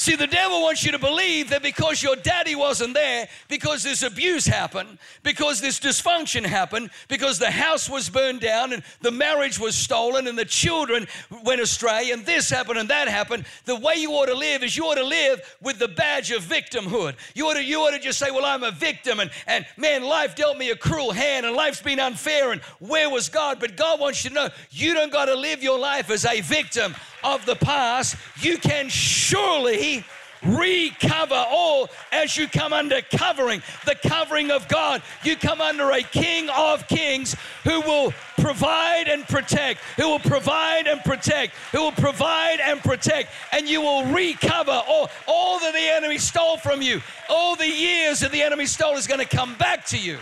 See, 0.01 0.17
the 0.17 0.27
devil 0.27 0.63
wants 0.63 0.83
you 0.83 0.93
to 0.93 0.99
believe 0.99 1.51
that 1.51 1.63
because 1.63 2.03
your 2.03 2.17
daddy 2.17 2.55
wasn't 2.55 2.95
there, 2.95 3.29
because 3.49 3.83
this 3.83 4.03
abuse 4.03 4.47
happened, 4.47 4.97
because 5.23 5.61
this 5.61 5.79
dysfunction 5.79 6.43
happened, 6.43 6.89
because 7.09 7.39
the 7.39 7.51
house 7.51 7.87
was 7.87 8.09
burned 8.09 8.41
down 8.41 8.73
and 8.73 8.83
the 9.03 9.11
marriage 9.11 9.59
was 9.59 9.75
stolen 9.77 10.27
and 10.27 10.39
the 10.39 10.45
children 10.47 11.07
went 11.45 11.61
astray 11.61 12.13
and 12.13 12.25
this 12.25 12.49
happened 12.49 12.79
and 12.79 12.89
that 12.89 13.09
happened, 13.09 13.45
the 13.67 13.77
way 13.77 13.97
you 13.97 14.11
ought 14.13 14.25
to 14.25 14.35
live 14.35 14.63
is 14.63 14.75
you 14.75 14.85
ought 14.85 14.95
to 14.95 15.05
live 15.05 15.43
with 15.61 15.79
the 15.79 15.89
badge 15.89 16.31
of 16.31 16.45
victimhood. 16.45 17.15
You 17.35 17.49
ought 17.49 17.57
to, 17.57 17.63
you 17.63 17.81
ought 17.81 17.91
to 17.91 17.99
just 17.99 18.19
say, 18.19 18.31
Well, 18.31 18.47
I'm 18.47 18.63
a 18.63 18.71
victim 18.71 19.21
and, 19.21 19.31
and 19.47 19.67
man, 19.77 20.03
life 20.03 20.35
dealt 20.35 20.57
me 20.57 20.71
a 20.71 20.77
cruel 20.77 21.13
hand 21.13 21.45
and 21.45 21.55
life's 21.55 21.83
been 21.83 22.01
unfair 22.01 22.53
and 22.53 22.63
where 22.79 23.11
was 23.11 23.29
God? 23.29 23.61
But 23.61 23.77
God 23.77 24.01
wants 24.01 24.25
you 24.25 24.31
to 24.31 24.35
know 24.35 24.49
you 24.71 24.95
don't 24.95 25.13
got 25.13 25.27
to 25.27 25.35
live 25.35 25.63
your 25.63 25.79
life 25.79 26.09
as 26.09 26.25
a 26.25 26.41
victim 26.41 26.95
of 27.25 27.45
the 27.47 27.57
past, 27.57 28.17
you 28.41 28.59
can 28.59 28.89
surely 28.89 30.05
recover 30.43 31.45
all 31.51 31.89
as 32.13 32.37
you 32.37 32.49
come 32.49 32.73
under 32.73 33.01
covering, 33.03 33.63
the 33.85 33.95
covering 33.95 34.51
of 34.51 34.67
God. 34.69 35.03
You 35.23 35.37
come 35.37 35.61
under 35.61 35.91
a 35.91 36.03
King 36.03 36.49
of 36.51 36.87
Kings 36.89 37.37
who 37.65 37.81
will 37.83 38.13
provide 38.39 39.09
and 39.09 39.27
protect, 39.29 39.81
who 39.97 40.09
will 40.09 40.19
provide 40.19 40.87
and 40.87 41.03
protect, 41.03 41.55
who 41.73 41.81
will 41.81 41.93
provide 41.93 42.61
and 42.61 42.81
protect, 42.81 43.31
and 43.53 43.69
you 43.69 43.83
will 43.83 44.07
recover 44.07 44.83
all, 44.89 45.11
all 45.27 45.59
that 45.61 45.75
the 45.75 45.89
enemy 45.97 46.19
stole 46.19 46.57
from 46.57 46.81
you. 46.81 47.01
All 47.29 47.57
the 47.57 47.69
years 47.69 48.21
that 48.21 48.33
the 48.33 48.43
enemy 48.43 48.67
stole 48.67 48.97
is 48.97 49.07
going 49.07 49.21
to 49.21 49.37
come 49.37 49.55
back 49.57 49.85
to 49.87 49.99
you. 49.99 50.19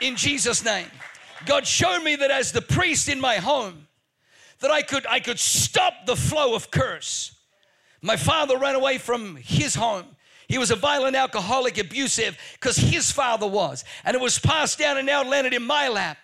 In 0.00 0.16
Jesus' 0.16 0.64
name. 0.64 0.86
God 1.46 1.66
showed 1.66 2.02
me 2.02 2.16
that 2.16 2.30
as 2.30 2.52
the 2.52 2.62
priest 2.62 3.08
in 3.08 3.20
my 3.20 3.36
home, 3.36 3.86
that 4.64 4.70
I 4.70 4.80
could, 4.80 5.06
I 5.06 5.20
could 5.20 5.38
stop 5.38 6.06
the 6.06 6.16
flow 6.16 6.54
of 6.54 6.70
curse. 6.70 7.36
My 8.00 8.16
father 8.16 8.56
ran 8.56 8.74
away 8.74 8.96
from 8.96 9.36
his 9.36 9.74
home. 9.74 10.06
He 10.48 10.56
was 10.56 10.70
a 10.70 10.76
violent 10.76 11.16
alcoholic, 11.16 11.76
abusive, 11.76 12.38
because 12.54 12.78
his 12.78 13.12
father 13.12 13.46
was. 13.46 13.84
And 14.06 14.14
it 14.14 14.22
was 14.22 14.38
passed 14.38 14.78
down 14.78 14.96
and 14.96 15.06
now 15.06 15.22
landed 15.22 15.52
in 15.52 15.62
my 15.62 15.88
lap. 15.88 16.16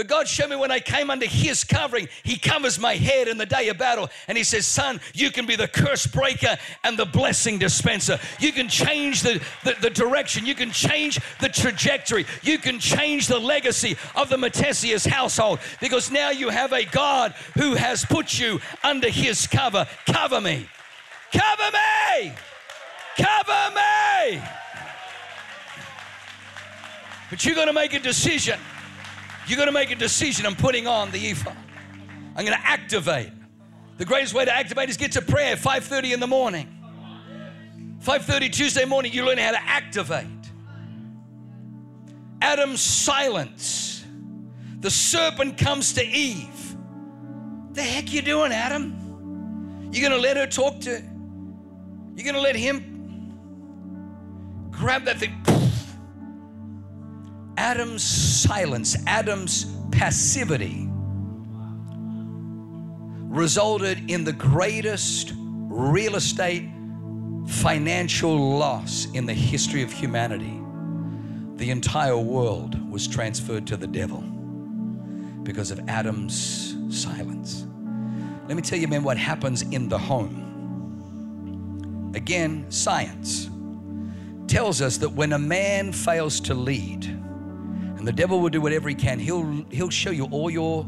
But 0.00 0.08
God 0.08 0.26
showed 0.26 0.48
me 0.48 0.56
when 0.56 0.70
I 0.70 0.80
came 0.80 1.10
under 1.10 1.26
His 1.26 1.62
covering, 1.62 2.08
He 2.22 2.38
covers 2.38 2.78
my 2.78 2.94
head 2.94 3.28
in 3.28 3.36
the 3.36 3.44
day 3.44 3.68
of 3.68 3.76
battle. 3.76 4.08
And 4.28 4.38
He 4.38 4.44
says, 4.44 4.66
Son, 4.66 4.98
you 5.12 5.30
can 5.30 5.44
be 5.44 5.56
the 5.56 5.68
curse 5.68 6.06
breaker 6.06 6.56
and 6.84 6.98
the 6.98 7.04
blessing 7.04 7.58
dispenser. 7.58 8.18
You 8.38 8.50
can 8.52 8.70
change 8.70 9.20
the, 9.20 9.42
the, 9.62 9.76
the 9.78 9.90
direction, 9.90 10.46
you 10.46 10.54
can 10.54 10.70
change 10.70 11.20
the 11.42 11.50
trajectory, 11.50 12.24
you 12.40 12.56
can 12.56 12.78
change 12.78 13.26
the 13.26 13.38
legacy 13.38 13.98
of 14.16 14.30
the 14.30 14.38
Matthesius 14.38 15.06
household 15.06 15.58
because 15.82 16.10
now 16.10 16.30
you 16.30 16.48
have 16.48 16.72
a 16.72 16.86
God 16.86 17.34
who 17.52 17.74
has 17.74 18.02
put 18.02 18.38
you 18.38 18.58
under 18.82 19.10
His 19.10 19.46
cover. 19.46 19.86
Cover 20.06 20.40
me. 20.40 20.66
Cover 21.30 21.76
me. 21.76 22.32
Cover 23.18 23.74
me. 23.74 24.42
But 27.28 27.44
you're 27.44 27.54
going 27.54 27.66
to 27.66 27.74
make 27.74 27.92
a 27.92 28.00
decision. 28.00 28.58
You're 29.50 29.56
going 29.56 29.66
to 29.66 29.72
make 29.72 29.90
a 29.90 29.96
decision. 29.96 30.46
I'm 30.46 30.54
putting 30.54 30.86
on 30.86 31.10
the 31.10 31.18
ephod. 31.18 31.56
I'm 32.36 32.46
going 32.46 32.56
to 32.56 32.66
activate. 32.66 33.32
The 33.98 34.04
greatest 34.04 34.32
way 34.32 34.44
to 34.44 34.54
activate 34.54 34.88
is 34.88 34.96
get 34.96 35.10
to 35.12 35.22
prayer 35.22 35.56
5:30 35.56 36.12
in 36.12 36.20
the 36.20 36.28
morning. 36.28 36.68
5:30 37.98 38.52
Tuesday 38.52 38.84
morning, 38.84 39.12
you 39.12 39.24
learn 39.24 39.38
how 39.38 39.50
to 39.50 39.60
activate. 39.60 40.28
Adam's 42.40 42.80
silence. 42.80 44.04
The 44.78 44.90
serpent 44.90 45.58
comes 45.58 45.94
to 45.94 46.06
Eve. 46.06 46.76
The 47.72 47.82
heck 47.82 48.12
you 48.12 48.22
doing, 48.22 48.52
Adam? 48.52 49.90
You're 49.90 50.08
gonna 50.08 50.22
let 50.22 50.36
her 50.36 50.46
talk 50.46 50.78
to? 50.82 51.02
You're 52.14 52.24
gonna 52.24 52.38
let 52.38 52.54
him 52.54 53.34
grab 54.70 55.06
that 55.06 55.18
thing? 55.18 55.34
Adam's 57.60 58.02
silence, 58.02 58.96
Adam's 59.06 59.66
passivity 59.92 60.88
resulted 63.28 64.10
in 64.10 64.24
the 64.24 64.32
greatest 64.32 65.34
real 65.36 66.16
estate 66.16 66.66
financial 67.46 68.56
loss 68.56 69.08
in 69.12 69.26
the 69.26 69.34
history 69.34 69.82
of 69.82 69.92
humanity. 69.92 70.58
The 71.56 71.68
entire 71.68 72.16
world 72.16 72.90
was 72.90 73.06
transferred 73.06 73.66
to 73.66 73.76
the 73.76 73.86
devil 73.86 74.22
because 75.42 75.70
of 75.70 75.86
Adam's 75.86 76.78
silence. 76.88 77.66
Let 78.48 78.56
me 78.56 78.62
tell 78.62 78.78
you, 78.78 78.88
man, 78.88 79.02
what 79.02 79.18
happens 79.18 79.60
in 79.60 79.90
the 79.90 79.98
home. 79.98 80.46
Again, 82.14 82.64
science 82.70 83.50
tells 84.46 84.80
us 84.80 84.96
that 84.96 85.10
when 85.10 85.34
a 85.34 85.38
man 85.38 85.92
fails 85.92 86.40
to 86.40 86.54
lead, 86.54 87.19
and 88.00 88.08
the 88.08 88.12
devil 88.12 88.40
will 88.40 88.48
do 88.48 88.62
whatever 88.62 88.88
he 88.88 88.94
can, 88.94 89.18
he'll, 89.18 89.62
he'll 89.70 89.90
show 89.90 90.10
you 90.10 90.24
all 90.30 90.48
your 90.50 90.86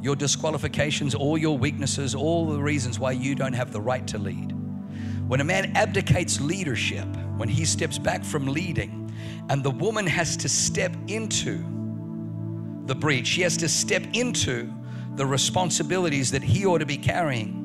your 0.00 0.14
disqualifications, 0.16 1.12
all 1.12 1.36
your 1.36 1.58
weaknesses, 1.58 2.14
all 2.14 2.46
the 2.46 2.60
reasons 2.60 3.00
why 3.00 3.10
you 3.12 3.34
don't 3.34 3.52
have 3.52 3.72
the 3.72 3.80
right 3.80 4.06
to 4.06 4.18
lead. 4.18 4.52
When 5.28 5.40
a 5.40 5.44
man 5.44 5.76
abdicates 5.76 6.40
leadership, 6.40 7.06
when 7.36 7.48
he 7.48 7.64
steps 7.64 7.98
back 7.98 8.24
from 8.24 8.46
leading, 8.46 9.12
and 9.48 9.62
the 9.62 9.70
woman 9.70 10.06
has 10.06 10.36
to 10.38 10.48
step 10.48 10.94
into 11.08 11.58
the 12.86 12.94
breach, 12.94 13.26
she 13.26 13.42
has 13.42 13.56
to 13.58 13.68
step 13.68 14.04
into 14.12 14.72
the 15.16 15.26
responsibilities 15.26 16.30
that 16.30 16.42
he 16.44 16.64
ought 16.64 16.78
to 16.78 16.86
be 16.86 16.96
carrying, 16.96 17.58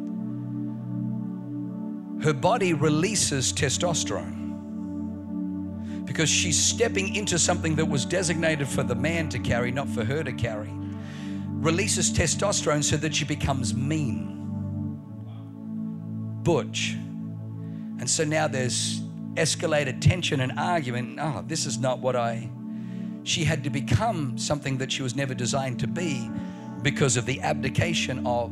her 2.23 2.33
body 2.33 2.73
releases 2.73 3.53
testosterone 3.53 4.46
because 6.07 6.29
she's 6.29 6.57
stepping 6.57 7.15
into 7.15 7.37
something 7.37 7.75
that 7.75 7.85
was 7.85 8.05
designated 8.05 8.67
for 8.67 8.81
the 8.81 8.95
man 8.95 9.29
to 9.29 9.37
carry, 9.37 9.71
not 9.71 9.87
for 9.87 10.03
her 10.03 10.23
to 10.23 10.31
carry 10.31 10.71
releases 11.59 12.11
testosterone 12.11 12.83
so 12.83 12.97
that 12.97 13.15
she 13.15 13.25
becomes 13.25 13.73
mean, 13.73 14.99
butch. 16.43 16.93
And 17.99 18.09
so 18.09 18.23
now 18.23 18.47
there's 18.47 19.01
escalated 19.33 19.99
tension 19.99 20.41
and 20.41 20.57
argument. 20.57 21.19
Oh, 21.19 21.43
this 21.47 21.65
is 21.65 21.79
not 21.79 21.99
what 21.99 22.15
I. 22.15 22.49
She 23.23 23.43
had 23.43 23.63
to 23.63 23.69
become 23.69 24.37
something 24.37 24.77
that 24.77 24.91
she 24.91 25.01
was 25.01 25.15
never 25.15 25.33
designed 25.33 25.79
to 25.79 25.87
be 25.87 26.29
because 26.83 27.17
of 27.17 27.25
the 27.25 27.41
abdication 27.41 28.25
of. 28.25 28.51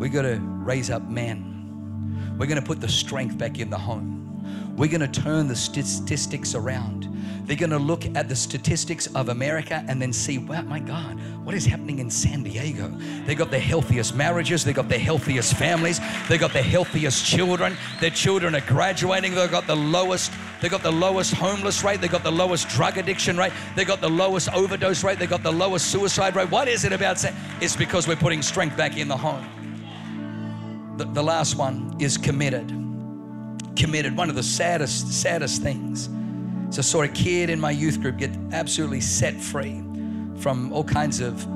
We 0.00 0.08
got 0.08 0.22
to 0.22 0.38
raise 0.40 0.90
up 0.90 1.02
men. 1.08 2.36
We're 2.38 2.46
going 2.46 2.60
to 2.60 2.66
put 2.66 2.80
the 2.80 2.88
strength 2.88 3.36
back 3.36 3.58
in 3.58 3.70
the 3.70 3.78
home. 3.78 4.25
We're 4.76 4.90
going 4.90 5.10
to 5.10 5.20
turn 5.20 5.48
the 5.48 5.56
statistics 5.56 6.54
around. 6.54 7.08
They're 7.46 7.56
going 7.56 7.70
to 7.70 7.78
look 7.78 8.04
at 8.16 8.28
the 8.28 8.36
statistics 8.36 9.06
of 9.14 9.28
America 9.28 9.84
and 9.88 10.02
then 10.02 10.12
see, 10.12 10.36
wow, 10.36 10.62
my 10.62 10.80
God, 10.80 11.18
what 11.44 11.54
is 11.54 11.64
happening 11.64 12.00
in 12.00 12.10
San 12.10 12.42
Diego? 12.42 12.88
They 13.24 13.34
got 13.34 13.50
the 13.50 13.58
healthiest 13.58 14.14
marriages, 14.14 14.64
they 14.64 14.72
got 14.72 14.88
the 14.88 14.98
healthiest 14.98 15.54
families, 15.54 16.00
they 16.28 16.38
got 16.38 16.52
the 16.52 16.62
healthiest 16.62 17.24
children. 17.24 17.76
Their 18.00 18.10
children 18.10 18.54
are 18.54 18.60
graduating. 18.62 19.34
They've 19.34 19.50
got 19.50 19.66
the 19.66 19.76
lowest, 19.76 20.32
they 20.60 20.68
got 20.68 20.82
the 20.82 20.92
lowest 20.92 21.32
homeless 21.34 21.84
rate, 21.84 22.00
they 22.00 22.08
got 22.08 22.24
the 22.24 22.32
lowest 22.32 22.68
drug 22.68 22.98
addiction 22.98 23.38
rate, 23.38 23.52
they 23.76 23.84
got 23.84 24.00
the 24.00 24.10
lowest 24.10 24.52
overdose 24.52 25.04
rate, 25.04 25.18
they 25.18 25.26
got 25.26 25.42
the 25.42 25.52
lowest 25.52 25.90
suicide 25.90 26.34
rate. 26.34 26.50
What 26.50 26.68
is 26.68 26.84
it 26.84 26.92
about? 26.92 27.18
San? 27.18 27.34
It's 27.62 27.76
because 27.76 28.08
we're 28.08 28.16
putting 28.16 28.42
strength 28.42 28.76
back 28.76 28.96
in 28.96 29.08
the 29.08 29.16
home. 29.16 29.46
The, 30.98 31.04
the 31.04 31.22
last 31.22 31.56
one 31.56 31.96
is 32.00 32.18
committed 32.18 32.85
committed. 33.76 34.16
One 34.16 34.28
of 34.28 34.34
the 34.34 34.42
saddest, 34.42 35.12
saddest 35.12 35.62
things. 35.62 36.08
So 36.74 36.80
I 36.80 36.82
saw 36.82 37.02
a 37.02 37.08
kid 37.08 37.50
in 37.50 37.60
my 37.60 37.70
youth 37.70 38.00
group 38.00 38.16
get 38.16 38.36
absolutely 38.52 39.00
set 39.00 39.34
free 39.40 39.82
from 40.38 40.72
all 40.72 40.84
kinds 40.84 41.20
of 41.20 41.46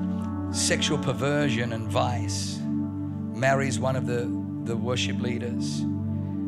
sexual 0.53 0.99
perversion 0.99 1.73
and 1.73 1.89
vice. 1.89 2.59
Marries 2.62 3.79
one 3.79 3.97
of 3.97 4.07
the, 4.07 4.31
the 4.64 4.77
worship 4.77 5.21
leaders. 5.21 5.81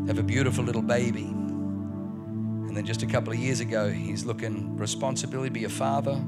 Have 0.07 0.19
a 0.19 0.23
beautiful 0.23 0.65
little 0.65 0.83
baby. 0.83 1.25
And 1.25 2.77
then 2.77 2.85
just 2.85 3.03
a 3.03 3.07
couple 3.07 3.33
of 3.33 3.39
years 3.39 3.61
ago, 3.61 3.91
he's 3.91 4.25
looking 4.25 4.77
responsibility 4.77 5.51
be 5.51 5.65
a 5.65 5.69
father 5.69 6.23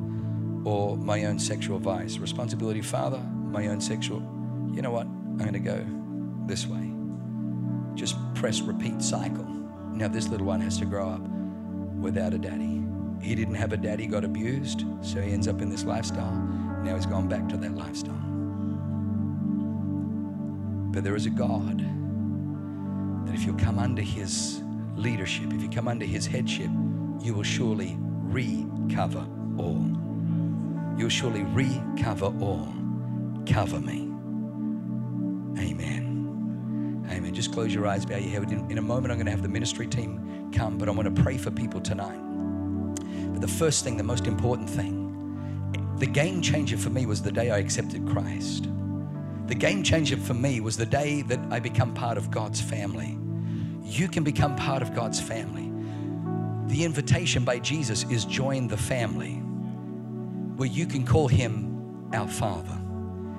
or 0.64 0.96
my 0.96 1.24
own 1.24 1.38
sexual 1.38 1.78
vice. 1.78 2.18
Responsibility, 2.18 2.82
father, 2.82 3.18
my 3.18 3.68
own 3.68 3.80
sexual. 3.80 4.20
You 4.72 4.82
know 4.82 4.90
what? 4.90 5.06
I'm 5.06 5.38
going 5.38 5.52
to 5.52 5.58
go 5.58 5.84
this 6.46 6.66
way. 6.66 6.93
Just 7.94 8.16
press 8.34 8.60
repeat 8.60 9.00
cycle. 9.00 9.44
Now, 9.92 10.08
this 10.08 10.28
little 10.28 10.46
one 10.46 10.60
has 10.60 10.78
to 10.78 10.84
grow 10.84 11.08
up 11.08 11.20
without 12.00 12.34
a 12.34 12.38
daddy. 12.38 12.82
He 13.22 13.34
didn't 13.34 13.54
have 13.54 13.72
a 13.72 13.76
daddy, 13.76 14.06
got 14.06 14.24
abused, 14.24 14.84
so 15.00 15.20
he 15.20 15.32
ends 15.32 15.48
up 15.48 15.62
in 15.62 15.70
this 15.70 15.84
lifestyle. 15.84 16.34
Now 16.82 16.94
he's 16.96 17.06
gone 17.06 17.28
back 17.28 17.48
to 17.48 17.56
that 17.56 17.74
lifestyle. 17.74 18.14
But 20.92 21.02
there 21.02 21.16
is 21.16 21.24
a 21.26 21.30
God 21.30 21.78
that 23.26 23.34
if 23.34 23.44
you 23.44 23.54
come 23.54 23.78
under 23.78 24.02
his 24.02 24.60
leadership, 24.94 25.52
if 25.52 25.62
you 25.62 25.70
come 25.70 25.88
under 25.88 26.04
his 26.04 26.26
headship, 26.26 26.70
you 27.22 27.32
will 27.32 27.42
surely 27.42 27.96
recover 27.98 29.26
all. 29.58 29.90
You'll 30.98 31.08
surely 31.08 31.42
recover 31.44 32.26
all. 32.26 32.72
Cover 33.46 33.80
me. 33.80 34.02
Amen. 35.58 36.03
Amen. 37.10 37.34
Just 37.34 37.52
close 37.52 37.74
your 37.74 37.86
eyes, 37.86 38.06
bow 38.06 38.16
your 38.16 38.30
head. 38.30 38.50
In, 38.50 38.78
a 38.78 38.82
moment, 38.82 39.12
I'm 39.12 39.18
going 39.18 39.26
to 39.26 39.30
have 39.30 39.42
the 39.42 39.48
ministry 39.48 39.86
team 39.86 40.50
come, 40.52 40.78
but 40.78 40.88
I'm 40.88 40.94
going 40.96 41.12
to 41.12 41.22
pray 41.22 41.36
for 41.36 41.50
people 41.50 41.80
tonight. 41.80 42.20
But 43.32 43.40
the 43.40 43.48
first 43.48 43.84
thing, 43.84 43.96
the 43.96 44.02
most 44.02 44.26
important 44.26 44.70
thing, 44.70 45.04
the 45.98 46.06
game 46.06 46.42
changer 46.42 46.76
for 46.76 46.90
me 46.90 47.06
was 47.06 47.22
the 47.22 47.32
day 47.32 47.50
I 47.50 47.58
accepted 47.58 48.06
Christ. 48.06 48.68
The 49.46 49.54
game 49.54 49.82
changer 49.82 50.16
for 50.16 50.34
me 50.34 50.60
was 50.60 50.76
the 50.76 50.86
day 50.86 51.22
that 51.22 51.38
I 51.50 51.60
become 51.60 51.92
part 51.92 52.16
of 52.16 52.30
God's 52.30 52.60
family. 52.60 53.18
You 53.82 54.08
can 54.08 54.24
become 54.24 54.56
part 54.56 54.82
of 54.82 54.94
God's 54.94 55.20
family. 55.20 55.70
The 56.68 56.84
invitation 56.84 57.44
by 57.44 57.58
Jesus 57.58 58.04
is 58.10 58.24
join 58.24 58.68
the 58.68 58.76
family, 58.76 59.34
where 60.56 60.68
you 60.68 60.86
can 60.86 61.06
call 61.06 61.28
him 61.28 62.08
our 62.14 62.26
Father. 62.26 62.83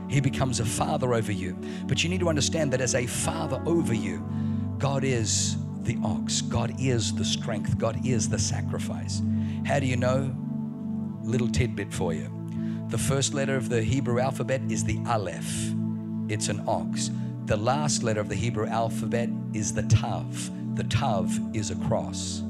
He 0.08 0.20
becomes 0.20 0.60
a 0.60 0.66
father 0.66 1.14
over 1.14 1.32
you. 1.32 1.58
But 1.88 2.04
you 2.04 2.10
need 2.10 2.20
to 2.20 2.30
understand 2.30 2.74
that 2.74 2.82
as 2.82 2.96
a 2.96 3.06
father 3.06 3.62
over 3.66 3.94
you, 3.94 4.24
God 4.78 5.04
is 5.04 5.58
the 5.82 5.98
ox, 6.04 6.42
God 6.42 6.76
is 6.80 7.14
the 7.14 7.26
strength, 7.26 7.78
God 7.78 8.06
is 8.06 8.28
the 8.30 8.40
sacrifice. 8.40 9.22
How 9.66 9.80
do 9.80 9.86
you 9.86 9.98
know? 9.98 10.36
Little 11.22 11.48
tidbit 11.48 11.94
for 11.94 12.14
you. 12.14 12.32
The 12.90 12.98
first 12.98 13.34
letter 13.34 13.56
of 13.56 13.70
the 13.70 13.82
Hebrew 13.82 14.20
alphabet 14.20 14.62
is 14.70 14.84
the 14.84 15.00
Aleph, 15.08 15.74
it's 16.30 16.50
an 16.50 16.64
ox. 16.68 17.10
The 17.46 17.58
last 17.58 18.02
letter 18.02 18.20
of 18.20 18.30
the 18.30 18.36
Hebrew 18.36 18.68
alphabet 18.68 19.30
is 19.54 19.74
the 19.74 19.84
Tav. 19.84 20.52
The 20.76 20.84
Tav 20.84 21.40
is 21.54 21.70
a 21.70 21.76
cross. 21.76 22.42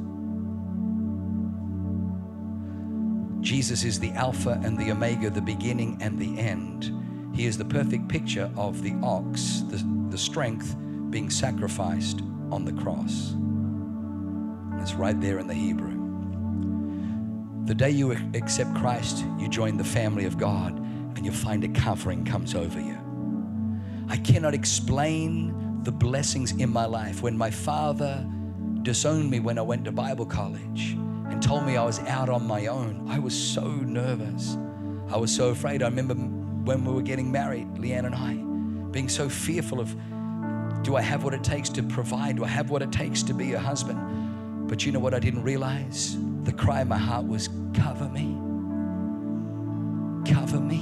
Jesus 3.42 3.84
is 3.84 4.00
the 4.00 4.12
Alpha 4.12 4.60
and 4.64 4.78
the 4.78 4.92
Omega, 4.92 5.30
the 5.30 5.42
beginning 5.42 5.98
and 6.02 6.18
the 6.18 6.40
end. 6.40 7.05
He 7.36 7.46
is 7.46 7.58
the 7.58 7.66
perfect 7.66 8.08
picture 8.08 8.50
of 8.56 8.82
the 8.82 8.94
ox, 9.04 9.62
the, 9.68 9.86
the 10.10 10.18
strength 10.18 10.74
being 11.10 11.30
sacrificed 11.30 12.22
on 12.50 12.64
the 12.64 12.72
cross. 12.72 13.32
And 13.34 14.80
it's 14.80 14.94
right 14.94 15.20
there 15.20 15.40
in 15.40 15.48
the 15.48 15.54
Hebrew. 15.54 15.94
The 17.66 17.76
day 17.76 17.90
you 17.90 18.14
accept 18.34 18.74
Christ, 18.76 19.26
you 19.38 19.50
join 19.50 19.76
the 19.76 19.84
family 19.84 20.24
of 20.24 20.38
God 20.38 20.78
and 20.78 21.26
you 21.26 21.32
find 21.32 21.64
a 21.66 21.68
covering 21.68 22.24
comes 22.24 22.56
over 22.56 22.80
you. 22.80 22.98
I 24.08 24.16
cannot 24.18 24.54
explain 24.54 25.84
the 25.84 25.92
blessings 25.92 26.54
in 26.54 26.72
my 26.72 26.86
life. 26.86 27.22
When 27.22 27.38
my 27.38 27.52
father 27.52 28.26
disowned 28.84 29.30
me 29.30 29.42
when 29.42 29.58
I 29.58 29.62
went 29.62 29.84
to 29.86 29.92
Bible 29.92 30.26
college 30.26 30.92
and 31.30 31.44
told 31.44 31.66
me 31.66 31.76
I 31.76 31.84
was 31.84 32.00
out 32.02 32.30
on 32.30 32.48
my 32.48 32.68
own, 32.68 33.08
I 33.10 33.20
was 33.20 33.38
so 33.38 33.68
nervous. 33.68 34.58
I 35.10 35.18
was 35.18 35.36
so 35.36 35.50
afraid. 35.50 35.84
I 35.84 35.88
remember 35.88 36.16
when 36.66 36.84
we 36.84 36.94
were 36.94 37.02
getting 37.02 37.32
married, 37.32 37.68
Leanne 37.76 38.06
and 38.06 38.16
I, 38.16 38.92
being 38.92 39.10
so 39.10 39.30
fearful 39.30 39.80
of 39.80 39.96
do 40.84 40.96
I 40.96 41.02
have 41.02 41.24
what 41.24 41.34
it 41.34 41.44
takes 41.44 41.70
to 41.70 41.84
provide? 41.84 42.36
Do 42.38 42.44
I 42.44 42.48
have 42.48 42.70
what 42.70 42.82
it 42.82 42.92
takes 42.92 43.24
to 43.24 43.34
be 43.34 43.54
a 43.54 43.60
husband? 43.60 44.68
But 44.68 44.86
you 44.86 44.92
know 44.92 45.00
what 45.00 45.14
I 45.14 45.20
didn't 45.20 45.44
realize? 45.44 46.18
the 46.46 46.54
cry 46.54 46.82
of 46.82 46.88
my 46.88 46.98
heart 46.98 47.26
was, 47.26 47.50
Cover 47.74 48.08
me. 48.08 48.38
Cover 50.32 50.60
me. 50.60 50.80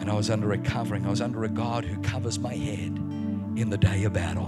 And 0.00 0.10
I 0.10 0.14
was 0.14 0.30
under 0.30 0.52
a 0.52 0.58
covering. 0.58 1.06
I 1.06 1.10
was 1.10 1.20
under 1.20 1.44
a 1.44 1.48
God 1.48 1.84
who 1.84 2.00
covers 2.02 2.38
my 2.38 2.54
head 2.54 2.96
in 3.56 3.70
the 3.70 3.78
day 3.78 4.04
of 4.04 4.12
battle. 4.12 4.46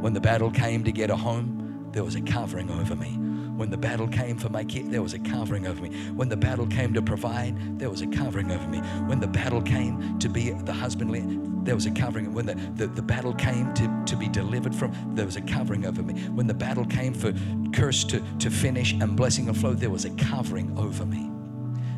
When 0.00 0.12
the 0.12 0.20
battle 0.20 0.50
came 0.50 0.84
to 0.84 0.92
get 0.92 1.08
a 1.08 1.16
home, 1.16 1.88
there 1.92 2.04
was 2.04 2.16
a 2.16 2.20
covering 2.20 2.70
over 2.70 2.96
me. 2.96 3.16
When 3.56 3.70
the 3.70 3.76
battle 3.76 4.08
came 4.08 4.36
for 4.36 4.48
my 4.48 4.64
kid, 4.64 4.90
there 4.90 5.02
was 5.02 5.14
a 5.14 5.18
covering 5.18 5.66
over 5.66 5.80
me. 5.80 5.90
When 6.10 6.28
the 6.28 6.36
battle 6.36 6.66
came 6.66 6.92
to 6.94 7.02
provide, 7.02 7.78
there 7.78 7.88
was 7.88 8.02
a 8.02 8.06
covering 8.08 8.50
over 8.50 8.66
me. 8.66 8.78
When 9.06 9.20
the 9.20 9.28
battle 9.28 9.62
came 9.62 10.18
to 10.18 10.28
be 10.28 10.50
the 10.50 10.72
husbandly, 10.72 11.24
there 11.62 11.76
was 11.76 11.86
a 11.86 11.92
covering. 11.92 12.34
When 12.34 12.46
the, 12.46 12.54
the, 12.74 12.88
the 12.88 13.02
battle 13.02 13.32
came 13.32 13.72
to, 13.74 14.02
to 14.06 14.16
be 14.16 14.28
delivered 14.28 14.74
from, 14.74 14.92
there 15.14 15.24
was 15.24 15.36
a 15.36 15.40
covering 15.40 15.86
over 15.86 16.02
me. 16.02 16.20
When 16.30 16.48
the 16.48 16.54
battle 16.54 16.84
came 16.84 17.14
for 17.14 17.32
curse 17.72 18.02
to, 18.04 18.20
to 18.40 18.50
finish 18.50 18.92
and 18.92 19.16
blessing 19.16 19.46
to 19.46 19.54
flow, 19.54 19.74
there 19.74 19.90
was 19.90 20.04
a 20.04 20.10
covering 20.10 20.76
over 20.76 21.06
me. 21.06 21.30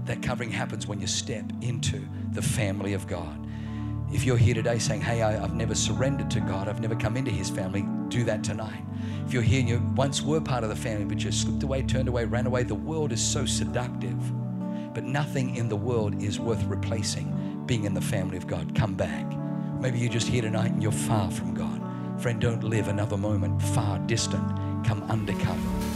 That 0.04 0.22
covering 0.22 0.50
happens 0.50 0.86
when 0.86 1.00
you 1.00 1.06
step 1.06 1.50
into 1.62 2.06
the 2.32 2.42
family 2.42 2.92
of 2.92 3.06
God. 3.06 3.45
If 4.12 4.24
you're 4.24 4.36
here 4.36 4.54
today 4.54 4.78
saying, 4.78 5.00
Hey, 5.00 5.22
I, 5.22 5.32
have 5.32 5.54
never 5.54 5.74
surrendered 5.74 6.30
to 6.32 6.40
God, 6.40 6.68
I've 6.68 6.80
never 6.80 6.94
come 6.94 7.16
into 7.16 7.30
His 7.30 7.50
family, 7.50 7.84
do 8.08 8.24
that 8.24 8.44
tonight. 8.44 8.82
If 9.26 9.32
you're 9.32 9.42
here 9.42 9.60
and 9.60 9.68
you 9.68 9.82
once 9.96 10.22
were 10.22 10.40
part 10.40 10.62
of 10.62 10.70
the 10.70 10.76
family, 10.76 11.04
but 11.04 11.22
you 11.22 11.32
slipped 11.32 11.62
away, 11.62 11.82
turned 11.82 12.08
away, 12.08 12.24
ran 12.24 12.46
away, 12.46 12.62
the 12.62 12.74
world 12.74 13.12
is 13.12 13.20
so 13.20 13.44
seductive. 13.44 14.16
But 14.94 15.04
nothing 15.04 15.56
in 15.56 15.68
the 15.68 15.76
world 15.76 16.22
is 16.22 16.38
worth 16.38 16.62
replacing 16.64 17.64
being 17.66 17.84
in 17.84 17.94
the 17.94 18.00
family 18.00 18.36
of 18.36 18.46
God. 18.46 18.74
Come 18.74 18.94
back. 18.94 19.26
Maybe 19.80 19.98
you're 19.98 20.12
just 20.12 20.28
here 20.28 20.42
tonight 20.42 20.70
and 20.70 20.82
you're 20.82 20.92
far 20.92 21.30
from 21.30 21.52
God. 21.52 21.82
Friend, 22.22 22.40
don't 22.40 22.62
live 22.62 22.88
another 22.88 23.16
moment 23.16 23.60
far 23.60 23.98
distant. 23.98 24.46
Come 24.86 25.02
undercover. 25.10 25.95